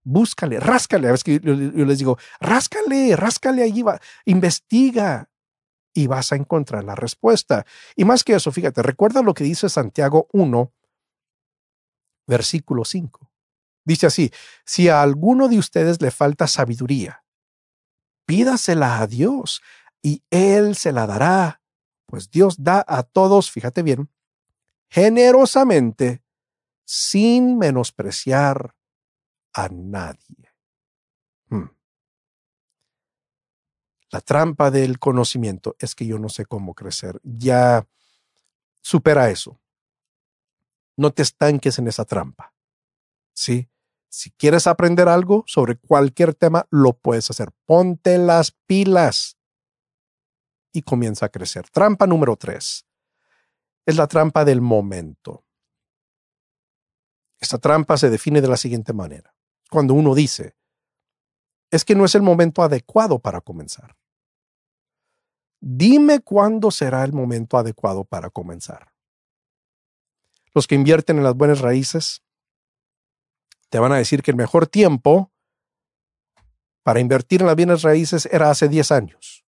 búscale, 0.04 0.60
ráscale. 0.60 1.08
A 1.08 1.12
veces 1.12 1.24
que 1.24 1.40
yo, 1.40 1.56
les 1.56 1.98
digo, 1.98 2.18
ráscale, 2.40 3.16
ráscale 3.16 3.64
allí, 3.64 3.82
va, 3.82 4.00
investiga 4.26 5.30
y 5.94 6.08
vas 6.08 6.32
a 6.32 6.36
encontrar 6.36 6.84
la 6.84 6.96
respuesta. 6.96 7.66
Y 7.96 8.06
más 8.06 8.24
que 8.24 8.34
eso, 8.34 8.52
fíjate, 8.52 8.82
recuerda 8.82 9.22
lo 9.22 9.34
que 9.34 9.44
dice 9.44 9.68
Santiago 9.68 10.28
1, 10.32 10.72
versículo 12.28 12.86
5. 12.86 13.32
Dice 13.84 14.08
así, 14.08 14.32
si 14.64 14.90
a 14.90 15.02
alguno 15.02 15.48
de 15.48 15.58
ustedes 15.58 16.02
le 16.02 16.12
falta 16.12 16.48
sabiduría, 16.48 17.21
pídasela 18.32 19.02
a 19.02 19.08
Dios 19.08 19.62
y 20.02 20.24
Él 20.30 20.78
se 20.78 20.94
la 20.94 21.06
dará, 21.06 21.62
pues 22.06 22.32
Dios 22.32 22.64
da 22.64 22.82
a 22.88 23.04
todos, 23.04 23.52
fíjate 23.52 23.84
bien, 23.84 24.10
generosamente, 24.90 26.24
sin 26.86 27.58
menospreciar 27.58 28.74
a 29.52 29.68
nadie. 29.68 30.50
Hmm. 31.50 31.72
La 34.12 34.22
trampa 34.22 34.72
del 34.72 34.98
conocimiento 34.98 35.76
es 35.78 35.94
que 35.94 36.06
yo 36.06 36.18
no 36.18 36.30
sé 36.30 36.46
cómo 36.46 36.74
crecer. 36.74 37.20
Ya 37.24 37.86
supera 38.80 39.30
eso. 39.30 39.60
No 40.96 41.12
te 41.12 41.22
estanques 41.22 41.80
en 41.80 41.90
esa 41.90 42.06
trampa. 42.06 42.54
¿Sí? 43.34 43.70
Si 44.14 44.30
quieres 44.32 44.68
aprender 44.68 45.08
algo 45.08 45.46
sobre 45.48 45.78
cualquier 45.78 46.36
tema, 46.36 46.68
lo 46.70 46.92
puedes 46.92 47.30
hacer. 47.30 47.52
Ponte 47.66 48.18
las 48.18 48.52
pilas. 48.52 49.38
y 50.74 50.84
comienza 50.84 51.26
a 51.26 51.30
crecer. 51.30 51.70
Trampa 51.70 52.08
número 52.08 52.38
tres 52.38 52.86
es 53.86 53.98
la 53.98 54.08
trampa 54.08 54.46
del 54.46 54.62
momento. 54.62 55.46
Esta 57.40 57.58
trampa 57.58 57.98
se 57.98 58.10
define 58.10 58.40
de 58.40 58.48
la 58.48 58.56
siguiente 58.56 58.94
manera. 58.94 59.36
Cuando 59.70 59.94
uno 59.94 60.16
dice, 60.16 60.56
es 61.72 61.84
que 61.84 61.96
no 61.96 62.06
es 62.06 62.16
el 62.16 62.22
momento 62.22 62.64
adecuado 62.64 63.20
para 63.20 63.42
comenzar. 63.42 63.98
Dime 65.60 66.22
cuándo 66.22 66.72
será 66.72 67.04
el 67.04 67.12
momento 67.12 67.58
adecuado 67.58 68.06
para 68.06 68.30
comenzar. 68.30 68.94
Los 70.54 70.68
que 70.68 70.76
invierten 70.76 71.18
en 71.18 71.24
las 71.24 71.36
buenas 71.36 71.60
raíces 71.60 72.24
te 73.72 73.80
van 73.80 73.94
a 73.94 73.98
decir 73.98 74.22
que 74.22 74.32
el 74.32 74.38
mejor 74.38 74.68
tiempo 74.68 75.32
para 76.84 77.00
invertir 77.00 77.40
en 77.40 77.48
las 77.48 77.56
bienes 77.56 77.84
raíces 77.84 78.28
era 78.30 78.50
hace 78.50 78.68
10 78.68 78.92
años. 78.92 79.46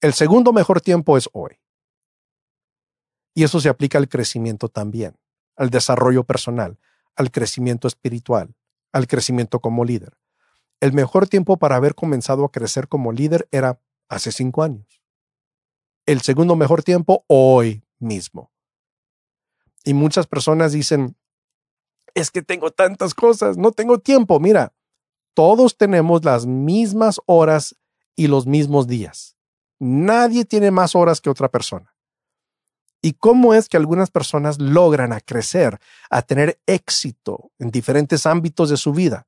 El 0.00 0.12
segundo 0.12 0.52
mejor 0.52 0.80
tiempo 0.80 1.16
es 1.16 1.28
hoy. 1.32 1.58
Y 3.34 3.42
eso 3.42 3.60
se 3.60 3.68
aplica 3.68 3.98
al 3.98 4.08
crecimiento 4.08 4.68
también, 4.68 5.18
al 5.56 5.70
desarrollo 5.70 6.22
personal, 6.22 6.78
al 7.16 7.32
crecimiento 7.32 7.88
espiritual, 7.88 8.54
al 8.92 9.08
crecimiento 9.08 9.58
como 9.58 9.84
líder. 9.84 10.16
El 10.80 10.92
mejor 10.92 11.28
tiempo 11.28 11.56
para 11.56 11.74
haber 11.74 11.96
comenzado 11.96 12.44
a 12.44 12.52
crecer 12.52 12.86
como 12.86 13.10
líder 13.10 13.48
era 13.50 13.80
hace 14.08 14.30
cinco 14.30 14.62
años. 14.62 15.02
El 16.06 16.20
segundo 16.20 16.54
mejor 16.54 16.84
tiempo, 16.84 17.24
hoy 17.26 17.82
mismo. 17.98 18.52
Y 19.84 19.94
muchas 19.94 20.28
personas 20.28 20.70
dicen, 20.70 21.16
es 22.14 22.30
que 22.30 22.42
tengo 22.42 22.70
tantas 22.70 23.14
cosas, 23.14 23.56
no 23.56 23.72
tengo 23.72 23.98
tiempo. 23.98 24.40
Mira, 24.40 24.72
todos 25.34 25.76
tenemos 25.76 26.24
las 26.24 26.46
mismas 26.46 27.20
horas 27.26 27.76
y 28.16 28.26
los 28.26 28.46
mismos 28.46 28.86
días. 28.86 29.36
Nadie 29.78 30.44
tiene 30.44 30.70
más 30.70 30.94
horas 30.94 31.20
que 31.20 31.30
otra 31.30 31.48
persona. 31.48 31.94
¿Y 33.02 33.14
cómo 33.14 33.52
es 33.52 33.68
que 33.68 33.76
algunas 33.76 34.10
personas 34.10 34.60
logran 34.60 35.12
a 35.12 35.20
crecer, 35.20 35.80
a 36.08 36.22
tener 36.22 36.60
éxito 36.66 37.50
en 37.58 37.70
diferentes 37.70 38.26
ámbitos 38.26 38.70
de 38.70 38.76
su 38.76 38.92
vida? 38.92 39.26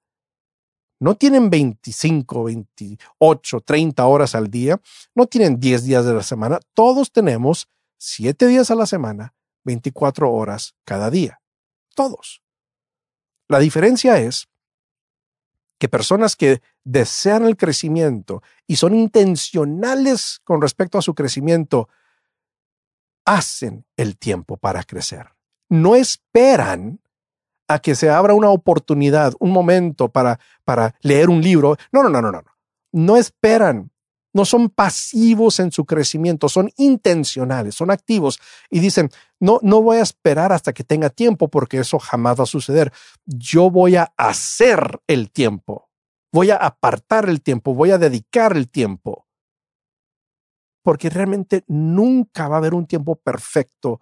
No 1.00 1.16
tienen 1.16 1.50
25, 1.50 2.44
28, 2.44 3.60
30 3.60 4.06
horas 4.06 4.36
al 4.36 4.48
día, 4.48 4.80
no 5.14 5.26
tienen 5.26 5.58
10 5.58 5.84
días 5.84 6.04
de 6.04 6.14
la 6.14 6.22
semana, 6.22 6.60
todos 6.72 7.10
tenemos 7.10 7.68
7 7.98 8.46
días 8.46 8.70
a 8.70 8.76
la 8.76 8.86
semana, 8.86 9.34
24 9.64 10.32
horas 10.32 10.76
cada 10.84 11.10
día. 11.10 11.40
Todos. 11.96 12.43
La 13.54 13.60
diferencia 13.60 14.18
es 14.18 14.48
que 15.78 15.88
personas 15.88 16.34
que 16.34 16.60
desean 16.82 17.44
el 17.44 17.56
crecimiento 17.56 18.42
y 18.66 18.74
son 18.74 18.96
intencionales 18.96 20.40
con 20.42 20.60
respecto 20.60 20.98
a 20.98 21.02
su 21.02 21.14
crecimiento, 21.14 21.88
hacen 23.24 23.84
el 23.96 24.18
tiempo 24.18 24.56
para 24.56 24.82
crecer. 24.82 25.36
No 25.68 25.94
esperan 25.94 26.98
a 27.68 27.78
que 27.78 27.94
se 27.94 28.10
abra 28.10 28.34
una 28.34 28.50
oportunidad, 28.50 29.34
un 29.38 29.52
momento 29.52 30.08
para, 30.08 30.40
para 30.64 30.96
leer 31.02 31.30
un 31.30 31.40
libro. 31.40 31.76
No, 31.92 32.02
no, 32.02 32.08
no, 32.08 32.20
no, 32.20 32.32
no. 32.32 32.42
No 32.90 33.16
esperan. 33.16 33.92
No 34.34 34.44
son 34.44 34.68
pasivos 34.68 35.60
en 35.60 35.70
su 35.70 35.86
crecimiento, 35.86 36.48
son 36.48 36.70
intencionales, 36.76 37.76
son 37.76 37.92
activos 37.92 38.40
y 38.68 38.80
dicen, 38.80 39.08
no, 39.38 39.60
no 39.62 39.80
voy 39.80 39.98
a 39.98 40.02
esperar 40.02 40.52
hasta 40.52 40.72
que 40.72 40.82
tenga 40.82 41.08
tiempo 41.08 41.48
porque 41.48 41.78
eso 41.78 42.00
jamás 42.00 42.38
va 42.38 42.42
a 42.42 42.46
suceder. 42.46 42.92
Yo 43.24 43.70
voy 43.70 43.94
a 43.94 44.12
hacer 44.16 45.00
el 45.06 45.30
tiempo, 45.30 45.88
voy 46.32 46.50
a 46.50 46.56
apartar 46.56 47.28
el 47.28 47.42
tiempo, 47.42 47.74
voy 47.74 47.92
a 47.92 47.98
dedicar 47.98 48.56
el 48.56 48.68
tiempo. 48.68 49.28
Porque 50.82 51.08
realmente 51.08 51.64
nunca 51.68 52.48
va 52.48 52.56
a 52.56 52.58
haber 52.58 52.74
un 52.74 52.86
tiempo 52.86 53.14
perfecto 53.14 54.00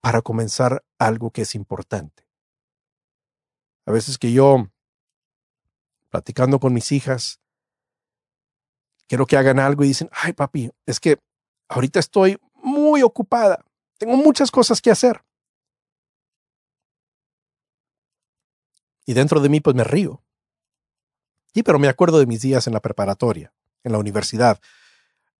para 0.00 0.22
comenzar 0.22 0.84
algo 0.98 1.32
que 1.32 1.42
es 1.42 1.56
importante. 1.56 2.28
A 3.86 3.92
veces 3.92 4.18
que 4.18 4.32
yo, 4.32 4.68
platicando 6.10 6.60
con 6.60 6.72
mis 6.72 6.92
hijas, 6.92 7.40
quiero 9.08 9.26
que 9.26 9.36
hagan 9.36 9.58
algo 9.58 9.84
y 9.84 9.88
dicen, 9.88 10.08
ay 10.12 10.32
papi, 10.32 10.70
es 10.86 11.00
que 11.00 11.18
ahorita 11.68 12.00
estoy 12.00 12.38
muy 12.54 13.02
ocupada, 13.02 13.64
tengo 13.98 14.16
muchas 14.16 14.50
cosas 14.50 14.80
que 14.80 14.90
hacer. 14.90 15.24
Y 19.06 19.14
dentro 19.14 19.40
de 19.40 19.48
mí 19.48 19.60
pues 19.60 19.76
me 19.76 19.84
río. 19.84 20.22
Sí, 21.52 21.62
pero 21.62 21.78
me 21.78 21.88
acuerdo 21.88 22.18
de 22.18 22.26
mis 22.26 22.40
días 22.40 22.66
en 22.66 22.72
la 22.72 22.80
preparatoria, 22.80 23.54
en 23.84 23.92
la 23.92 23.98
universidad. 23.98 24.60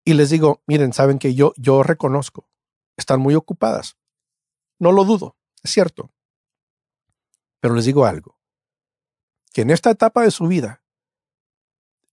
Y 0.05 0.15
les 0.15 0.31
digo, 0.31 0.63
miren, 0.67 0.93
saben 0.93 1.19
que 1.19 1.35
yo, 1.35 1.55
yo 1.57 1.83
reconozco, 1.83 2.49
están 2.97 3.21
muy 3.21 3.35
ocupadas. 3.35 3.97
No 4.79 4.93
lo 4.93 5.05
dudo, 5.05 5.37
es 5.63 5.73
cierto. 5.73 6.13
Pero 7.61 7.75
les 7.75 7.87
digo 7.87 8.05
algo, 8.05 8.39
que 9.53 9.63
en 9.63 9.71
esta 9.71 9.91
etapa 9.91 10.23
de 10.23 10.31
su 10.31 10.47
vida 10.47 10.84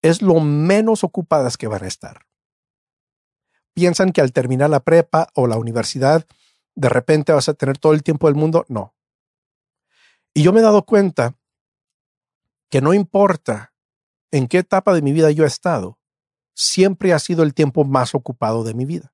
es 0.02 0.22
lo 0.22 0.39
menos 0.39 1.04
ocupadas 1.04 1.58
que 1.58 1.68
van 1.68 1.84
a 1.84 1.88
estar. 1.88 2.26
Piensan 3.74 4.12
que 4.12 4.22
al 4.22 4.34
terminar 4.34 4.70
la 4.70 4.82
prepa 4.82 5.30
o 5.34 5.47
la 5.47 5.58
universidad, 5.58 6.26
de 6.76 6.89
repente 6.89 7.32
vas 7.32 7.49
a 7.49 7.54
tener 7.54 7.78
todo 7.78 7.93
el 7.93 8.04
tiempo 8.04 8.28
del 8.28 8.36
mundo. 8.36 8.66
No. 8.68 8.95
Y 10.34 10.43
yo 10.43 10.54
me 10.54 10.60
he 10.60 10.64
dado 10.64 10.86
cuenta 10.86 11.38
que 12.70 12.82
no 12.82 12.93
importa 12.93 13.74
en 14.32 14.47
qué 14.47 14.60
etapa 14.60 14.93
de 14.93 15.02
mi 15.02 15.12
vida 15.12 15.30
yo 15.32 15.43
he 15.43 15.47
estado, 15.47 15.99
siempre 16.54 17.14
ha 17.14 17.20
sido 17.20 17.43
el 17.43 17.54
tiempo 17.54 17.84
más 17.84 18.16
ocupado 18.16 18.64
de 18.64 18.74
mi 18.74 18.86
vida. 18.86 19.14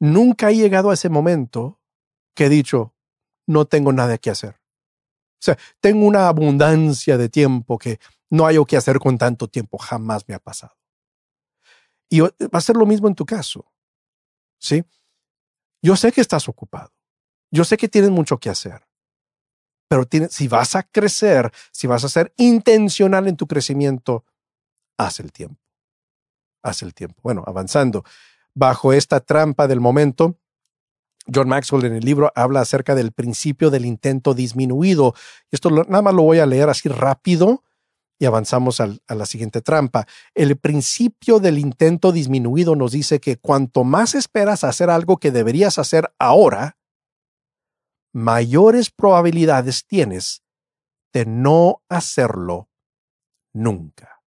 Nunca 0.00 0.50
he 0.50 0.56
llegado 0.56 0.90
a 0.90 0.94
ese 0.94 1.08
momento 1.08 1.80
que 2.34 2.46
he 2.46 2.48
dicho, 2.48 2.94
no 3.46 3.66
tengo 3.66 3.92
nada 3.92 4.18
que 4.18 4.30
hacer. 4.30 4.54
O 4.54 5.44
sea, 5.44 5.58
tengo 5.80 6.06
una 6.06 6.28
abundancia 6.28 7.16
de 7.18 7.28
tiempo 7.28 7.78
que 7.78 8.00
no 8.30 8.46
hay 8.46 8.58
o 8.58 8.64
qué 8.64 8.76
hacer 8.76 8.98
con 8.98 9.18
tanto 9.18 9.48
tiempo. 9.48 9.78
Jamás 9.78 10.28
me 10.28 10.34
ha 10.34 10.38
pasado. 10.38 10.76
Y 12.08 12.20
va 12.20 12.30
a 12.52 12.60
ser 12.60 12.76
lo 12.76 12.86
mismo 12.86 13.08
en 13.08 13.14
tu 13.14 13.26
caso. 13.26 13.72
¿Sí? 14.58 14.84
Yo 15.82 15.96
sé 15.96 16.12
que 16.12 16.20
estás 16.20 16.48
ocupado. 16.48 16.92
Yo 17.50 17.64
sé 17.64 17.76
que 17.76 17.88
tienes 17.88 18.10
mucho 18.10 18.38
que 18.38 18.50
hacer. 18.50 18.86
Pero 19.88 20.08
si 20.30 20.48
vas 20.48 20.76
a 20.76 20.82
crecer, 20.82 21.52
si 21.72 21.86
vas 21.86 22.04
a 22.04 22.08
ser 22.08 22.32
intencional 22.36 23.28
en 23.28 23.36
tu 23.36 23.46
crecimiento, 23.46 24.24
haz 24.96 25.20
el 25.20 25.32
tiempo. 25.32 25.60
Haz 26.62 26.82
el 26.82 26.94
tiempo. 26.94 27.20
Bueno, 27.22 27.44
avanzando. 27.46 28.04
Bajo 28.54 28.92
esta 28.92 29.20
trampa 29.20 29.66
del 29.66 29.80
momento, 29.80 30.38
John 31.32 31.48
Maxwell 31.48 31.86
en 31.86 31.94
el 31.94 32.04
libro 32.04 32.32
habla 32.34 32.60
acerca 32.60 32.94
del 32.94 33.12
principio 33.12 33.70
del 33.70 33.84
intento 33.84 34.34
disminuido. 34.34 35.14
Esto 35.50 35.70
nada 35.70 36.02
más 36.02 36.14
lo 36.14 36.22
voy 36.22 36.38
a 36.38 36.46
leer 36.46 36.68
así 36.68 36.88
rápido 36.88 37.63
y 38.18 38.26
avanzamos 38.26 38.80
a 38.80 38.96
la 39.08 39.26
siguiente 39.26 39.60
trampa. 39.60 40.06
El 40.34 40.56
principio 40.56 41.40
del 41.40 41.58
intento 41.58 42.12
disminuido 42.12 42.76
nos 42.76 42.92
dice 42.92 43.20
que 43.20 43.36
cuanto 43.36 43.84
más 43.84 44.14
esperas 44.14 44.64
hacer 44.64 44.90
algo 44.90 45.16
que 45.16 45.30
deberías 45.30 45.78
hacer 45.78 46.12
ahora, 46.18 46.76
mayores 48.12 48.90
probabilidades 48.90 49.84
tienes 49.86 50.42
de 51.12 51.26
no 51.26 51.82
hacerlo 51.88 52.68
nunca. 53.52 54.22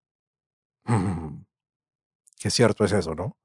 Qué 2.39 2.49
cierto 2.49 2.85
es 2.85 2.91
eso, 2.91 3.15
¿no? 3.15 3.37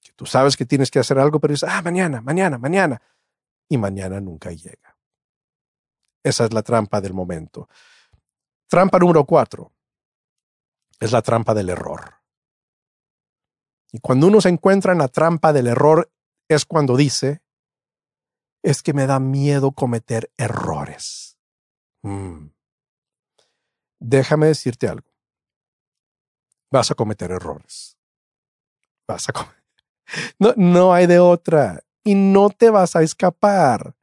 Que 0.00 0.12
tú 0.12 0.26
sabes 0.26 0.56
que 0.56 0.66
tienes 0.66 0.90
que 0.90 0.98
hacer 0.98 1.18
algo, 1.18 1.40
pero 1.40 1.52
dices, 1.52 1.68
ah, 1.68 1.82
mañana, 1.82 2.20
mañana, 2.20 2.58
mañana. 2.58 3.00
Y 3.68 3.78
mañana 3.78 4.20
nunca 4.20 4.50
llega. 4.50 4.96
Esa 6.22 6.44
es 6.44 6.52
la 6.52 6.62
trampa 6.62 7.00
del 7.00 7.14
momento. 7.14 7.68
Trampa 8.72 8.98
número 8.98 9.26
cuatro 9.26 9.70
es 10.98 11.12
la 11.12 11.20
trampa 11.20 11.52
del 11.52 11.68
error. 11.68 12.22
Y 13.92 14.00
cuando 14.00 14.28
uno 14.28 14.40
se 14.40 14.48
encuentra 14.48 14.92
en 14.92 14.98
la 14.98 15.08
trampa 15.08 15.52
del 15.52 15.66
error 15.66 16.10
es 16.48 16.64
cuando 16.64 16.96
dice, 16.96 17.42
es 18.62 18.82
que 18.82 18.94
me 18.94 19.06
da 19.06 19.20
miedo 19.20 19.72
cometer 19.72 20.32
errores. 20.38 21.36
Mm. 22.00 22.46
Déjame 24.00 24.46
decirte 24.46 24.88
algo. 24.88 25.12
Vas 26.70 26.90
a 26.90 26.94
cometer 26.94 27.30
errores. 27.30 27.98
Vas 29.06 29.28
a 29.28 29.32
no, 30.38 30.54
no 30.56 30.94
hay 30.94 31.06
de 31.06 31.18
otra. 31.18 31.84
Y 32.02 32.14
no 32.14 32.48
te 32.48 32.70
vas 32.70 32.96
a 32.96 33.02
escapar. 33.02 33.94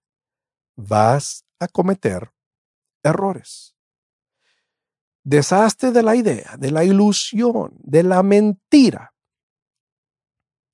Vas 0.75 1.43
a 1.59 1.67
cometer 1.67 2.31
errores. 3.01 3.78
Deshazte 5.29 5.91
de 5.91 6.01
la 6.01 6.15
idea, 6.15 6.55
de 6.57 6.71
la 6.71 6.83
ilusión, 6.83 7.77
de 7.83 8.01
la 8.01 8.23
mentira 8.23 9.13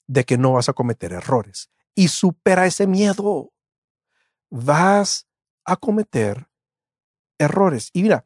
de 0.07 0.23
que 0.23 0.37
no 0.37 0.53
vas 0.53 0.69
a 0.69 0.73
cometer 0.73 1.11
errores 1.11 1.69
y 1.93 2.07
supera 2.07 2.65
ese 2.65 2.87
miedo. 2.87 3.51
Vas 4.49 5.27
a 5.65 5.75
cometer 5.75 6.47
errores. 7.37 7.89
Y 7.91 8.03
mira, 8.03 8.25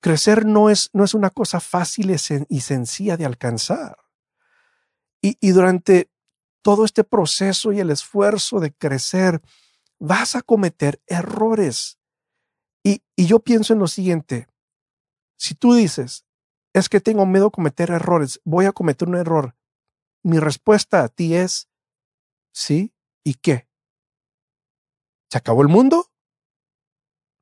crecer 0.00 0.46
no 0.46 0.70
es, 0.70 0.88
no 0.94 1.04
es 1.04 1.12
una 1.12 1.28
cosa 1.28 1.60
fácil 1.60 2.10
y 2.48 2.60
sencilla 2.62 3.18
de 3.18 3.26
alcanzar. 3.26 3.98
Y, 5.20 5.50
durante 5.50 6.10
todo 6.62 6.86
este 6.86 7.04
proceso 7.04 7.72
y 7.72 7.80
el 7.80 7.90
esfuerzo 7.90 8.58
de 8.58 8.72
crecer, 8.72 9.42
vas 9.98 10.34
a 10.34 10.40
cometer 10.40 10.98
errores. 11.06 11.98
Y, 12.82 13.02
y 13.14 13.26
yo 13.26 13.40
pienso 13.40 13.74
en 13.74 13.78
lo 13.78 13.86
siguiente, 13.86 14.48
si 15.42 15.56
tú 15.56 15.74
dices, 15.74 16.24
es 16.72 16.88
que 16.88 17.00
tengo 17.00 17.26
miedo 17.26 17.48
a 17.48 17.50
cometer 17.50 17.90
errores, 17.90 18.40
voy 18.44 18.66
a 18.66 18.72
cometer 18.72 19.08
un 19.08 19.16
error, 19.16 19.56
mi 20.22 20.38
respuesta 20.38 21.02
a 21.02 21.08
ti 21.08 21.34
es, 21.34 21.68
sí, 22.54 22.94
¿y 23.24 23.34
qué? 23.34 23.68
¿Se 25.32 25.38
acabó 25.38 25.62
el 25.62 25.68
mundo? 25.68 26.06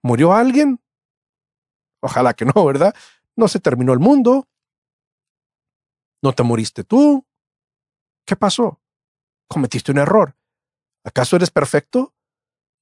¿Murió 0.03 0.33
alguien? 0.33 0.81
Ojalá 2.01 2.33
que 2.33 2.47
no, 2.47 2.65
¿verdad? 2.65 2.95
No 3.37 3.49
se 3.49 3.61
terminó 3.61 3.93
el 3.93 3.99
mundo. 3.99 4.49
¿No 6.23 6.33
te 6.33 6.43
moriste 6.43 6.85
tú? 6.85 7.27
¿Qué 8.25 8.35
pasó? 8.35 8.81
Cometiste 9.47 9.93
un 9.93 9.99
error. 9.99 10.39
¿Acaso 11.05 11.37
eres 11.37 11.51
perfecto? 11.51 12.15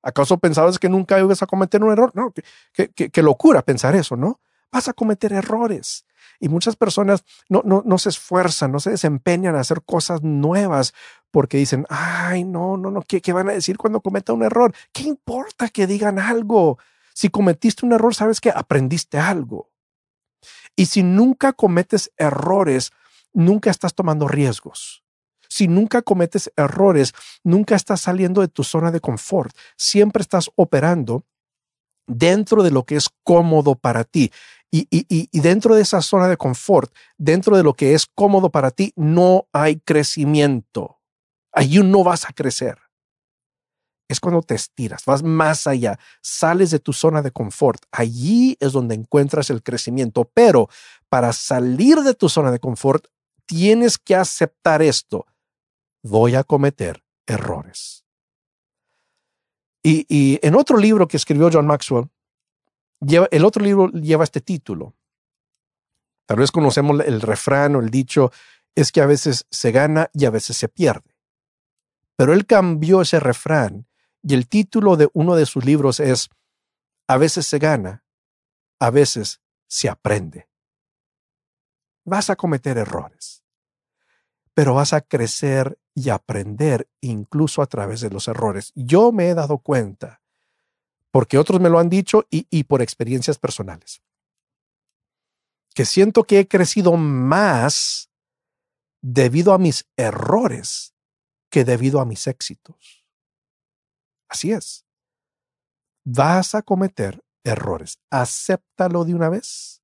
¿Acaso 0.00 0.38
pensabas 0.38 0.78
que 0.78 0.88
nunca 0.88 1.18
ibas 1.18 1.42
a 1.42 1.46
cometer 1.48 1.82
un 1.82 1.90
error? 1.90 2.12
No, 2.14 2.32
qué, 2.72 3.22
locura 3.22 3.62
pensar 3.62 3.96
eso, 3.96 4.14
¿no? 4.14 4.40
Vas 4.70 4.88
a 4.88 4.92
cometer 4.92 5.32
errores. 5.32 6.04
Y 6.40 6.48
muchas 6.48 6.76
personas 6.76 7.24
no, 7.48 7.62
no, 7.64 7.82
no 7.84 7.98
se 7.98 8.10
esfuerzan, 8.10 8.70
no 8.70 8.80
se 8.80 8.90
desempeñan 8.90 9.56
a 9.56 9.60
hacer 9.60 9.82
cosas 9.82 10.22
nuevas 10.22 10.94
porque 11.30 11.58
dicen, 11.58 11.86
ay, 11.88 12.44
no, 12.44 12.76
no, 12.76 12.90
no, 12.90 13.02
¿qué, 13.02 13.20
¿qué 13.20 13.32
van 13.32 13.48
a 13.48 13.52
decir 13.52 13.76
cuando 13.76 14.00
cometa 14.00 14.32
un 14.32 14.42
error? 14.42 14.74
¿Qué 14.92 15.02
importa 15.02 15.68
que 15.68 15.86
digan 15.86 16.18
algo? 16.18 16.78
Si 17.14 17.28
cometiste 17.28 17.84
un 17.84 17.92
error, 17.92 18.14
sabes 18.14 18.40
que 18.40 18.50
aprendiste 18.50 19.18
algo. 19.18 19.70
Y 20.76 20.86
si 20.86 21.02
nunca 21.02 21.52
cometes 21.52 22.12
errores, 22.16 22.92
nunca 23.32 23.70
estás 23.70 23.94
tomando 23.94 24.28
riesgos. 24.28 25.02
Si 25.48 25.66
nunca 25.66 26.02
cometes 26.02 26.52
errores, 26.56 27.14
nunca 27.42 27.74
estás 27.74 28.02
saliendo 28.02 28.42
de 28.42 28.48
tu 28.48 28.62
zona 28.62 28.90
de 28.92 29.00
confort. 29.00 29.56
Siempre 29.76 30.22
estás 30.22 30.50
operando 30.54 31.24
dentro 32.08 32.62
de 32.62 32.70
lo 32.70 32.84
que 32.84 32.96
es 32.96 33.08
cómodo 33.22 33.76
para 33.76 34.04
ti. 34.04 34.32
Y, 34.70 34.86
y, 34.90 35.40
dentro 35.40 35.74
de 35.74 35.82
esa 35.82 36.02
zona 36.02 36.28
de 36.28 36.36
confort, 36.36 36.92
dentro 37.16 37.56
de 37.56 37.62
lo 37.62 37.72
que 37.72 37.94
es 37.94 38.04
cómodo 38.04 38.50
para 38.50 38.70
ti, 38.70 38.92
no 38.96 39.46
hay 39.52 39.76
crecimiento. 39.76 40.98
Allí 41.52 41.82
no 41.82 42.04
vas 42.04 42.28
a 42.28 42.32
crecer. 42.32 42.78
Es 44.08 44.20
cuando 44.20 44.42
te 44.42 44.54
estiras, 44.54 45.04
vas 45.04 45.22
más 45.22 45.66
allá, 45.66 45.98
sales 46.22 46.70
de 46.70 46.78
tu 46.78 46.92
zona 46.92 47.22
de 47.22 47.30
confort. 47.30 47.82
Allí 47.92 48.56
es 48.60 48.72
donde 48.72 48.94
encuentras 48.94 49.50
el 49.50 49.62
crecimiento. 49.62 50.30
Pero 50.34 50.68
para 51.08 51.32
salir 51.32 52.00
de 52.00 52.14
tu 52.14 52.28
zona 52.28 52.50
de 52.50 52.58
confort, 52.58 53.06
tienes 53.46 53.98
que 53.98 54.14
aceptar 54.14 54.82
esto. 54.82 55.26
Voy 56.02 56.34
a 56.34 56.44
cometer 56.44 57.02
errores. 57.26 58.04
Y, 59.90 60.38
en 60.42 60.54
otro 60.54 60.76
libro 60.76 61.08
que 61.08 61.16
escribió 61.16 61.48
John 61.50 61.66
Maxwell, 61.66 62.10
el 63.30 63.44
otro 63.44 63.62
libro 63.62 63.88
lleva 63.90 64.24
este 64.24 64.42
título. 64.42 64.94
Tal 66.26 66.38
vez 66.38 66.50
conocemos 66.50 67.00
el 67.06 67.22
refrán 67.22 67.74
o 67.74 67.80
el 67.80 67.88
dicho, 67.88 68.30
es 68.74 68.92
que 68.92 69.00
a 69.00 69.06
veces 69.06 69.46
se 69.50 69.72
gana 69.72 70.10
y 70.12 70.26
a 70.26 70.30
veces 70.30 70.58
se 70.58 70.68
pierde. 70.68 71.16
Pero 72.16 72.34
él 72.34 72.44
cambió 72.44 73.00
ese 73.00 73.18
refrán 73.18 73.86
y 74.22 74.34
el 74.34 74.46
título 74.46 74.96
de 74.96 75.08
uno 75.14 75.36
de 75.36 75.46
sus 75.46 75.64
libros 75.64 76.00
es, 76.00 76.28
a 77.06 77.16
veces 77.16 77.46
se 77.46 77.58
gana, 77.58 78.04
a 78.80 78.90
veces 78.90 79.40
se 79.68 79.88
aprende. 79.88 80.48
Vas 82.04 82.28
a 82.28 82.36
cometer 82.36 82.76
errores, 82.76 83.42
pero 84.52 84.74
vas 84.74 84.92
a 84.92 85.00
crecer 85.00 85.78
y 85.98 86.10
aprender 86.10 86.88
incluso 87.00 87.60
a 87.60 87.66
través 87.66 88.00
de 88.00 88.10
los 88.10 88.28
errores. 88.28 88.72
Yo 88.76 89.10
me 89.10 89.28
he 89.28 89.34
dado 89.34 89.58
cuenta, 89.58 90.22
porque 91.10 91.38
otros 91.38 91.60
me 91.60 91.68
lo 91.68 91.80
han 91.80 91.88
dicho 91.88 92.24
y, 92.30 92.62
por 92.64 92.82
experiencias 92.82 93.36
personales, 93.36 94.00
que 95.74 95.84
siento 95.84 96.22
que 96.22 96.38
he 96.38 96.46
crecido 96.46 96.96
más 96.96 98.10
debido 99.02 99.52
a 99.52 99.58
mis 99.58 99.88
errores 99.96 100.94
que 101.50 101.64
debido 101.64 102.00
a 102.00 102.04
mis 102.04 102.28
éxitos. 102.28 103.04
Así 104.28 104.52
es. 104.52 104.84
Vas 106.04 106.54
a 106.54 106.62
cometer 106.62 107.24
errores. 107.42 107.98
Acéptalo 108.10 109.04
de 109.04 109.14
una 109.14 109.30
vez. 109.30 109.82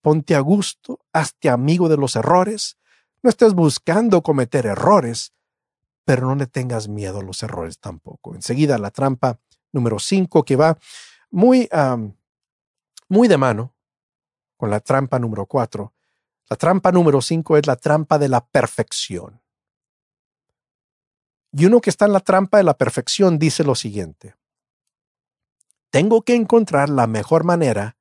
Ponte 0.00 0.36
a 0.36 0.40
gusto, 0.40 1.00
hazte 1.12 1.48
amigo 1.48 1.88
de 1.88 1.96
los 1.96 2.14
errores 2.14 2.77
no 3.22 3.30
estés 3.30 3.54
buscando 3.54 4.22
cometer 4.22 4.66
errores, 4.66 5.32
pero 6.04 6.26
no 6.26 6.34
le 6.34 6.46
tengas 6.46 6.88
miedo 6.88 7.20
a 7.20 7.22
los 7.22 7.42
errores 7.42 7.78
tampoco. 7.78 8.34
Enseguida 8.34 8.78
la 8.78 8.90
trampa 8.90 9.38
número 9.72 9.98
5 9.98 10.44
que 10.44 10.56
va 10.56 10.78
muy, 11.30 11.68
muy 13.08 13.28
de 13.28 13.36
mano 13.36 13.74
con 14.56 14.70
la 14.70 14.80
trampa 14.80 15.18
número 15.18 15.46
4. 15.46 15.92
La 16.50 16.56
trampa 16.56 16.92
número 16.92 17.20
5 17.20 17.58
es 17.58 17.66
la 17.66 17.76
trampa 17.76 18.18
de 18.18 18.28
la 18.28 18.46
perfección. 18.46 19.42
Y 21.52 21.66
uno 21.66 21.80
que 21.80 21.90
está 21.90 22.06
en 22.06 22.12
la 22.12 22.20
trampa 22.20 22.58
de 22.58 22.64
la 22.64 22.76
perfección 22.76 23.38
dice 23.38 23.64
lo 23.64 23.74
siguiente. 23.74 24.34
Tengo 25.90 26.22
que 26.22 26.34
encontrar 26.34 26.88
la 26.88 27.06
mejor 27.06 27.44
manera 27.44 27.98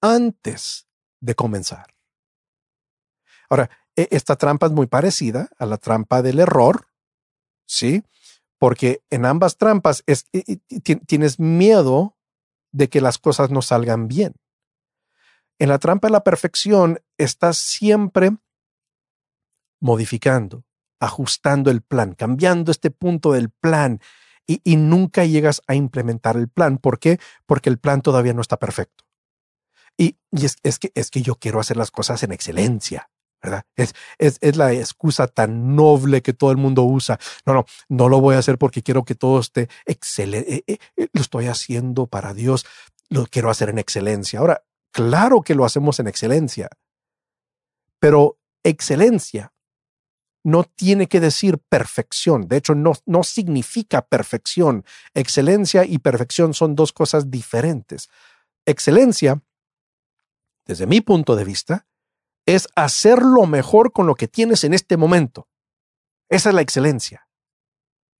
antes 0.00 0.86
de 1.20 1.34
comenzar. 1.34 1.94
Ahora, 3.48 3.70
esta 3.96 4.36
trampa 4.36 4.66
es 4.66 4.72
muy 4.72 4.86
parecida 4.86 5.48
a 5.58 5.66
la 5.66 5.78
trampa 5.78 6.22
del 6.22 6.38
error, 6.38 6.88
¿sí? 7.66 8.04
Porque 8.58 9.02
en 9.10 9.24
ambas 9.24 9.56
trampas 9.56 10.02
es, 10.06 10.26
tienes 11.06 11.40
miedo 11.40 12.16
de 12.72 12.88
que 12.88 13.00
las 13.00 13.18
cosas 13.18 13.50
no 13.50 13.62
salgan 13.62 14.06
bien. 14.06 14.34
En 15.58 15.70
la 15.70 15.78
trampa 15.78 16.08
de 16.08 16.12
la 16.12 16.24
perfección 16.24 17.00
estás 17.16 17.56
siempre 17.56 18.36
modificando, 19.80 20.64
ajustando 21.00 21.70
el 21.70 21.80
plan, 21.80 22.14
cambiando 22.14 22.70
este 22.70 22.90
punto 22.90 23.32
del 23.32 23.50
plan 23.50 24.00
y, 24.46 24.76
nunca 24.76 25.24
llegas 25.24 25.62
a 25.66 25.74
implementar 25.74 26.36
el 26.36 26.48
plan. 26.48 26.78
¿Por 26.78 26.98
qué? 26.98 27.18
Porque 27.46 27.68
el 27.68 27.78
plan 27.78 28.00
todavía 28.00 28.32
no 28.32 28.42
está 28.42 28.58
perfecto. 28.58 29.04
Y, 29.96 30.18
es 30.32 31.10
que 31.10 31.22
yo 31.22 31.36
quiero 31.36 31.58
hacer 31.58 31.76
las 31.76 31.90
cosas 31.90 32.22
en 32.22 32.32
excelencia. 32.32 33.10
Es, 33.76 33.94
es, 34.18 34.56
la 34.56 34.72
excusa 34.72 35.26
tan 35.28 35.76
noble 35.76 36.22
que 36.22 36.32
todo 36.32 36.50
el 36.50 36.56
mundo 36.56 36.82
usa. 36.82 37.18
No, 37.44 37.54
no, 37.54 37.66
no 37.88 38.08
lo 38.08 38.20
voy 38.20 38.36
a 38.36 38.38
hacer 38.38 38.58
porque 38.58 38.82
quiero 38.82 39.04
que 39.04 39.14
todo 39.14 39.40
esté 39.40 39.68
excelente. 39.84 40.64
Eh, 40.66 40.78
eh, 40.96 41.08
lo 41.12 41.20
estoy 41.20 41.46
haciendo 41.46 42.06
para 42.06 42.34
Dios, 42.34 42.66
lo 43.08 43.26
quiero 43.26 43.50
hacer 43.50 43.68
en 43.68 43.78
excelencia. 43.78 44.40
Ahora, 44.40 44.64
claro 44.92 45.42
que 45.42 45.54
lo 45.54 45.64
hacemos 45.64 46.00
en 46.00 46.08
excelencia, 46.08 46.68
pero 47.98 48.38
excelencia 48.62 49.52
no 50.46 50.62
tiene 50.62 51.08
que 51.08 51.18
decir 51.18 51.58
perfección. 51.58 52.46
De 52.46 52.58
hecho, 52.58 52.76
no, 52.76 52.92
no 53.04 53.24
significa 53.24 54.06
perfección. 54.06 54.84
Excelencia 55.12 55.84
y 55.84 55.98
perfección 55.98 56.54
son 56.54 56.76
dos 56.76 56.92
cosas 56.92 57.32
diferentes. 57.32 58.08
Excelencia, 58.64 59.42
desde 60.64 60.86
mi 60.86 61.00
punto 61.00 61.34
de 61.34 61.42
vista, 61.42 61.88
es 62.46 62.68
hacer 62.76 63.22
lo 63.22 63.46
mejor 63.46 63.92
con 63.92 64.06
lo 64.06 64.14
que 64.14 64.28
tienes 64.28 64.64
en 64.64 64.72
este 64.72 64.96
momento. 64.96 65.48
Esa 66.28 66.50
es 66.50 66.54
la 66.54 66.62
excelencia. 66.62 67.28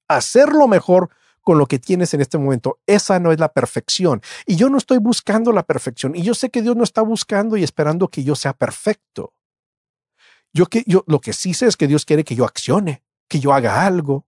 Hacer 0.08 0.50
lo 0.50 0.68
mejor 0.68 1.10
con 1.40 1.58
lo 1.58 1.66
que 1.66 1.78
tienes 1.78 2.12
en 2.12 2.20
este 2.20 2.38
momento. 2.38 2.80
Esa 2.86 3.20
no 3.20 3.30
es 3.30 3.38
la 3.38 3.52
perfección. 3.52 4.20
Y 4.44 4.56
yo 4.56 4.68
no 4.68 4.78
estoy 4.78 4.98
buscando 4.98 5.52
la 5.52 5.62
perfección. 5.62 6.16
Y 6.16 6.22
yo 6.22 6.34
sé 6.34 6.50
que 6.50 6.60
Dios 6.60 6.76
no 6.76 6.82
está 6.82 7.02
buscando 7.02 7.56
y 7.56 7.62
esperando 7.62 8.08
que 8.08 8.24
yo 8.24 8.34
sea 8.34 8.52
perfecto. 8.52 9.32
Yo, 10.52 10.66
que, 10.66 10.82
yo 10.86 11.04
lo 11.06 11.20
que 11.20 11.32
sí 11.32 11.54
sé 11.54 11.66
es 11.66 11.76
que 11.76 11.86
Dios 11.86 12.04
quiere 12.04 12.24
que 12.24 12.34
yo 12.34 12.44
accione, 12.44 13.04
que 13.28 13.38
yo 13.38 13.52
haga 13.52 13.86
algo. 13.86 14.26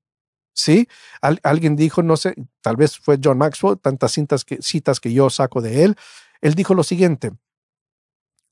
¿Sí? 0.55 0.89
alguien 1.21 1.77
dijo, 1.77 2.03
no 2.03 2.17
sé, 2.17 2.35
tal 2.63 2.75
vez 2.75 2.99
fue 2.99 3.21
John 3.23 3.39
Maxwell, 3.39 3.79
tantas 3.79 4.11
citas 4.11 4.45
que, 4.45 4.61
citas 4.61 4.99
que 4.99 5.13
yo 5.13 5.31
saco 5.31 5.61
de 5.61 5.85
él. 5.85 5.97
Él 6.41 6.55
dijo 6.55 6.75
lo 6.75 6.83
siguiente, 6.83 7.31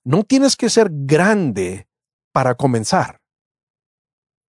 no 0.06 0.22
tienes 0.22 0.54
que 0.54 0.70
ser 0.70 0.88
grande 0.92 1.88
para 2.32 2.54
comenzar, 2.54 3.20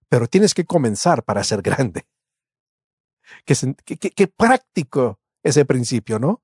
pero 0.07 0.27
tienes 0.27 0.53
que 0.53 0.65
comenzar 0.65 1.23
para 1.23 1.43
ser 1.43 1.63
grande. 1.63 2.07
Qué, 3.45 4.27
práctico 4.27 5.19
ese 5.43 5.65
principio, 5.65 6.19
¿no? 6.19 6.43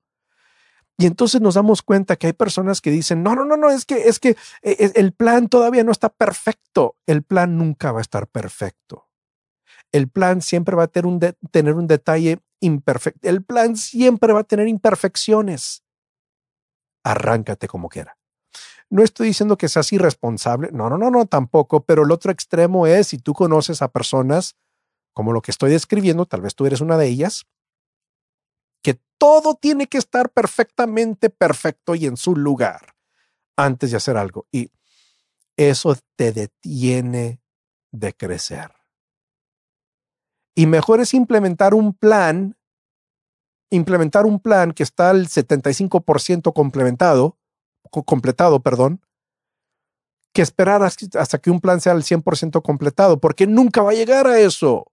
Y 0.98 1.06
entonces 1.06 1.40
nos 1.40 1.54
damos 1.54 1.82
cuenta 1.82 2.16
que 2.16 2.26
hay 2.26 2.32
personas 2.32 2.80
que 2.80 2.90
dicen, 2.90 3.22
no, 3.22 3.36
no, 3.36 3.44
no, 3.44 3.56
no, 3.56 3.70
es 3.70 3.84
que, 3.84 4.08
es 4.08 4.18
que 4.18 4.30
e, 4.62 4.72
e, 4.72 4.92
el 4.96 5.12
plan 5.12 5.48
todavía 5.48 5.84
no 5.84 5.92
está 5.92 6.08
perfecto. 6.08 6.96
El 7.06 7.22
plan 7.22 7.56
nunca 7.56 7.92
va 7.92 7.98
a 7.98 8.02
estar 8.02 8.26
perfecto. 8.26 9.08
El 9.92 10.08
plan 10.08 10.42
siempre 10.42 10.74
va 10.74 10.84
a 10.84 10.88
tener 10.88 11.06
un, 11.06 11.20
tener 11.52 11.74
un 11.74 11.86
detalle 11.86 12.40
imperfecto. 12.60 13.28
El 13.28 13.44
plan 13.44 13.76
siempre 13.76 14.32
va 14.32 14.40
a 14.40 14.44
tener 14.44 14.66
imperfecciones. 14.66 15.84
Arráncate 17.04 17.68
como 17.68 17.88
quiera. 17.88 18.16
No 18.90 19.02
estoy 19.02 19.28
diciendo 19.28 19.56
que 19.56 19.68
seas 19.68 19.92
irresponsable, 19.92 20.70
no, 20.72 20.88
no, 20.88 20.98
no, 20.98 21.10
no, 21.10 21.26
tampoco, 21.26 21.84
pero 21.84 22.04
el 22.04 22.12
otro 22.12 22.30
extremo 22.30 22.86
es 22.86 23.08
si 23.08 23.18
tú 23.18 23.32
conoces 23.34 23.82
a 23.82 23.88
personas 23.88 24.56
como 25.14 25.32
lo 25.32 25.40
que 25.40 25.52
estoy 25.52 25.70
describiendo, 25.70 26.26
tal 26.26 26.42
vez 26.42 26.54
tú 26.54 26.66
eres 26.66 26.80
una 26.80 26.98
de 26.98 27.06
ellas, 27.06 27.46
que 28.82 29.00
todo 29.16 29.54
tiene 29.54 29.86
que 29.86 29.96
estar 29.96 30.30
perfectamente 30.30 31.30
perfecto 31.30 31.94
y 31.94 32.06
en 32.06 32.16
su 32.16 32.36
lugar 32.36 32.94
antes 33.56 33.92
de 33.92 33.96
hacer 33.96 34.16
algo. 34.16 34.46
Y 34.50 34.72
eso 35.56 35.96
te 36.16 36.32
detiene 36.32 37.40
de 37.92 38.12
crecer. 38.12 38.72
Y 40.54 40.66
mejor 40.66 41.00
es 41.00 41.14
implementar 41.14 41.74
un 41.74 41.94
plan, 41.94 42.56
implementar 43.70 44.26
un 44.26 44.40
plan 44.40 44.72
que 44.72 44.82
está 44.82 45.10
al 45.10 45.28
75% 45.28 46.52
complementado, 46.52 47.38
completado, 48.02 48.60
perdón, 48.60 49.00
que 50.32 50.42
esperar 50.42 50.82
hasta 50.82 51.38
que 51.38 51.50
un 51.50 51.60
plan 51.60 51.80
sea 51.80 51.92
al 51.92 52.02
100% 52.02 52.60
completado, 52.62 53.20
porque 53.20 53.46
nunca 53.46 53.82
va 53.82 53.92
a 53.92 53.94
llegar 53.94 54.26
a 54.26 54.40
eso. 54.40 54.86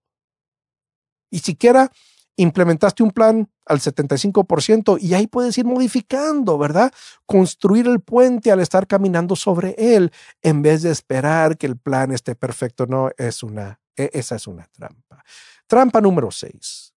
Y 1.31 1.39
siquiera 1.39 1.91
implementaste 2.35 3.03
un 3.03 3.11
plan 3.11 3.49
al 3.65 3.79
75% 3.79 4.97
y 4.99 5.13
ahí 5.13 5.27
puedes 5.27 5.57
ir 5.57 5.65
modificando, 5.65 6.57
¿verdad? 6.57 6.93
Construir 7.25 7.87
el 7.87 8.01
puente 8.01 8.51
al 8.51 8.59
estar 8.59 8.87
caminando 8.87 9.35
sobre 9.35 9.75
él 9.77 10.11
en 10.41 10.61
vez 10.61 10.81
de 10.81 10.91
esperar 10.91 11.57
que 11.57 11.67
el 11.67 11.77
plan 11.77 12.11
esté 12.11 12.35
perfecto. 12.35 12.85
No, 12.85 13.09
es 13.17 13.43
una, 13.43 13.79
e, 13.95 14.09
esa 14.13 14.35
es 14.35 14.47
una 14.47 14.67
trampa. 14.67 15.23
Trampa 15.67 16.01
número 16.01 16.31
6. 16.31 16.93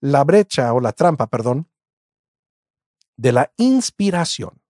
La 0.00 0.24
brecha 0.24 0.72
o 0.72 0.80
la 0.80 0.92
trampa, 0.92 1.26
perdón, 1.26 1.68
de 3.16 3.32
la 3.32 3.52
inspiración. 3.56 4.63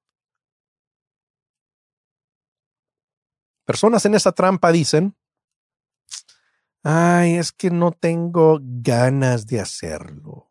Personas 3.65 4.05
en 4.05 4.15
esa 4.15 4.33
trampa 4.33 4.73
dicen, 4.73 5.17
ay, 6.83 7.37
es 7.37 7.53
que 7.53 7.71
no 7.71 7.93
tengo 7.93 8.59
ganas 8.62 9.47
de 9.47 9.61
hacerlo. 9.61 10.51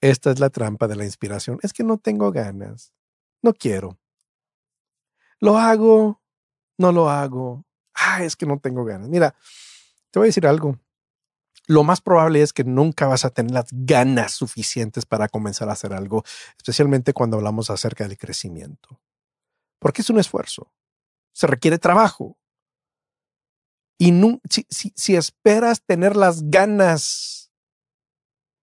Esta 0.00 0.30
es 0.30 0.38
la 0.38 0.50
trampa 0.50 0.86
de 0.86 0.96
la 0.96 1.04
inspiración. 1.04 1.58
Es 1.62 1.72
que 1.72 1.82
no 1.82 1.98
tengo 1.98 2.30
ganas. 2.30 2.92
No 3.42 3.54
quiero. 3.54 3.98
Lo 5.40 5.58
hago, 5.58 6.22
no 6.78 6.92
lo 6.92 7.08
hago. 7.08 7.64
Ah, 7.94 8.22
es 8.22 8.36
que 8.36 8.46
no 8.46 8.58
tengo 8.58 8.84
ganas. 8.84 9.08
Mira, 9.08 9.34
te 10.10 10.18
voy 10.18 10.26
a 10.26 10.28
decir 10.28 10.46
algo. 10.46 10.78
Lo 11.66 11.82
más 11.82 12.00
probable 12.02 12.42
es 12.42 12.52
que 12.52 12.64
nunca 12.64 13.06
vas 13.06 13.24
a 13.24 13.30
tener 13.30 13.52
las 13.52 13.68
ganas 13.70 14.32
suficientes 14.32 15.06
para 15.06 15.28
comenzar 15.28 15.70
a 15.70 15.72
hacer 15.72 15.94
algo, 15.94 16.22
especialmente 16.58 17.14
cuando 17.14 17.38
hablamos 17.38 17.70
acerca 17.70 18.06
del 18.06 18.18
crecimiento. 18.18 19.00
Porque 19.84 20.00
es 20.00 20.08
un 20.08 20.18
esfuerzo. 20.18 20.72
Se 21.34 21.46
requiere 21.46 21.78
trabajo. 21.78 22.38
Y 23.98 24.14
si, 24.70 25.14
esperas 25.14 25.82
tener 25.84 26.16
las 26.16 26.48
ganas 26.48 27.52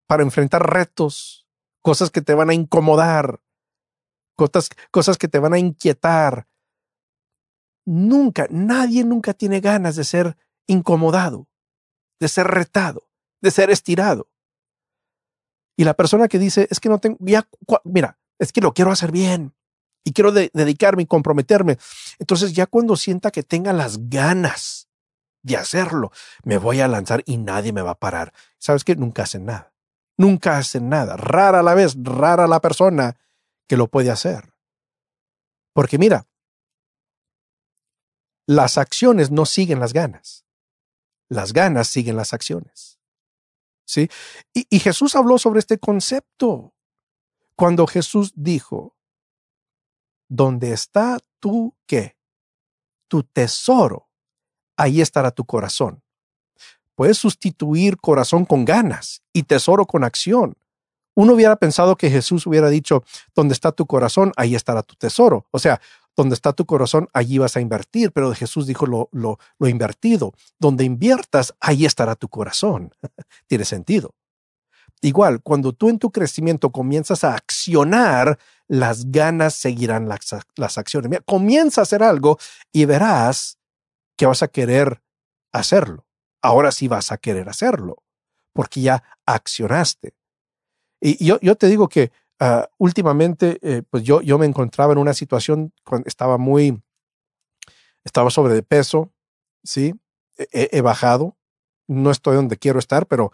para 0.07 0.23
enfrentar 0.23 0.67
retos, 0.67 1.47
cosas 1.83 2.09
que 2.09 2.21
te 2.21 2.33
van 2.33 2.49
a 2.49 2.55
incomodar, 2.55 3.39
cosas, 4.35 4.69
cosas 4.89 5.19
que 5.19 5.27
te 5.27 5.37
van 5.37 5.53
a 5.53 5.59
inquietar, 5.59 6.47
nunca, 7.85 8.47
nadie 8.49 9.03
nunca 9.03 9.35
tiene 9.35 9.59
ganas 9.59 9.95
de 9.95 10.05
ser 10.05 10.37
incomodado, 10.65 11.47
de 12.19 12.29
ser 12.29 12.47
retado, 12.47 13.11
de 13.41 13.51
ser 13.51 13.69
estirado. 13.69 14.31
Y 15.77 15.83
la 15.83 15.93
persona 15.93 16.27
que 16.27 16.39
dice, 16.39 16.67
es 16.71 16.79
que 16.79 16.89
no 16.89 16.97
tengo, 16.97 17.19
mira, 17.83 18.19
es 18.39 18.51
que 18.51 18.61
lo 18.61 18.73
quiero 18.73 18.89
hacer 18.89 19.11
bien 19.11 19.53
y 20.03 20.13
quiero 20.13 20.31
dedicarme 20.31 21.03
y 21.03 21.05
comprometerme. 21.05 21.77
Entonces 22.19 22.53
ya 22.53 22.65
cuando 22.65 22.95
sienta 22.95 23.31
que 23.31 23.43
tenga 23.43 23.73
las 23.73 24.09
ganas 24.09 24.87
de 25.43 25.57
hacerlo. 25.57 26.11
Me 26.43 26.57
voy 26.57 26.81
a 26.81 26.87
lanzar 26.87 27.23
y 27.25 27.37
nadie 27.37 27.73
me 27.73 27.81
va 27.81 27.91
a 27.91 27.99
parar. 27.99 28.33
¿Sabes 28.57 28.83
qué? 28.83 28.95
Nunca 28.95 29.23
hacen 29.23 29.45
nada. 29.45 29.73
Nunca 30.17 30.57
hacen 30.57 30.89
nada. 30.89 31.17
Rara 31.17 31.63
la 31.63 31.73
vez, 31.73 31.95
rara 32.01 32.47
la 32.47 32.61
persona 32.61 33.17
que 33.67 33.77
lo 33.77 33.87
puede 33.87 34.11
hacer. 34.11 34.53
Porque 35.73 35.97
mira, 35.97 36.27
las 38.45 38.77
acciones 38.77 39.31
no 39.31 39.45
siguen 39.45 39.79
las 39.79 39.93
ganas. 39.93 40.45
Las 41.29 41.53
ganas 41.53 41.87
siguen 41.87 42.17
las 42.17 42.33
acciones. 42.33 42.99
¿Sí? 43.85 44.09
Y 44.53 44.79
Jesús 44.79 45.15
habló 45.15 45.37
sobre 45.37 45.59
este 45.59 45.77
concepto 45.77 46.73
cuando 47.55 47.87
Jesús 47.87 48.31
dijo, 48.35 48.95
¿dónde 50.31 50.71
está 50.71 51.19
tu 51.39 51.75
qué? 51.85 52.15
Tu 53.09 53.23
tesoro 53.23 54.07
ahí 54.77 55.01
estará 55.01 55.31
tu 55.31 55.45
corazón. 55.45 56.01
Puedes 56.95 57.17
sustituir 57.17 57.97
corazón 57.97 58.45
con 58.45 58.63
ganas 58.65 59.21
y 59.33 59.43
tesoro 59.43 59.85
con 59.85 60.03
acción. 60.03 60.55
Uno 61.15 61.33
hubiera 61.33 61.57
pensado 61.57 61.97
que 61.97 62.09
Jesús 62.09 62.47
hubiera 62.47 62.69
dicho, 62.69 63.03
donde 63.35 63.53
está 63.53 63.73
tu 63.73 63.85
corazón, 63.85 64.31
ahí 64.37 64.55
estará 64.55 64.81
tu 64.81 64.95
tesoro. 64.95 65.45
O 65.51 65.59
sea, 65.59 65.81
donde 66.15 66.35
está 66.35 66.53
tu 66.53 66.65
corazón, 66.65 67.09
allí 67.13 67.37
vas 67.37 67.57
a 67.57 67.61
invertir, 67.61 68.11
pero 68.13 68.33
Jesús 68.33 68.65
dijo 68.65 68.85
lo 68.87 69.67
invertido. 69.67 70.33
Donde 70.57 70.85
inviertas, 70.85 71.53
ahí 71.59 71.85
estará 71.85 72.15
tu 72.15 72.29
corazón. 72.29 72.91
Tiene 73.47 73.65
sentido. 73.65 74.15
Igual, 75.01 75.41
cuando 75.41 75.73
tú 75.73 75.89
en 75.89 75.97
tu 75.97 76.11
crecimiento 76.11 76.71
comienzas 76.71 77.23
a 77.23 77.33
accionar, 77.33 78.37
las 78.67 79.11
ganas 79.11 79.55
seguirán 79.55 80.07
las, 80.07 80.35
las 80.55 80.77
acciones. 80.77 81.09
Mira, 81.09 81.23
comienza 81.25 81.81
a 81.81 81.83
hacer 81.83 82.03
algo 82.03 82.37
y 82.71 82.85
verás 82.85 83.57
que 84.15 84.27
vas 84.27 84.43
a 84.43 84.47
querer 84.47 85.01
hacerlo. 85.51 86.05
Ahora 86.43 86.71
sí 86.71 86.87
vas 86.87 87.11
a 87.11 87.17
querer 87.17 87.49
hacerlo, 87.49 88.03
porque 88.53 88.81
ya 88.81 89.03
accionaste. 89.25 90.13
Y 91.01 91.23
yo, 91.25 91.39
yo 91.41 91.55
te 91.55 91.67
digo 91.67 91.89
que 91.89 92.11
ah, 92.39 92.69
últimamente, 92.77 93.57
eh, 93.63 93.81
pues 93.89 94.03
yo, 94.03 94.21
yo 94.21 94.37
me 94.37 94.45
encontraba 94.45 94.93
en 94.93 94.99
una 94.99 95.15
situación 95.15 95.73
cuando 95.83 96.07
estaba 96.07 96.37
muy, 96.37 96.79
estaba 98.03 98.29
sobre 98.29 98.53
de 98.53 98.63
peso, 98.63 99.11
¿sí? 99.63 99.95
he 100.37 100.81
bajado, 100.81 101.37
no 101.87 102.09
estoy 102.09 102.35
donde 102.35 102.57
quiero 102.57 102.79
estar, 102.79 103.05
pero 103.05 103.31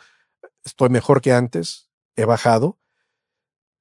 estoy 0.67 0.89
mejor 0.89 1.21
que 1.21 1.31
antes, 1.31 1.89
he 2.15 2.25
bajado. 2.25 2.77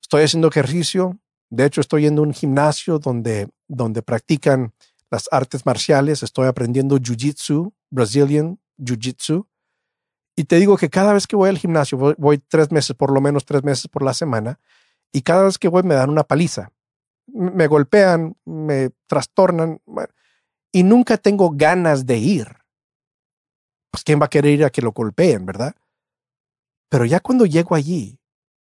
Estoy 0.01 0.22
haciendo 0.22 0.49
ejercicio, 0.49 1.18
de 1.51 1.64
hecho 1.66 1.80
estoy 1.80 2.03
yendo 2.03 2.22
a 2.22 2.26
un 2.26 2.32
gimnasio 2.32 2.99
donde, 2.99 3.49
donde 3.66 4.03
practican 4.03 4.72
las 5.11 5.28
artes 5.30 5.66
marciales, 5.66 6.22
estoy 6.22 6.47
aprendiendo 6.47 6.97
Jiu-Jitsu, 6.97 7.72
Brazilian 7.91 8.61
Jiu-Jitsu. 8.78 9.47
Y 10.37 10.45
te 10.45 10.57
digo 10.57 10.76
que 10.76 10.91
cada 10.91 11.12
vez 11.12 11.26
que 11.26 11.37
voy 11.37 11.49
al 11.49 11.59
gimnasio, 11.59 11.99
voy, 12.18 12.39
tres 12.39 12.70
meses, 12.70 12.95
por 12.95 13.12
lo 13.12 13.20
menos 13.20 13.45
tres 13.45 13.64
meses 13.64 13.89
por 13.89 14.03
la 14.03 14.14
semana, 14.14 14.61
y 15.12 15.22
cada 15.22 15.45
vez 15.45 15.59
que 15.59 15.68
voy 15.68 15.82
me 15.82 15.95
dan 15.95 16.11
una 16.11 16.24
paliza. 16.24 16.72
Me 17.26 17.66
golpean, 17.66 18.37
me 18.45 18.91
trastornan, 19.07 19.80
y 20.72 20.82
nunca 20.82 21.16
tengo 21.16 21.51
ganas 21.51 22.05
de 22.07 22.18
ir. 22.18 22.49
Pues 23.91 24.05
quién 24.05 24.20
va 24.20 24.26
a 24.26 24.30
querer 24.30 24.53
ir 24.53 24.64
a 24.64 24.70
que 24.70 24.82
lo 24.82 24.93
golpeen, 24.93 25.47
¿verdad? 25.47 25.74
Pero 26.89 27.05
ya 27.05 27.20
cuando 27.20 27.47
llego 27.47 27.74
allí 27.74 28.20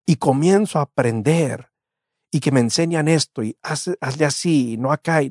y 0.06 0.16
comienzo 0.16 0.78
a 0.78 0.82
aprender 0.82 1.70
y 2.30 2.40
que 2.40 2.52
me 2.52 2.60
enseñan 2.60 3.08
esto 3.08 3.42
y 3.42 3.56
hazle 3.62 4.24
así, 4.24 4.76
no 4.78 4.92
acá, 4.92 5.22
y 5.22 5.30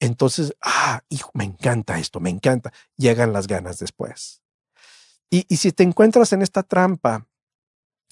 entonces, 0.00 0.54
ah, 0.60 1.02
hijo, 1.08 1.30
me 1.34 1.44
encanta 1.44 1.98
esto, 1.98 2.20
me 2.20 2.30
encanta. 2.30 2.72
Llegan 2.96 3.32
las 3.32 3.46
ganas 3.46 3.78
después. 3.78 4.42
Y, 5.30 5.46
y 5.48 5.56
si 5.56 5.72
te 5.72 5.82
encuentras 5.82 6.32
en 6.32 6.42
esta 6.42 6.62
trampa, 6.62 7.26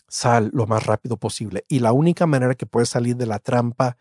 sal 0.08 0.50
lo 0.52 0.66
más 0.66 0.86
rápido 0.86 1.16
posible. 1.16 1.64
Y 1.68 1.80
la 1.80 1.92
única 1.92 2.26
manera 2.26 2.54
que 2.54 2.66
puedes 2.66 2.88
salir 2.88 3.16
de 3.16 3.26
la 3.26 3.38
trampa 3.38 3.96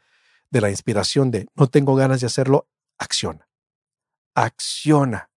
de 0.49 0.62
la 0.62 0.70
inspiración 0.70 1.32
de 1.32 1.47
no 1.56 1.68
tengo 1.68 1.95
ganas 1.95 2.22
de 2.22 2.28
hacerlo, 2.28 2.68
acciona. 2.97 3.49
Acciona. 4.36 5.30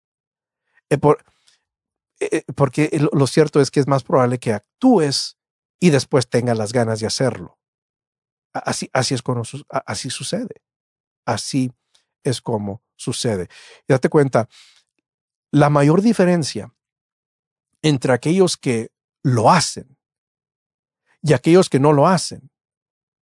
Eh, 0.90 0.98
por, 0.98 1.24
porque 2.54 2.90
lo 3.12 3.26
cierto 3.26 3.60
es 3.60 3.70
que 3.70 3.80
es 3.80 3.86
más 3.86 4.02
probable 4.02 4.38
que 4.38 4.52
actúes 4.52 5.36
y 5.80 5.90
después 5.90 6.28
tengas 6.28 6.56
las 6.56 6.72
ganas 6.72 7.00
de 7.00 7.06
hacerlo. 7.06 7.58
Así, 8.52 8.88
es 8.92 9.22
como 9.22 9.42
así 9.68 10.10
sucede. 10.10 10.62
Así 11.26 11.72
es 12.22 12.40
como 12.40 12.82
sucede. 12.96 13.48
Date 13.88 14.08
cuenta, 14.08 14.48
la 15.50 15.70
mayor 15.70 16.02
diferencia 16.02 16.74
entre 17.82 18.12
aquellos 18.12 18.56
que 18.56 18.92
lo 19.22 19.50
hacen 19.50 19.98
y 21.22 21.32
aquellos 21.32 21.68
que 21.68 21.80
no 21.80 21.92
lo 21.92 22.06
hacen 22.06 22.50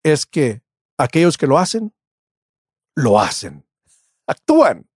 es 0.03 0.27
que 0.27 0.63
aquellos 0.99 1.39
que 1.39 1.47
lo 1.47 1.59
hacen, 1.59 1.95
lo 2.95 3.19
hacen, 3.19 3.67
actúan. 4.27 4.89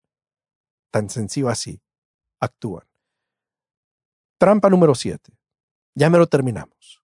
Tan 0.91 1.11
sencillo 1.11 1.49
así, 1.49 1.83
actúan. 2.41 2.87
Trampa 4.39 4.71
número 4.71 4.95
siete. 4.95 5.33
Ya 5.95 6.09
me 6.11 6.19
lo 6.19 6.29
terminamos. 6.29 7.03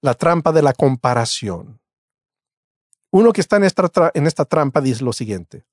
La 0.00 0.14
trampa 0.14 0.52
de 0.52 0.62
la 0.62 0.72
comparación. 0.72 1.80
Uno 3.10 3.32
que 3.32 3.40
está 3.40 3.56
en 3.56 3.64
esta, 3.64 3.90
en 4.14 4.26
esta 4.26 4.44
trampa 4.44 4.80
dice 4.80 5.02
lo 5.02 5.12
siguiente, 5.12 5.66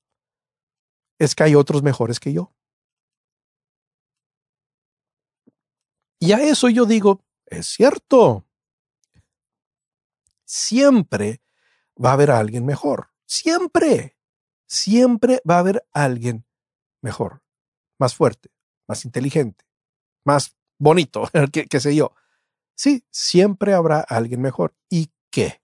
es 1.18 1.34
que 1.34 1.44
hay 1.44 1.54
otros 1.54 1.82
mejores 1.82 2.18
que 2.18 2.32
yo. 2.32 2.52
Y 6.18 6.32
a 6.32 6.42
eso 6.42 6.68
yo 6.68 6.86
digo, 6.86 7.24
es 7.46 7.66
cierto. 7.66 8.46
Siempre 10.44 11.42
va 12.02 12.10
a 12.10 12.12
haber 12.14 12.30
alguien 12.30 12.64
mejor. 12.64 13.10
Siempre. 13.26 14.16
Siempre 14.66 15.40
va 15.48 15.56
a 15.56 15.58
haber 15.60 15.86
alguien 15.92 16.46
mejor, 17.02 17.42
más 17.98 18.14
fuerte, 18.14 18.50
más 18.88 19.04
inteligente, 19.04 19.64
más 20.24 20.56
bonito, 20.78 21.28
que 21.52 21.80
sé 21.80 21.94
yo. 21.94 22.14
Sí, 22.76 23.04
siempre 23.10 23.74
habrá 23.74 24.00
alguien 24.00 24.40
mejor. 24.40 24.74
¿Y 24.90 25.10
qué? 25.30 25.62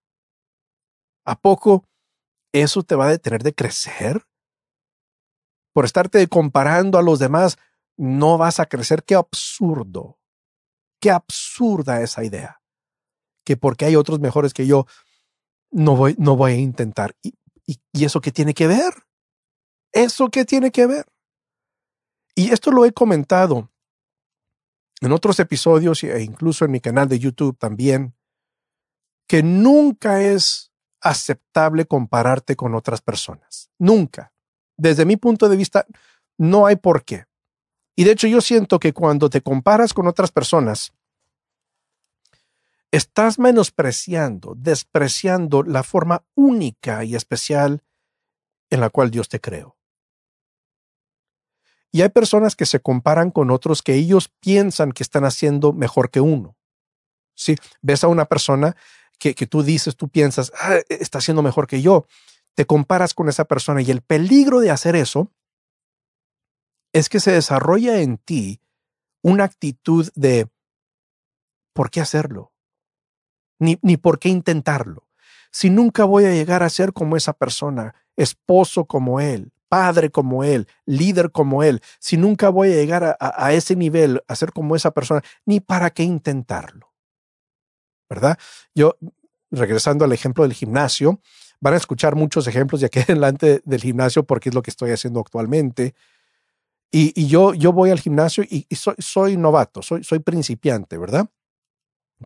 ¿A 1.24 1.38
poco 1.40 1.84
eso 2.52 2.82
te 2.82 2.94
va 2.94 3.06
a 3.06 3.10
detener 3.10 3.42
de 3.42 3.54
crecer? 3.54 4.26
Por 5.72 5.84
estarte 5.84 6.26
comparando 6.28 6.98
a 6.98 7.02
los 7.02 7.18
demás, 7.18 7.58
no 7.96 8.38
vas 8.38 8.60
a 8.60 8.66
crecer. 8.66 9.04
Qué 9.04 9.14
absurdo. 9.14 10.18
Qué 11.00 11.10
absurda 11.10 12.00
esa 12.02 12.24
idea. 12.24 12.62
Que 13.44 13.56
porque 13.56 13.84
hay 13.84 13.96
otros 13.96 14.20
mejores 14.20 14.54
que 14.54 14.66
yo, 14.66 14.86
no 15.70 15.96
voy, 15.96 16.14
no 16.18 16.36
voy 16.36 16.52
a 16.52 16.56
intentar. 16.56 17.16
¿Y, 17.22 17.34
y 17.92 18.04
eso 18.04 18.20
qué 18.20 18.32
tiene 18.32 18.54
que 18.54 18.66
ver? 18.66 18.92
¿Eso 19.92 20.28
qué 20.28 20.44
tiene 20.44 20.70
que 20.70 20.86
ver? 20.86 21.06
Y 22.34 22.52
esto 22.52 22.70
lo 22.70 22.84
he 22.84 22.92
comentado 22.92 23.70
en 25.00 25.12
otros 25.12 25.40
episodios 25.40 26.02
e 26.04 26.22
incluso 26.22 26.64
en 26.64 26.70
mi 26.72 26.80
canal 26.80 27.08
de 27.08 27.18
YouTube 27.18 27.56
también, 27.58 28.14
que 29.26 29.42
nunca 29.42 30.22
es 30.22 30.72
aceptable 31.00 31.86
compararte 31.86 32.56
con 32.56 32.74
otras 32.74 33.00
personas. 33.00 33.70
Nunca. 33.78 34.32
Desde 34.76 35.04
mi 35.04 35.16
punto 35.16 35.48
de 35.48 35.56
vista, 35.56 35.86
no 36.38 36.66
hay 36.66 36.76
por 36.76 37.04
qué. 37.04 37.26
Y 37.96 38.04
de 38.04 38.12
hecho 38.12 38.26
yo 38.26 38.40
siento 38.40 38.78
que 38.78 38.92
cuando 38.92 39.30
te 39.30 39.40
comparas 39.40 39.92
con 39.94 40.06
otras 40.06 40.30
personas, 40.30 40.92
estás 42.90 43.38
menospreciando, 43.38 44.54
despreciando 44.56 45.62
la 45.62 45.82
forma 45.82 46.24
única 46.34 47.04
y 47.04 47.14
especial 47.14 47.82
en 48.70 48.80
la 48.80 48.90
cual 48.90 49.10
Dios 49.10 49.28
te 49.28 49.40
creó. 49.40 49.76
Y 51.92 52.02
hay 52.02 52.08
personas 52.08 52.54
que 52.54 52.66
se 52.66 52.80
comparan 52.80 53.30
con 53.30 53.50
otros 53.50 53.82
que 53.82 53.94
ellos 53.94 54.28
piensan 54.40 54.92
que 54.92 55.02
están 55.02 55.24
haciendo 55.24 55.72
mejor 55.72 56.10
que 56.10 56.20
uno. 56.20 56.56
Si 57.34 57.56
ves 57.82 58.04
a 58.04 58.08
una 58.08 58.26
persona 58.26 58.76
que, 59.18 59.34
tú 59.46 59.62
dices, 59.62 59.96
tú 59.96 60.08
piensas, 60.08 60.52
ah, 60.60 60.76
e, 60.76 60.84
está 60.88 61.18
haciendo 61.18 61.42
mejor 61.42 61.66
que 61.66 61.82
yo, 61.82 62.06
te 62.54 62.64
comparas 62.64 63.12
con 63.12 63.28
esa 63.28 63.44
persona 63.44 63.82
y 63.82 63.90
el 63.90 64.02
peligro 64.02 64.60
de 64.60 64.70
hacer 64.70 64.96
eso 64.96 65.30
es 66.92 67.08
que 67.08 67.20
se 67.20 67.32
desarrolla 67.32 68.00
en 68.00 68.18
ti 68.18 68.60
una 69.22 69.44
actitud 69.44 70.10
de 70.14 70.48
¿por 71.74 71.90
qué 71.90 72.00
hacerlo? 72.00 72.52
Ni, 73.58 73.78
ni 73.82 73.96
por 73.96 74.18
qué 74.18 74.28
intentarlo. 74.30 75.06
Si 75.52 75.68
nunca 75.70 76.04
voy 76.04 76.24
a 76.24 76.32
llegar 76.32 76.62
a 76.62 76.70
ser 76.70 76.92
como 76.92 77.16
esa 77.16 77.34
persona, 77.34 77.94
esposo 78.16 78.86
como 78.86 79.20
él, 79.20 79.52
padre 79.70 80.10
como 80.10 80.42
él, 80.42 80.66
líder 80.84 81.30
como 81.30 81.62
él, 81.62 81.80
si 82.00 82.16
nunca 82.16 82.50
voy 82.50 82.72
a 82.72 82.74
llegar 82.74 83.16
a, 83.18 83.52
ese 83.52 83.76
nivel, 83.76 84.20
a 84.26 84.34
ser 84.34 84.52
como 84.52 84.74
esa 84.74 84.90
persona, 84.90 85.22
ni 85.46 85.60
para 85.60 85.90
qué 85.90 86.02
intentarlo. 86.02 86.92
¿Verdad? 88.10 88.36
Yo, 88.74 88.96
regresando 89.52 90.04
al 90.04 90.12
ejemplo 90.12 90.42
del 90.42 90.54
gimnasio, 90.54 91.20
van 91.60 91.74
a 91.74 91.76
escuchar 91.76 92.16
muchos 92.16 92.48
ejemplos 92.48 92.80
de 92.80 92.88
aquí 92.88 92.98
adelante 93.08 93.62
del 93.64 93.80
gimnasio 93.80 94.24
porque 94.26 94.48
es 94.48 94.54
lo 94.56 94.62
que 94.62 94.70
estoy 94.70 94.90
haciendo 94.90 95.20
actualmente. 95.20 95.94
Y, 96.90 97.28
yo, 97.28 97.54
yo 97.54 97.72
voy 97.72 97.90
al 97.90 98.00
gimnasio 98.00 98.42
y, 98.42 98.66
soy, 98.74 98.96
soy, 98.98 99.36
novato, 99.36 99.82
soy, 99.82 100.02
soy 100.02 100.18
principiante, 100.18 100.98
¿verdad? 100.98 101.30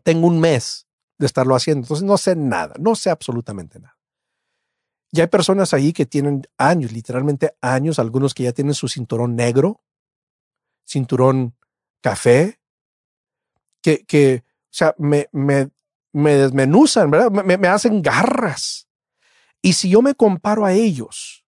Tengo 0.03 0.25
un 0.25 0.39
mes 0.39 0.87
de 1.19 1.27
estarlo 1.27 1.55
haciendo, 1.55 1.85
entonces 1.85 2.03
no 2.03 2.17
sé 2.17 2.35
nada, 2.35 2.73
no 2.79 2.95
sé 2.95 3.11
absolutamente 3.11 3.79
nada. 3.79 3.94
Ya 5.15 5.23
hay 5.23 5.29
personas 5.29 5.73
ahí 5.73 5.93
que 5.93 6.05
tienen 6.05 6.43
años, 6.57 6.91
literalmente 6.91 7.55
años, 7.61 7.99
algunos 7.99 8.33
que 8.33 8.43
ya 8.43 8.51
tienen 8.51 8.73
su 8.73 8.89
cinturón 8.89 9.37
negro, 9.37 9.81
cinturón 10.85 11.55
café, 12.01 12.59
que, 13.81 14.03
que 14.05 14.43
o 14.45 14.67
sea, 14.71 14.93
me, 14.97 15.29
me, 15.31 15.69
me 16.11 16.35
desmenuzan, 16.35 17.09
¿verdad? 17.09 17.31
Me, 17.31 17.57
me 17.57 17.67
hacen 17.69 18.01
garras. 18.01 18.89
Y 19.61 19.73
si 19.73 19.89
yo 19.89 20.01
me 20.01 20.15
comparo 20.15 20.65
a 20.65 20.73
ellos, 20.73 21.45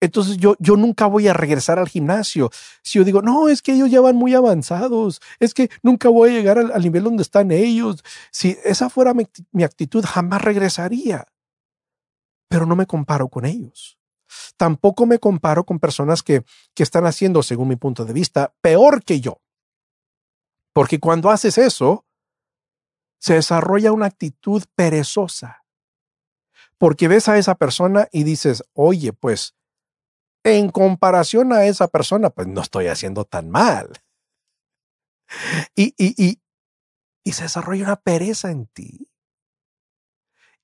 entonces 0.00 0.38
yo, 0.38 0.56
yo 0.58 0.76
nunca 0.76 1.06
voy 1.06 1.28
a 1.28 1.34
regresar 1.34 1.78
al 1.78 1.90
gimnasio. 1.90 2.50
Si 2.82 2.98
yo 2.98 3.04
digo, 3.04 3.20
no, 3.20 3.50
es 3.50 3.60
que 3.60 3.74
ellos 3.74 3.90
ya 3.90 4.00
van 4.00 4.16
muy 4.16 4.32
avanzados, 4.32 5.20
es 5.40 5.52
que 5.52 5.68
nunca 5.82 6.08
voy 6.08 6.30
a 6.30 6.32
llegar 6.32 6.58
al, 6.58 6.82
nivel 6.82 7.04
donde 7.04 7.22
están 7.22 7.50
ellos. 7.50 8.02
Si 8.30 8.56
esa 8.64 8.88
fuera 8.88 9.12
mi 9.12 9.62
actitud, 9.62 10.02
jamás 10.06 10.40
regresaría 10.40 11.26
pero 12.50 12.66
no 12.66 12.74
me 12.74 12.86
comparo 12.86 13.28
con 13.28 13.46
ellos. 13.46 13.96
Tampoco 14.56 15.06
me 15.06 15.20
comparo 15.20 15.64
con 15.64 15.78
personas 15.78 16.22
que, 16.22 16.44
que 16.74 16.82
están 16.82 17.06
haciendo, 17.06 17.44
según 17.44 17.68
mi 17.68 17.76
punto 17.76 18.04
de 18.04 18.12
vista, 18.12 18.52
peor 18.60 19.04
que 19.04 19.20
yo. 19.20 19.40
Porque 20.72 20.98
cuando 20.98 21.30
haces 21.30 21.58
eso, 21.58 22.04
se 23.20 23.34
desarrolla 23.34 23.92
una 23.92 24.06
actitud 24.06 24.64
perezosa. 24.74 25.64
Porque 26.76 27.06
ves 27.06 27.28
a 27.28 27.38
esa 27.38 27.54
persona 27.54 28.08
y 28.10 28.24
dices, 28.24 28.64
oye, 28.72 29.12
pues, 29.12 29.54
en 30.42 30.70
comparación 30.70 31.52
a 31.52 31.66
esa 31.66 31.86
persona, 31.86 32.30
pues 32.30 32.48
no 32.48 32.62
estoy 32.62 32.88
haciendo 32.88 33.24
tan 33.24 33.48
mal. 33.48 33.92
Y, 35.76 35.94
y, 35.96 36.14
y, 36.16 36.40
y 37.22 37.32
se 37.32 37.44
desarrolla 37.44 37.84
una 37.84 37.96
pereza 37.96 38.50
en 38.50 38.66
ti. 38.66 39.09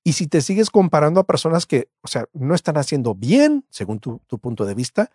Y 0.07 0.13
si 0.13 0.27
te 0.27 0.39
sigues 0.39 0.69
comparando 0.69 1.19
a 1.19 1.25
personas 1.25 1.65
que, 1.65 1.89
o 1.99 2.07
sea, 2.07 2.29
no 2.31 2.55
están 2.55 2.77
haciendo 2.77 3.13
bien, 3.13 3.65
según 3.69 3.99
tu, 3.99 4.21
punto 4.39 4.63
de 4.63 4.73
vista, 4.73 5.11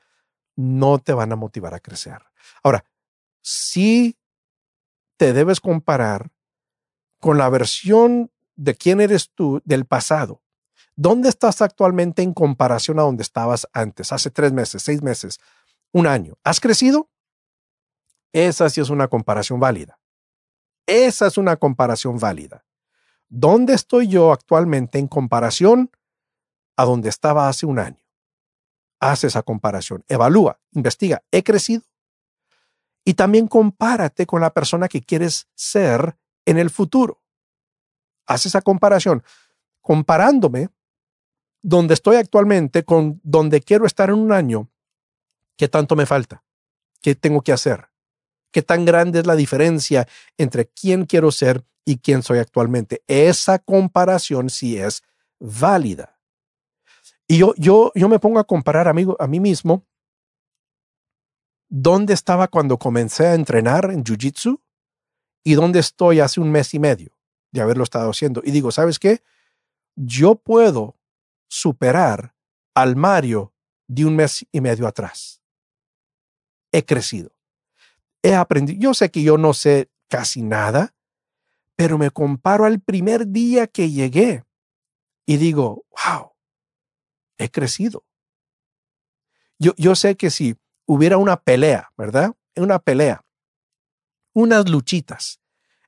no 0.54 0.98
te 0.98 1.14
van 1.14 1.32
a 1.32 1.36
motivar 1.36 1.72
a 1.72 1.80
crecer. 1.80 2.18
Ahora, 2.62 2.84
sí 3.40 4.18
te 5.16 5.32
debes 5.32 5.60
comparar 5.60 6.30
con 7.20 7.38
la 7.38 7.48
versión 7.48 8.30
de 8.54 8.74
quién 8.74 9.00
eres 9.00 9.30
tú 9.30 9.62
del 9.64 9.86
pasado. 9.86 10.42
¿Dónde 10.94 11.30
estás 11.30 11.62
actualmente 11.62 12.20
en 12.20 12.34
comparación 12.34 12.98
a 12.98 13.04
donde 13.04 13.22
estabas 13.22 13.66
antes, 13.72 14.12
hace 14.12 14.30
tres 14.30 14.52
meses, 14.52 14.82
seis 14.82 15.00
meses, 15.00 15.40
un 15.92 16.06
año? 16.06 16.34
¿Has 16.44 16.60
crecido? 16.60 17.08
Esa 18.34 18.68
sí 18.68 18.82
es 18.82 18.90
una 18.90 19.08
comparación 19.08 19.58
válida. 19.58 19.98
Esa 20.84 21.28
es 21.28 21.38
una 21.38 21.56
comparación 21.56 22.18
válida. 22.18 22.61
¿Dónde 23.34 23.72
estoy 23.72 24.08
yo 24.08 24.30
actualmente 24.30 24.98
en 24.98 25.08
comparación 25.08 25.90
a 26.76 26.84
donde 26.84 27.08
estaba 27.08 27.48
hace 27.48 27.64
un 27.64 27.78
año? 27.78 28.04
Haz 29.00 29.24
esa 29.24 29.42
comparación, 29.42 30.04
evalúa, 30.06 30.60
investiga, 30.72 31.22
¿he 31.30 31.42
crecido? 31.42 31.82
Y 33.06 33.14
también 33.14 33.48
compárate 33.48 34.26
con 34.26 34.42
la 34.42 34.52
persona 34.52 34.86
que 34.86 35.00
quieres 35.00 35.48
ser 35.54 36.14
en 36.44 36.58
el 36.58 36.68
futuro. 36.68 37.22
Haz 38.26 38.44
esa 38.44 38.60
comparación, 38.60 39.22
comparándome 39.80 40.68
donde 41.62 41.94
estoy 41.94 42.16
actualmente 42.16 42.84
con 42.84 43.18
donde 43.24 43.62
quiero 43.62 43.86
estar 43.86 44.10
en 44.10 44.16
un 44.16 44.32
año, 44.32 44.68
¿qué 45.56 45.68
tanto 45.68 45.96
me 45.96 46.04
falta? 46.04 46.44
¿Qué 47.00 47.14
tengo 47.14 47.40
que 47.40 47.52
hacer? 47.52 47.91
¿Qué 48.52 48.62
tan 48.62 48.84
grande 48.84 49.20
es 49.20 49.26
la 49.26 49.34
diferencia 49.34 50.06
entre 50.36 50.68
quién 50.68 51.06
quiero 51.06 51.32
ser 51.32 51.64
y 51.84 51.98
quién 51.98 52.22
soy 52.22 52.38
actualmente. 52.38 53.02
Esa 53.06 53.58
comparación 53.58 54.50
sí 54.50 54.78
es 54.78 55.02
válida. 55.38 56.18
Y 57.26 57.38
yo, 57.38 57.54
yo, 57.56 57.92
yo 57.94 58.08
me 58.08 58.18
pongo 58.18 58.38
a 58.38 58.44
comparar 58.44 58.88
amigo, 58.88 59.16
a 59.18 59.26
mí 59.26 59.40
mismo 59.40 59.86
dónde 61.68 62.12
estaba 62.12 62.48
cuando 62.48 62.78
comencé 62.78 63.26
a 63.26 63.34
entrenar 63.34 63.90
en 63.90 64.04
Jiu-Jitsu 64.04 64.60
y 65.44 65.54
dónde 65.54 65.80
estoy 65.80 66.20
hace 66.20 66.40
un 66.40 66.50
mes 66.50 66.74
y 66.74 66.78
medio 66.78 67.16
de 67.50 67.62
haberlo 67.62 67.84
estado 67.84 68.10
haciendo. 68.10 68.42
Y 68.44 68.50
digo, 68.50 68.70
¿sabes 68.70 68.98
qué? 68.98 69.22
Yo 69.96 70.36
puedo 70.36 70.96
superar 71.48 72.34
al 72.74 72.96
Mario 72.96 73.52
de 73.88 74.04
un 74.04 74.16
mes 74.16 74.46
y 74.52 74.60
medio 74.60 74.86
atrás. 74.86 75.42
He 76.70 76.84
crecido. 76.84 77.30
He 78.22 78.34
aprendido. 78.34 78.78
Yo 78.80 78.94
sé 78.94 79.10
que 79.10 79.22
yo 79.22 79.38
no 79.38 79.54
sé 79.54 79.90
casi 80.08 80.42
nada, 80.42 80.94
pero 81.76 81.98
me 81.98 82.10
comparo 82.10 82.64
al 82.64 82.80
primer 82.80 83.28
día 83.28 83.66
que 83.66 83.90
llegué 83.90 84.44
y 85.26 85.36
digo, 85.36 85.84
wow, 85.90 86.32
he 87.38 87.50
crecido. 87.50 88.04
Yo, 89.58 89.72
yo 89.76 89.94
sé 89.94 90.16
que 90.16 90.30
si 90.30 90.56
hubiera 90.86 91.16
una 91.16 91.36
pelea, 91.36 91.92
¿verdad? 91.96 92.34
Una 92.56 92.78
pelea, 92.78 93.24
unas 94.34 94.68
luchitas 94.68 95.40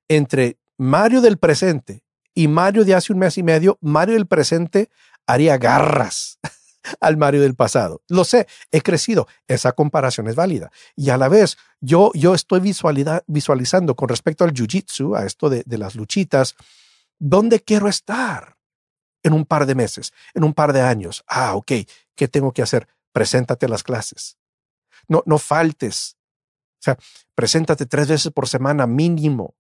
entre 0.09 0.59
Mario 0.77 1.21
del 1.21 1.39
presente 1.39 2.03
Y 2.35 2.49
Mario 2.49 2.85
de 2.85 2.95
hace 2.95 3.13
un 3.13 3.21
mes 3.21 3.39
y 3.39 3.43
medio, 3.43 3.79
Mario 3.81 4.15
del 4.15 4.27
presente 4.27 4.91
haría 5.27 5.57
garras 5.57 6.39
al 7.01 7.17
Mario 7.17 7.41
del 7.43 7.55
pasado. 7.55 8.03
Lo 8.09 8.25
sé, 8.25 8.47
he 8.71 8.81
crecido. 8.81 9.27
Esa 9.49 9.73
comparación 9.73 10.29
es 10.29 10.35
válida. 10.35 10.71
Y 10.97 11.11
a 11.11 11.17
la 11.17 11.29
vez, 11.29 11.57
yo, 11.81 12.11
yo 12.15 12.35
estoy 12.35 12.61
visualizando 13.27 13.97
con 13.97 14.09
respecto 14.09 14.45
al 14.45 14.53
jiu-jitsu, 14.53 15.17
a 15.17 15.27
esto 15.27 15.49
de, 15.49 15.63
de 15.67 15.79
las 15.79 15.95
luchitas, 15.95 16.55
¿dónde 17.19 17.61
quiero 17.61 17.89
estar? 17.89 18.57
En 19.23 19.33
un 19.33 19.47
par 19.47 19.65
de 19.65 19.75
meses, 19.75 20.13
en 20.35 20.45
un 20.45 20.53
par 20.53 20.75
de 20.75 20.83
años. 20.83 21.25
Ah, 21.27 21.55
ok. 21.55 21.73
¿Qué 22.15 22.29
tengo 22.29 22.53
que 22.53 22.61
hacer? 22.61 22.89
Preséntate 23.13 23.65
a 23.65 23.71
las 23.71 23.83
clases. 23.83 24.37
No, 25.09 25.23
no 25.25 25.39
faltes. 25.39 26.17
O 26.81 26.85
sea, 26.85 26.99
preséntate 27.35 27.87
tres 27.87 28.09
veces 28.09 28.31
por 28.33 28.49
semana 28.49 28.87
mínimo. 28.87 29.55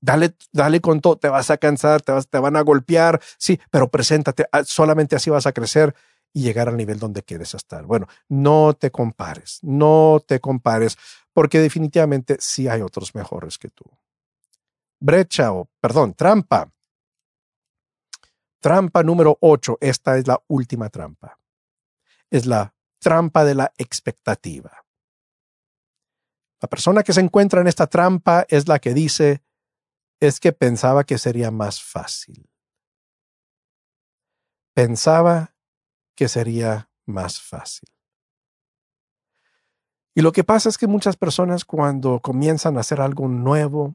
Dale, 0.00 0.36
dale 0.52 0.80
con 0.80 1.00
todo, 1.00 1.16
te 1.16 1.28
vas 1.28 1.50
a 1.50 1.56
cansar, 1.56 2.02
te, 2.02 2.12
vas, 2.12 2.28
te 2.28 2.38
van 2.38 2.56
a 2.56 2.60
golpear, 2.60 3.20
sí, 3.36 3.58
pero 3.70 3.90
preséntate, 3.90 4.46
ah, 4.52 4.62
solamente 4.62 5.16
así 5.16 5.28
vas 5.28 5.46
a 5.46 5.52
crecer 5.52 5.94
y 6.32 6.42
llegar 6.42 6.68
al 6.68 6.76
nivel 6.76 6.98
donde 6.98 7.22
quieres 7.22 7.54
estar. 7.54 7.84
Bueno, 7.84 8.06
no 8.28 8.74
te 8.74 8.90
compares, 8.90 9.58
no 9.62 10.22
te 10.26 10.40
compares, 10.40 10.96
porque 11.32 11.60
definitivamente 11.60 12.36
sí 12.40 12.68
hay 12.68 12.82
otros 12.82 13.14
mejores 13.14 13.58
que 13.58 13.68
tú. 13.68 13.84
Brecha 15.00 15.52
o, 15.52 15.68
perdón, 15.80 16.14
trampa. 16.14 16.72
Trampa 18.60 19.02
número 19.02 19.38
8, 19.40 19.78
esta 19.80 20.18
es 20.18 20.26
la 20.26 20.42
última 20.48 20.88
trampa. 20.88 21.38
Es 22.30 22.46
la 22.46 22.74
trampa 22.98 23.44
de 23.44 23.54
la 23.54 23.72
expectativa. 23.78 24.84
La 26.60 26.68
persona 26.68 27.04
que 27.04 27.12
se 27.12 27.20
encuentra 27.20 27.60
en 27.60 27.68
esta 27.68 27.86
trampa 27.86 28.44
es 28.48 28.66
la 28.66 28.80
que 28.80 28.92
dice, 28.92 29.42
es 30.20 30.40
que 30.40 30.52
pensaba 30.52 31.04
que 31.04 31.18
sería 31.18 31.52
más 31.52 31.80
fácil. 31.80 32.50
Pensaba 34.74 35.54
que 36.18 36.26
sería 36.26 36.90
más 37.06 37.40
fácil. 37.40 37.88
Y 40.16 40.20
lo 40.20 40.32
que 40.32 40.42
pasa 40.42 40.68
es 40.68 40.76
que 40.76 40.88
muchas 40.88 41.16
personas 41.16 41.64
cuando 41.64 42.18
comienzan 42.18 42.76
a 42.76 42.80
hacer 42.80 43.00
algo 43.00 43.28
nuevo, 43.28 43.94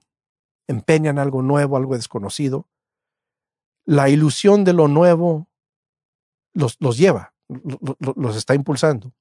empeñan 0.65 1.19
algo 1.19 1.41
nuevo, 1.41 1.75
algo 1.75 1.95
desconocido, 1.95 2.69
la 3.83 4.07
ilusión 4.07 4.63
de 4.63 4.71
lo 4.71 4.87
nuevo 4.87 5.49
los, 6.53 6.77
los 6.79 6.97
lleva, 6.97 7.33
los, 7.49 8.15
los 8.15 8.37
está 8.37 8.55
impulsando. 8.55 9.11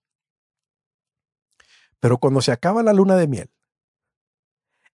Pero 1.99 2.19
cuando 2.19 2.41
se 2.41 2.53
acaba 2.53 2.85
la 2.85 2.93
luna 2.93 3.17
de 3.17 3.27
miel 3.27 3.51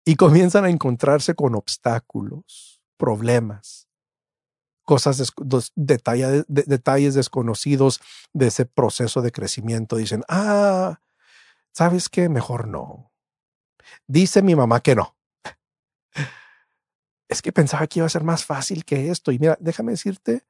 y 0.06 0.16
comienzan 0.16 0.64
a 0.64 0.70
encontrarse 0.70 1.34
con 1.34 1.54
obstáculos, 1.54 2.80
problemas, 2.96 3.87
cosas, 4.88 5.34
detalles, 5.76 6.46
detalles 6.48 7.12
desconocidos 7.12 8.00
de 8.32 8.46
ese 8.46 8.64
proceso 8.64 9.20
de 9.20 9.32
crecimiento. 9.32 9.96
Dicen, 9.96 10.24
ah, 10.28 11.02
¿sabes 11.74 12.08
qué? 12.08 12.30
Mejor 12.30 12.66
no. 12.68 13.12
Dice 14.06 14.40
mi 14.40 14.56
mamá 14.56 14.80
que 14.80 14.94
no. 14.94 15.14
Es 17.30 17.42
que 17.42 17.52
pensaba 17.52 17.86
que 17.86 17.98
iba 17.98 18.06
a 18.06 18.08
ser 18.08 18.24
más 18.24 18.46
fácil 18.46 18.86
que 18.86 19.10
esto. 19.10 19.30
Y 19.30 19.38
mira, 19.38 19.58
déjame 19.60 19.92
decirte, 19.92 20.46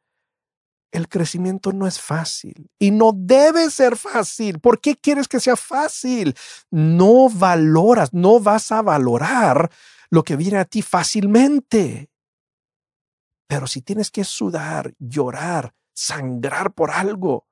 el 0.92 1.08
crecimiento 1.08 1.72
no 1.72 1.88
es 1.88 2.00
fácil 2.00 2.70
y 2.78 2.92
no 2.92 3.10
debe 3.12 3.68
ser 3.72 3.96
fácil. 3.96 4.60
¿Por 4.60 4.80
qué 4.80 4.94
quieres 4.94 5.26
que 5.26 5.40
sea 5.40 5.56
fácil? 5.56 6.36
No 6.70 7.28
valoras, 7.28 8.14
no 8.14 8.38
vas 8.38 8.70
a 8.70 8.82
valorar 8.82 9.68
lo 10.10 10.22
que 10.22 10.36
viene 10.36 10.58
a 10.58 10.64
ti 10.64 10.82
fácilmente. 10.82 12.08
Pero 13.48 13.66
si 13.66 13.80
tienes 13.80 14.10
que 14.10 14.24
sudar, 14.24 14.94
llorar, 14.98 15.74
sangrar 15.94 16.74
por 16.74 16.90
algo, 16.90 17.48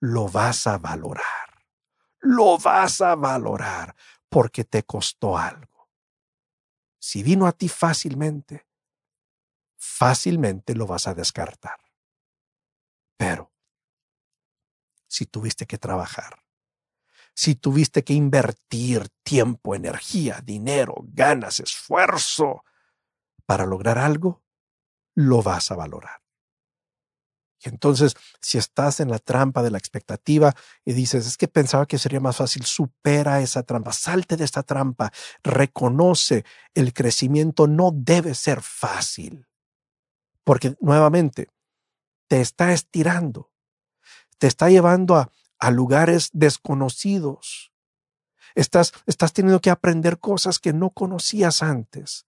lo 0.00 0.28
vas 0.28 0.66
a 0.68 0.78
valorar. 0.78 1.66
Lo 2.20 2.56
vas 2.56 3.00
a 3.00 3.16
valorar 3.16 3.96
porque 4.28 4.64
te 4.64 4.84
costó 4.84 5.36
algo. 5.36 5.90
Si 7.00 7.22
vino 7.22 7.46
a 7.46 7.52
ti 7.52 7.68
fácilmente, 7.68 8.68
fácilmente 9.76 10.74
lo 10.74 10.86
vas 10.86 11.08
a 11.08 11.14
descartar. 11.14 11.78
Pero 13.16 13.52
si 15.08 15.26
tuviste 15.26 15.66
que 15.66 15.78
trabajar, 15.78 16.44
si 17.34 17.56
tuviste 17.56 18.04
que 18.04 18.12
invertir 18.12 19.08
tiempo, 19.24 19.74
energía, 19.74 20.40
dinero, 20.44 20.94
ganas, 21.08 21.58
esfuerzo 21.58 22.64
para 23.46 23.66
lograr 23.66 23.98
algo, 23.98 24.44
lo 25.18 25.42
vas 25.42 25.72
a 25.72 25.74
valorar. 25.74 26.22
Y 27.60 27.68
entonces, 27.68 28.14
si 28.40 28.56
estás 28.56 29.00
en 29.00 29.10
la 29.10 29.18
trampa 29.18 29.64
de 29.64 29.72
la 29.72 29.78
expectativa 29.78 30.54
y 30.84 30.92
dices, 30.92 31.26
es 31.26 31.36
que 31.36 31.48
pensaba 31.48 31.86
que 31.86 31.98
sería 31.98 32.20
más 32.20 32.36
fácil, 32.36 32.64
supera 32.64 33.40
esa 33.40 33.64
trampa, 33.64 33.92
salte 33.92 34.36
de 34.36 34.44
esta 34.44 34.62
trampa, 34.62 35.10
reconoce 35.42 36.44
el 36.72 36.92
crecimiento 36.92 37.66
no 37.66 37.90
debe 37.92 38.36
ser 38.36 38.62
fácil. 38.62 39.48
Porque 40.44 40.76
nuevamente, 40.80 41.48
te 42.28 42.40
está 42.40 42.72
estirando, 42.72 43.50
te 44.38 44.46
está 44.46 44.70
llevando 44.70 45.16
a, 45.16 45.32
a 45.58 45.72
lugares 45.72 46.30
desconocidos. 46.32 47.72
Estás, 48.54 48.92
estás 49.06 49.32
teniendo 49.32 49.60
que 49.60 49.70
aprender 49.70 50.20
cosas 50.20 50.60
que 50.60 50.72
no 50.72 50.90
conocías 50.90 51.60
antes. 51.64 52.27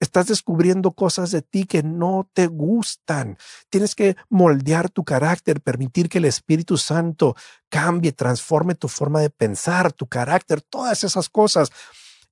Estás 0.00 0.26
descubriendo 0.26 0.92
cosas 0.92 1.30
de 1.30 1.42
ti 1.42 1.64
que 1.64 1.82
no 1.82 2.28
te 2.32 2.46
gustan. 2.46 3.38
Tienes 3.68 3.94
que 3.94 4.16
moldear 4.28 4.90
tu 4.90 5.04
carácter, 5.04 5.60
permitir 5.60 6.08
que 6.08 6.18
el 6.18 6.24
Espíritu 6.24 6.76
Santo 6.76 7.36
cambie, 7.68 8.12
transforme 8.12 8.74
tu 8.74 8.88
forma 8.88 9.20
de 9.20 9.30
pensar, 9.30 9.92
tu 9.92 10.06
carácter, 10.06 10.60
todas 10.62 11.04
esas 11.04 11.28
cosas. 11.28 11.70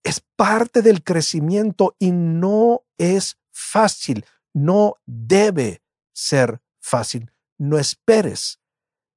Es 0.02 0.22
parte 0.36 0.82
del 0.82 1.02
crecimiento 1.02 1.96
y 1.98 2.12
no 2.12 2.84
es 2.98 3.38
fácil, 3.50 4.24
no 4.52 4.96
debe 5.06 5.82
ser 6.12 6.60
fácil. 6.80 7.32
No 7.58 7.78
esperes 7.78 8.60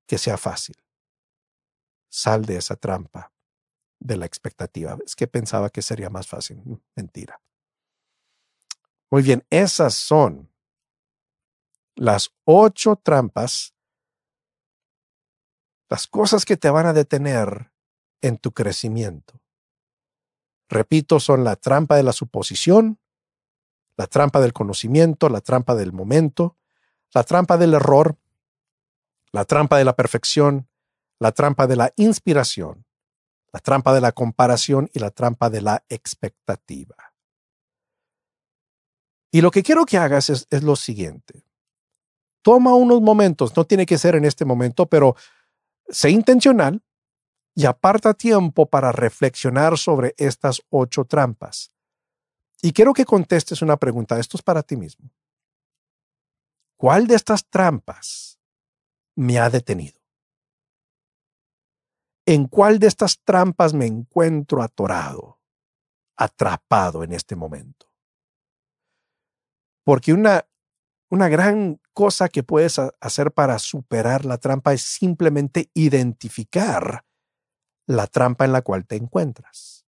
que 0.08 0.18
sea 0.18 0.38
fácil. 0.38 0.76
Sal 2.10 2.46
de 2.46 2.58
esa 2.58 2.76
trampa 2.76 3.32
de 4.00 4.18
la 4.18 4.26
expectativa. 4.26 4.98
Es 5.06 5.16
que 5.16 5.28
pensaba 5.28 5.70
que 5.70 5.82
sería 5.82 6.10
más 6.10 6.28
fácil. 6.28 6.62
Mentira. 6.96 7.40
Muy 9.12 9.24
bien, 9.24 9.46
esas 9.50 9.94
son 9.94 10.50
las 11.96 12.34
ocho 12.46 12.96
trampas, 12.96 13.76
las 15.90 16.08
cosas 16.08 16.46
que 16.46 16.56
te 16.56 16.70
van 16.70 16.86
a 16.86 16.94
detener 16.94 17.74
en 18.22 18.38
tu 18.38 18.54
crecimiento. 18.54 19.42
Repito, 20.70 21.20
son 21.20 21.44
la 21.44 21.58
trampa 21.58 21.98
de 21.98 22.04
la 22.04 22.14
suposición, 22.14 23.00
la 23.98 24.08
trampa 24.08 24.40
del 24.40 24.54
conocimiento, 24.54 25.28
la 25.28 25.42
trampa 25.42 25.76
del 25.76 25.92
momento, 25.92 26.56
la 27.14 27.24
trampa 27.24 27.58
del 27.58 27.74
error, 27.74 28.18
la 29.34 29.44
trampa 29.44 29.78
de 29.78 29.84
la 29.84 29.98
perfección, 29.98 30.70
la 31.20 31.34
trampa 31.34 31.68
de 31.68 31.76
la 31.76 31.92
inspiración, 31.98 32.86
la 33.52 33.60
trampa 33.60 33.94
de 33.94 34.00
la 34.00 34.14
comparación 34.14 34.90
y 34.94 35.00
la 35.00 35.12
trampa 35.12 35.50
de 35.50 35.62
la 35.62 35.84
expectativa. 35.90 37.11
Y 39.32 39.40
lo 39.40 39.50
que 39.50 39.64
quiero 39.64 39.86
que 39.86 39.98
hagas 39.98 40.30
es, 40.30 40.48
lo 40.62 40.76
siguiente. 40.76 41.46
Toma 42.42 42.76
unos 42.76 43.02
momentos, 43.02 43.56
no 43.56 43.66
tiene 43.66 43.86
que 43.86 43.98
ser 43.98 44.16
en 44.16 44.26
este 44.26 44.44
momento, 44.44 44.88
pero 44.88 45.16
sé 45.88 46.10
intencional 46.10 46.84
y 47.56 47.66
aparta 47.66 48.14
tiempo 48.14 48.66
para 48.66 48.92
reflexionar 48.92 49.78
sobre 49.78 50.14
estas 50.18 50.62
ocho 50.70 51.06
trampas. 51.06 51.72
Y 52.62 52.74
quiero 52.74 52.94
que 52.94 53.06
contestes 53.06 53.62
una 53.62 53.78
pregunta. 53.78 54.20
Esto 54.20 54.38
es 54.38 54.44
para 54.44 54.64
ti 54.64 54.76
mismo. 54.76 55.10
¿Cuál 56.76 57.08
de 57.08 57.16
estas 57.16 57.48
trampas 57.48 58.40
me 59.16 59.40
ha 59.40 59.50
detenido? 59.50 60.00
¿En 62.26 62.48
cuál 62.48 62.80
de 62.80 62.88
estas 62.88 63.20
trampas 63.24 63.74
me 63.74 63.86
encuentro 63.86 64.62
atorado, 64.62 65.40
atrapado 66.16 67.04
en 67.04 67.14
este 67.14 67.36
momento? 67.36 67.91
Porque 69.84 70.14
una, 70.14 70.48
una 71.10 71.28
gran 71.30 71.80
cosa 71.94 72.30
que 72.30 72.44
puedes 72.44 72.80
hacer 72.80 73.32
para 73.32 73.60
superar 73.60 74.26
la 74.26 74.38
trampa 74.38 74.74
es 74.74 74.82
simplemente 74.82 75.70
identificar 75.74 77.06
la 77.88 78.08
trampa 78.08 78.46
en 78.46 78.54
la 78.54 78.62
cual 78.62 78.86
te 78.86 78.96
encuentras. 78.96 79.86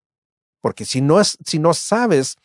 Porque 0.61 0.85
si 0.85 1.01
no, 1.01 1.19
es, 1.19 1.37
si 1.45 1.59
no 1.59 1.73
sabes 1.73 2.35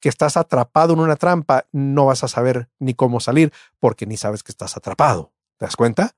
que 0.00 0.08
estás 0.08 0.36
atrapado 0.36 0.92
en 0.94 1.00
una 1.00 1.16
trampa, 1.16 1.66
no 1.72 2.06
vas 2.06 2.24
a 2.24 2.28
saber 2.28 2.70
ni 2.78 2.94
cómo 2.94 3.20
salir 3.20 3.52
porque 3.78 4.06
ni 4.06 4.16
sabes 4.16 4.42
que 4.42 4.52
estás 4.52 4.76
atrapado. 4.76 5.32
¿Te 5.56 5.66
das 5.66 5.76
cuenta? 5.76 6.16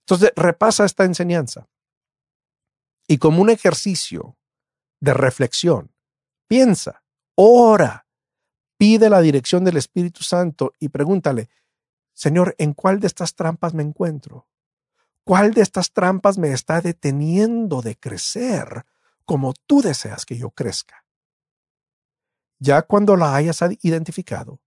Entonces, 0.00 0.32
repasa 0.36 0.84
esta 0.84 1.04
enseñanza. 1.04 1.68
Y 3.08 3.18
como 3.18 3.42
un 3.42 3.50
ejercicio 3.50 4.36
de 5.00 5.14
reflexión, 5.14 5.94
piensa, 6.48 7.04
ora, 7.34 8.05
Pide 8.78 9.08
la 9.08 9.20
dirección 9.20 9.64
del 9.64 9.76
Espíritu 9.76 10.22
Santo 10.22 10.72
y 10.78 10.88
pregúntale, 10.88 11.48
Señor, 12.12 12.54
¿en 12.58 12.72
cuál 12.74 13.00
de 13.00 13.06
estas 13.06 13.34
trampas 13.34 13.74
me 13.74 13.82
encuentro? 13.82 14.48
¿Cuál 15.24 15.52
de 15.52 15.62
estas 15.62 15.92
trampas 15.92 16.38
me 16.38 16.52
está 16.52 16.80
deteniendo 16.80 17.82
de 17.82 17.96
crecer 17.96 18.86
como 19.24 19.54
tú 19.66 19.82
deseas 19.82 20.24
que 20.24 20.36
yo 20.36 20.50
crezca? 20.50 21.04
Ya 22.58 22.82
cuando 22.82 23.16
la 23.16 23.34
hayas 23.34 23.60
identificado, 23.82 24.60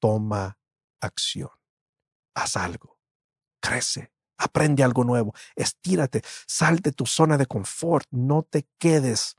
toma 0.00 0.58
acción. 1.00 1.50
Haz 2.34 2.56
algo. 2.56 2.98
Crece. 3.60 4.12
Aprende 4.38 4.82
algo 4.82 5.04
nuevo. 5.04 5.34
Estírate. 5.54 6.22
Sal 6.46 6.78
de 6.78 6.92
tu 6.92 7.06
zona 7.06 7.36
de 7.36 7.46
confort. 7.46 8.06
No 8.10 8.42
te 8.42 8.66
quedes 8.78 9.36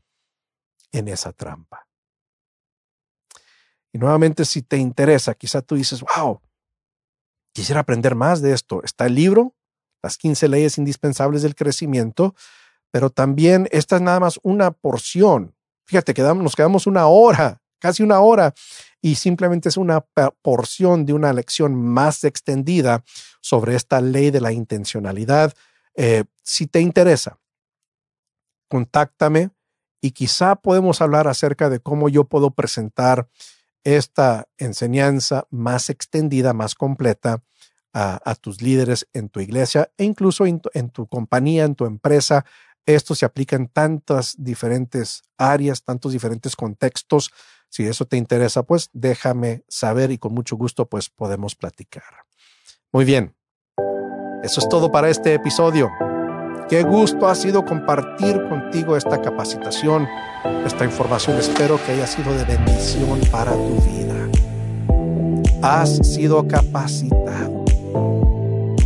en 0.92 1.08
esa 1.08 1.34
trampa. 1.34 1.88
Y 3.94 3.98
nuevamente, 3.98 4.46
si 4.46 4.62
te 4.62 4.78
interesa, 4.78 5.34
quizá 5.34 5.62
tú 5.62 5.76
dices, 5.76 6.02
wow, 6.16 6.42
quisiera 7.54 7.82
aprender 7.82 8.16
más 8.16 8.42
de 8.42 8.54
esto. 8.54 8.82
Está 8.84 9.06
el 9.06 9.16
libro, 9.16 9.56
Las 10.04 10.18
15 10.18 10.48
leyes 10.48 10.78
indispensables 10.78 11.44
del 11.44 11.56
crecimiento, 11.56 12.34
pero 12.90 13.10
también 13.10 13.68
esta 13.72 13.98
es 13.98 14.02
nada 14.02 14.20
más 14.20 14.40
una 14.44 14.72
porción. 14.72 15.56
Fíjate, 15.86 16.14
quedamos, 16.14 16.44
nos 16.44 16.56
quedamos 16.56 16.88
una 16.88 17.08
hora, 17.08 17.62
casi 17.80 18.02
una 18.02 18.20
hora, 18.22 18.54
y 19.02 19.16
simplemente 19.16 19.70
es 19.70 19.78
una 19.78 20.02
porción 20.42 21.06
de 21.06 21.14
una 21.14 21.34
lección 21.34 21.76
más 21.76 22.24
extendida 22.24 23.04
sobre 23.42 23.76
esta 23.76 24.02
ley 24.02 24.32
de 24.32 24.42
la 24.42 24.52
intencionalidad. 24.52 25.54
Eh, 25.96 26.24
si 26.42 26.68
te 26.68 26.80
interesa, 26.80 27.40
contáctame 28.70 29.50
y 30.02 30.12
quizá 30.12 30.56
podemos 30.56 31.02
hablar 31.02 31.28
acerca 31.28 31.70
de 31.70 31.80
cómo 31.80 32.10
yo 32.10 32.24
puedo 32.24 32.52
presentar 32.52 33.28
esta 33.84 34.48
enseñanza 34.58 35.48
más 35.50 35.90
extendida, 35.90 36.54
más 36.54 36.76
completa 36.76 37.44
a, 37.94 38.36
tus 38.40 38.62
líderes 38.62 39.08
en 39.14 39.30
tu 39.30 39.40
iglesia 39.42 39.92
e 39.98 40.06
incluso 40.06 40.46
en 40.46 40.62
tu, 40.62 41.08
compañía, 41.08 41.66
en 41.66 41.76
tu 41.76 41.86
empresa. 41.86 42.46
Esto 42.86 43.16
se 43.16 43.26
aplica 43.26 43.56
en 43.56 43.68
tantas 43.68 44.36
diferentes 44.38 45.24
áreas, 45.38 45.84
tantos 45.84 46.14
diferentes 46.14 46.56
contextos. 46.56 47.32
Si 47.70 47.84
eso 47.84 48.06
te 48.06 48.18
interesa, 48.18 48.64
pues 48.64 48.90
déjame 48.94 49.64
saber 49.68 50.12
y 50.12 50.18
con 50.18 50.34
mucho 50.34 50.56
gusto 50.56 50.88
pues 50.88 51.10
podemos 51.10 51.56
platicar. 51.56 52.04
Muy 52.92 53.06
bien. 53.06 53.36
Eso 54.44 54.60
es 54.60 54.70
todo 54.70 54.92
para 54.92 55.10
este 55.10 55.34
episodio. 55.34 55.90
Qué 56.72 56.84
gusto 56.84 57.28
ha 57.28 57.36
sido 57.36 57.66
compartir 57.66 58.48
contigo 58.48 58.96
esta 58.96 59.22
capacitación, 59.22 60.08
esta 60.66 60.86
información. 60.86 61.38
Espero 61.38 61.78
que 61.86 61.92
haya 61.92 62.08
sido 62.08 62.34
de 62.34 62.46
bendición 62.46 63.20
para 63.30 63.52
tu 63.52 63.76
vida. 63.82 64.16
Has 65.62 65.98
sido 65.98 66.48
capacitado. 66.48 67.66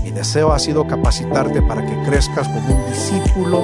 Mi 0.04 0.10
deseo 0.10 0.52
ha 0.52 0.58
sido 0.58 0.88
capacitarte 0.88 1.62
para 1.62 1.86
que 1.86 2.10
crezcas 2.10 2.48
como 2.48 2.76
un 2.76 2.92
discípulo 2.92 3.62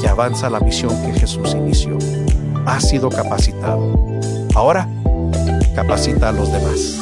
que 0.00 0.08
avanza 0.08 0.50
la 0.50 0.58
misión 0.58 0.90
que 1.02 1.20
Jesús 1.20 1.54
inició. 1.54 1.96
Has 2.66 2.88
sido 2.88 3.08
capacitado. 3.08 4.20
Ahora, 4.56 4.88
capacita 5.76 6.30
a 6.30 6.32
los 6.32 6.50
demás. 6.50 6.98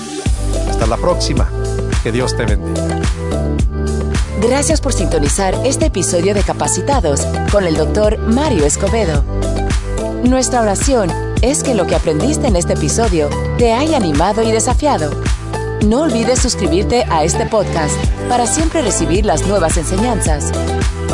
Hasta 0.68 0.86
la 0.86 0.98
próxima. 0.98 1.48
Que 2.02 2.12
Dios 2.12 2.36
te 2.36 2.44
bendiga. 2.44 3.00
Gracias 4.42 4.80
por 4.80 4.92
sintonizar 4.92 5.54
este 5.64 5.86
episodio 5.86 6.34
de 6.34 6.42
Capacitados 6.42 7.24
con 7.52 7.64
el 7.64 7.76
doctor 7.76 8.18
Mario 8.18 8.66
Escobedo. 8.66 9.22
Nuestra 10.24 10.62
oración 10.62 11.10
es 11.42 11.62
que 11.62 11.76
lo 11.76 11.86
que 11.86 11.94
aprendiste 11.94 12.48
en 12.48 12.56
este 12.56 12.72
episodio 12.72 13.30
te 13.56 13.72
haya 13.72 13.96
animado 13.96 14.42
y 14.42 14.50
desafiado. 14.50 15.12
No 15.86 16.02
olvides 16.02 16.40
suscribirte 16.40 17.04
a 17.08 17.22
este 17.22 17.46
podcast 17.46 17.94
para 18.28 18.48
siempre 18.48 18.82
recibir 18.82 19.24
las 19.24 19.46
nuevas 19.46 19.76
enseñanzas. 19.76 20.50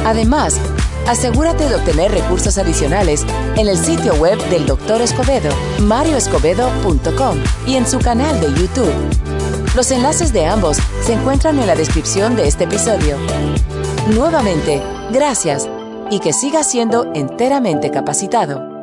Además, 0.07 0.59
asegúrate 1.07 1.69
de 1.69 1.75
obtener 1.75 2.11
recursos 2.11 2.57
adicionales 2.57 3.27
en 3.57 3.69
el 3.69 3.77
sitio 3.77 4.15
web 4.15 4.39
del 4.49 4.65
Dr. 4.65 5.03
Escobedo, 5.03 5.51
marioescobedo.com 5.81 7.37
y 7.67 7.77
en 7.77 7.87
su 7.87 7.99
canal 7.99 8.41
de 8.41 8.49
YouTube. 8.59 9.38
Los 9.79 9.93
enlaces 9.93 10.33
de 10.33 10.45
ambos 10.45 10.79
se 11.03 11.13
encuentran 11.13 11.57
en 11.61 11.69
la 11.69 11.77
descripción 11.77 12.35
de 12.35 12.49
este 12.49 12.65
episodio. 12.65 13.17
Nuevamente, 14.13 14.83
gracias 15.13 15.69
y 16.11 16.19
que 16.19 16.33
siga 16.33 16.65
siendo 16.65 17.13
enteramente 17.15 17.93
capacitado. 17.93 18.78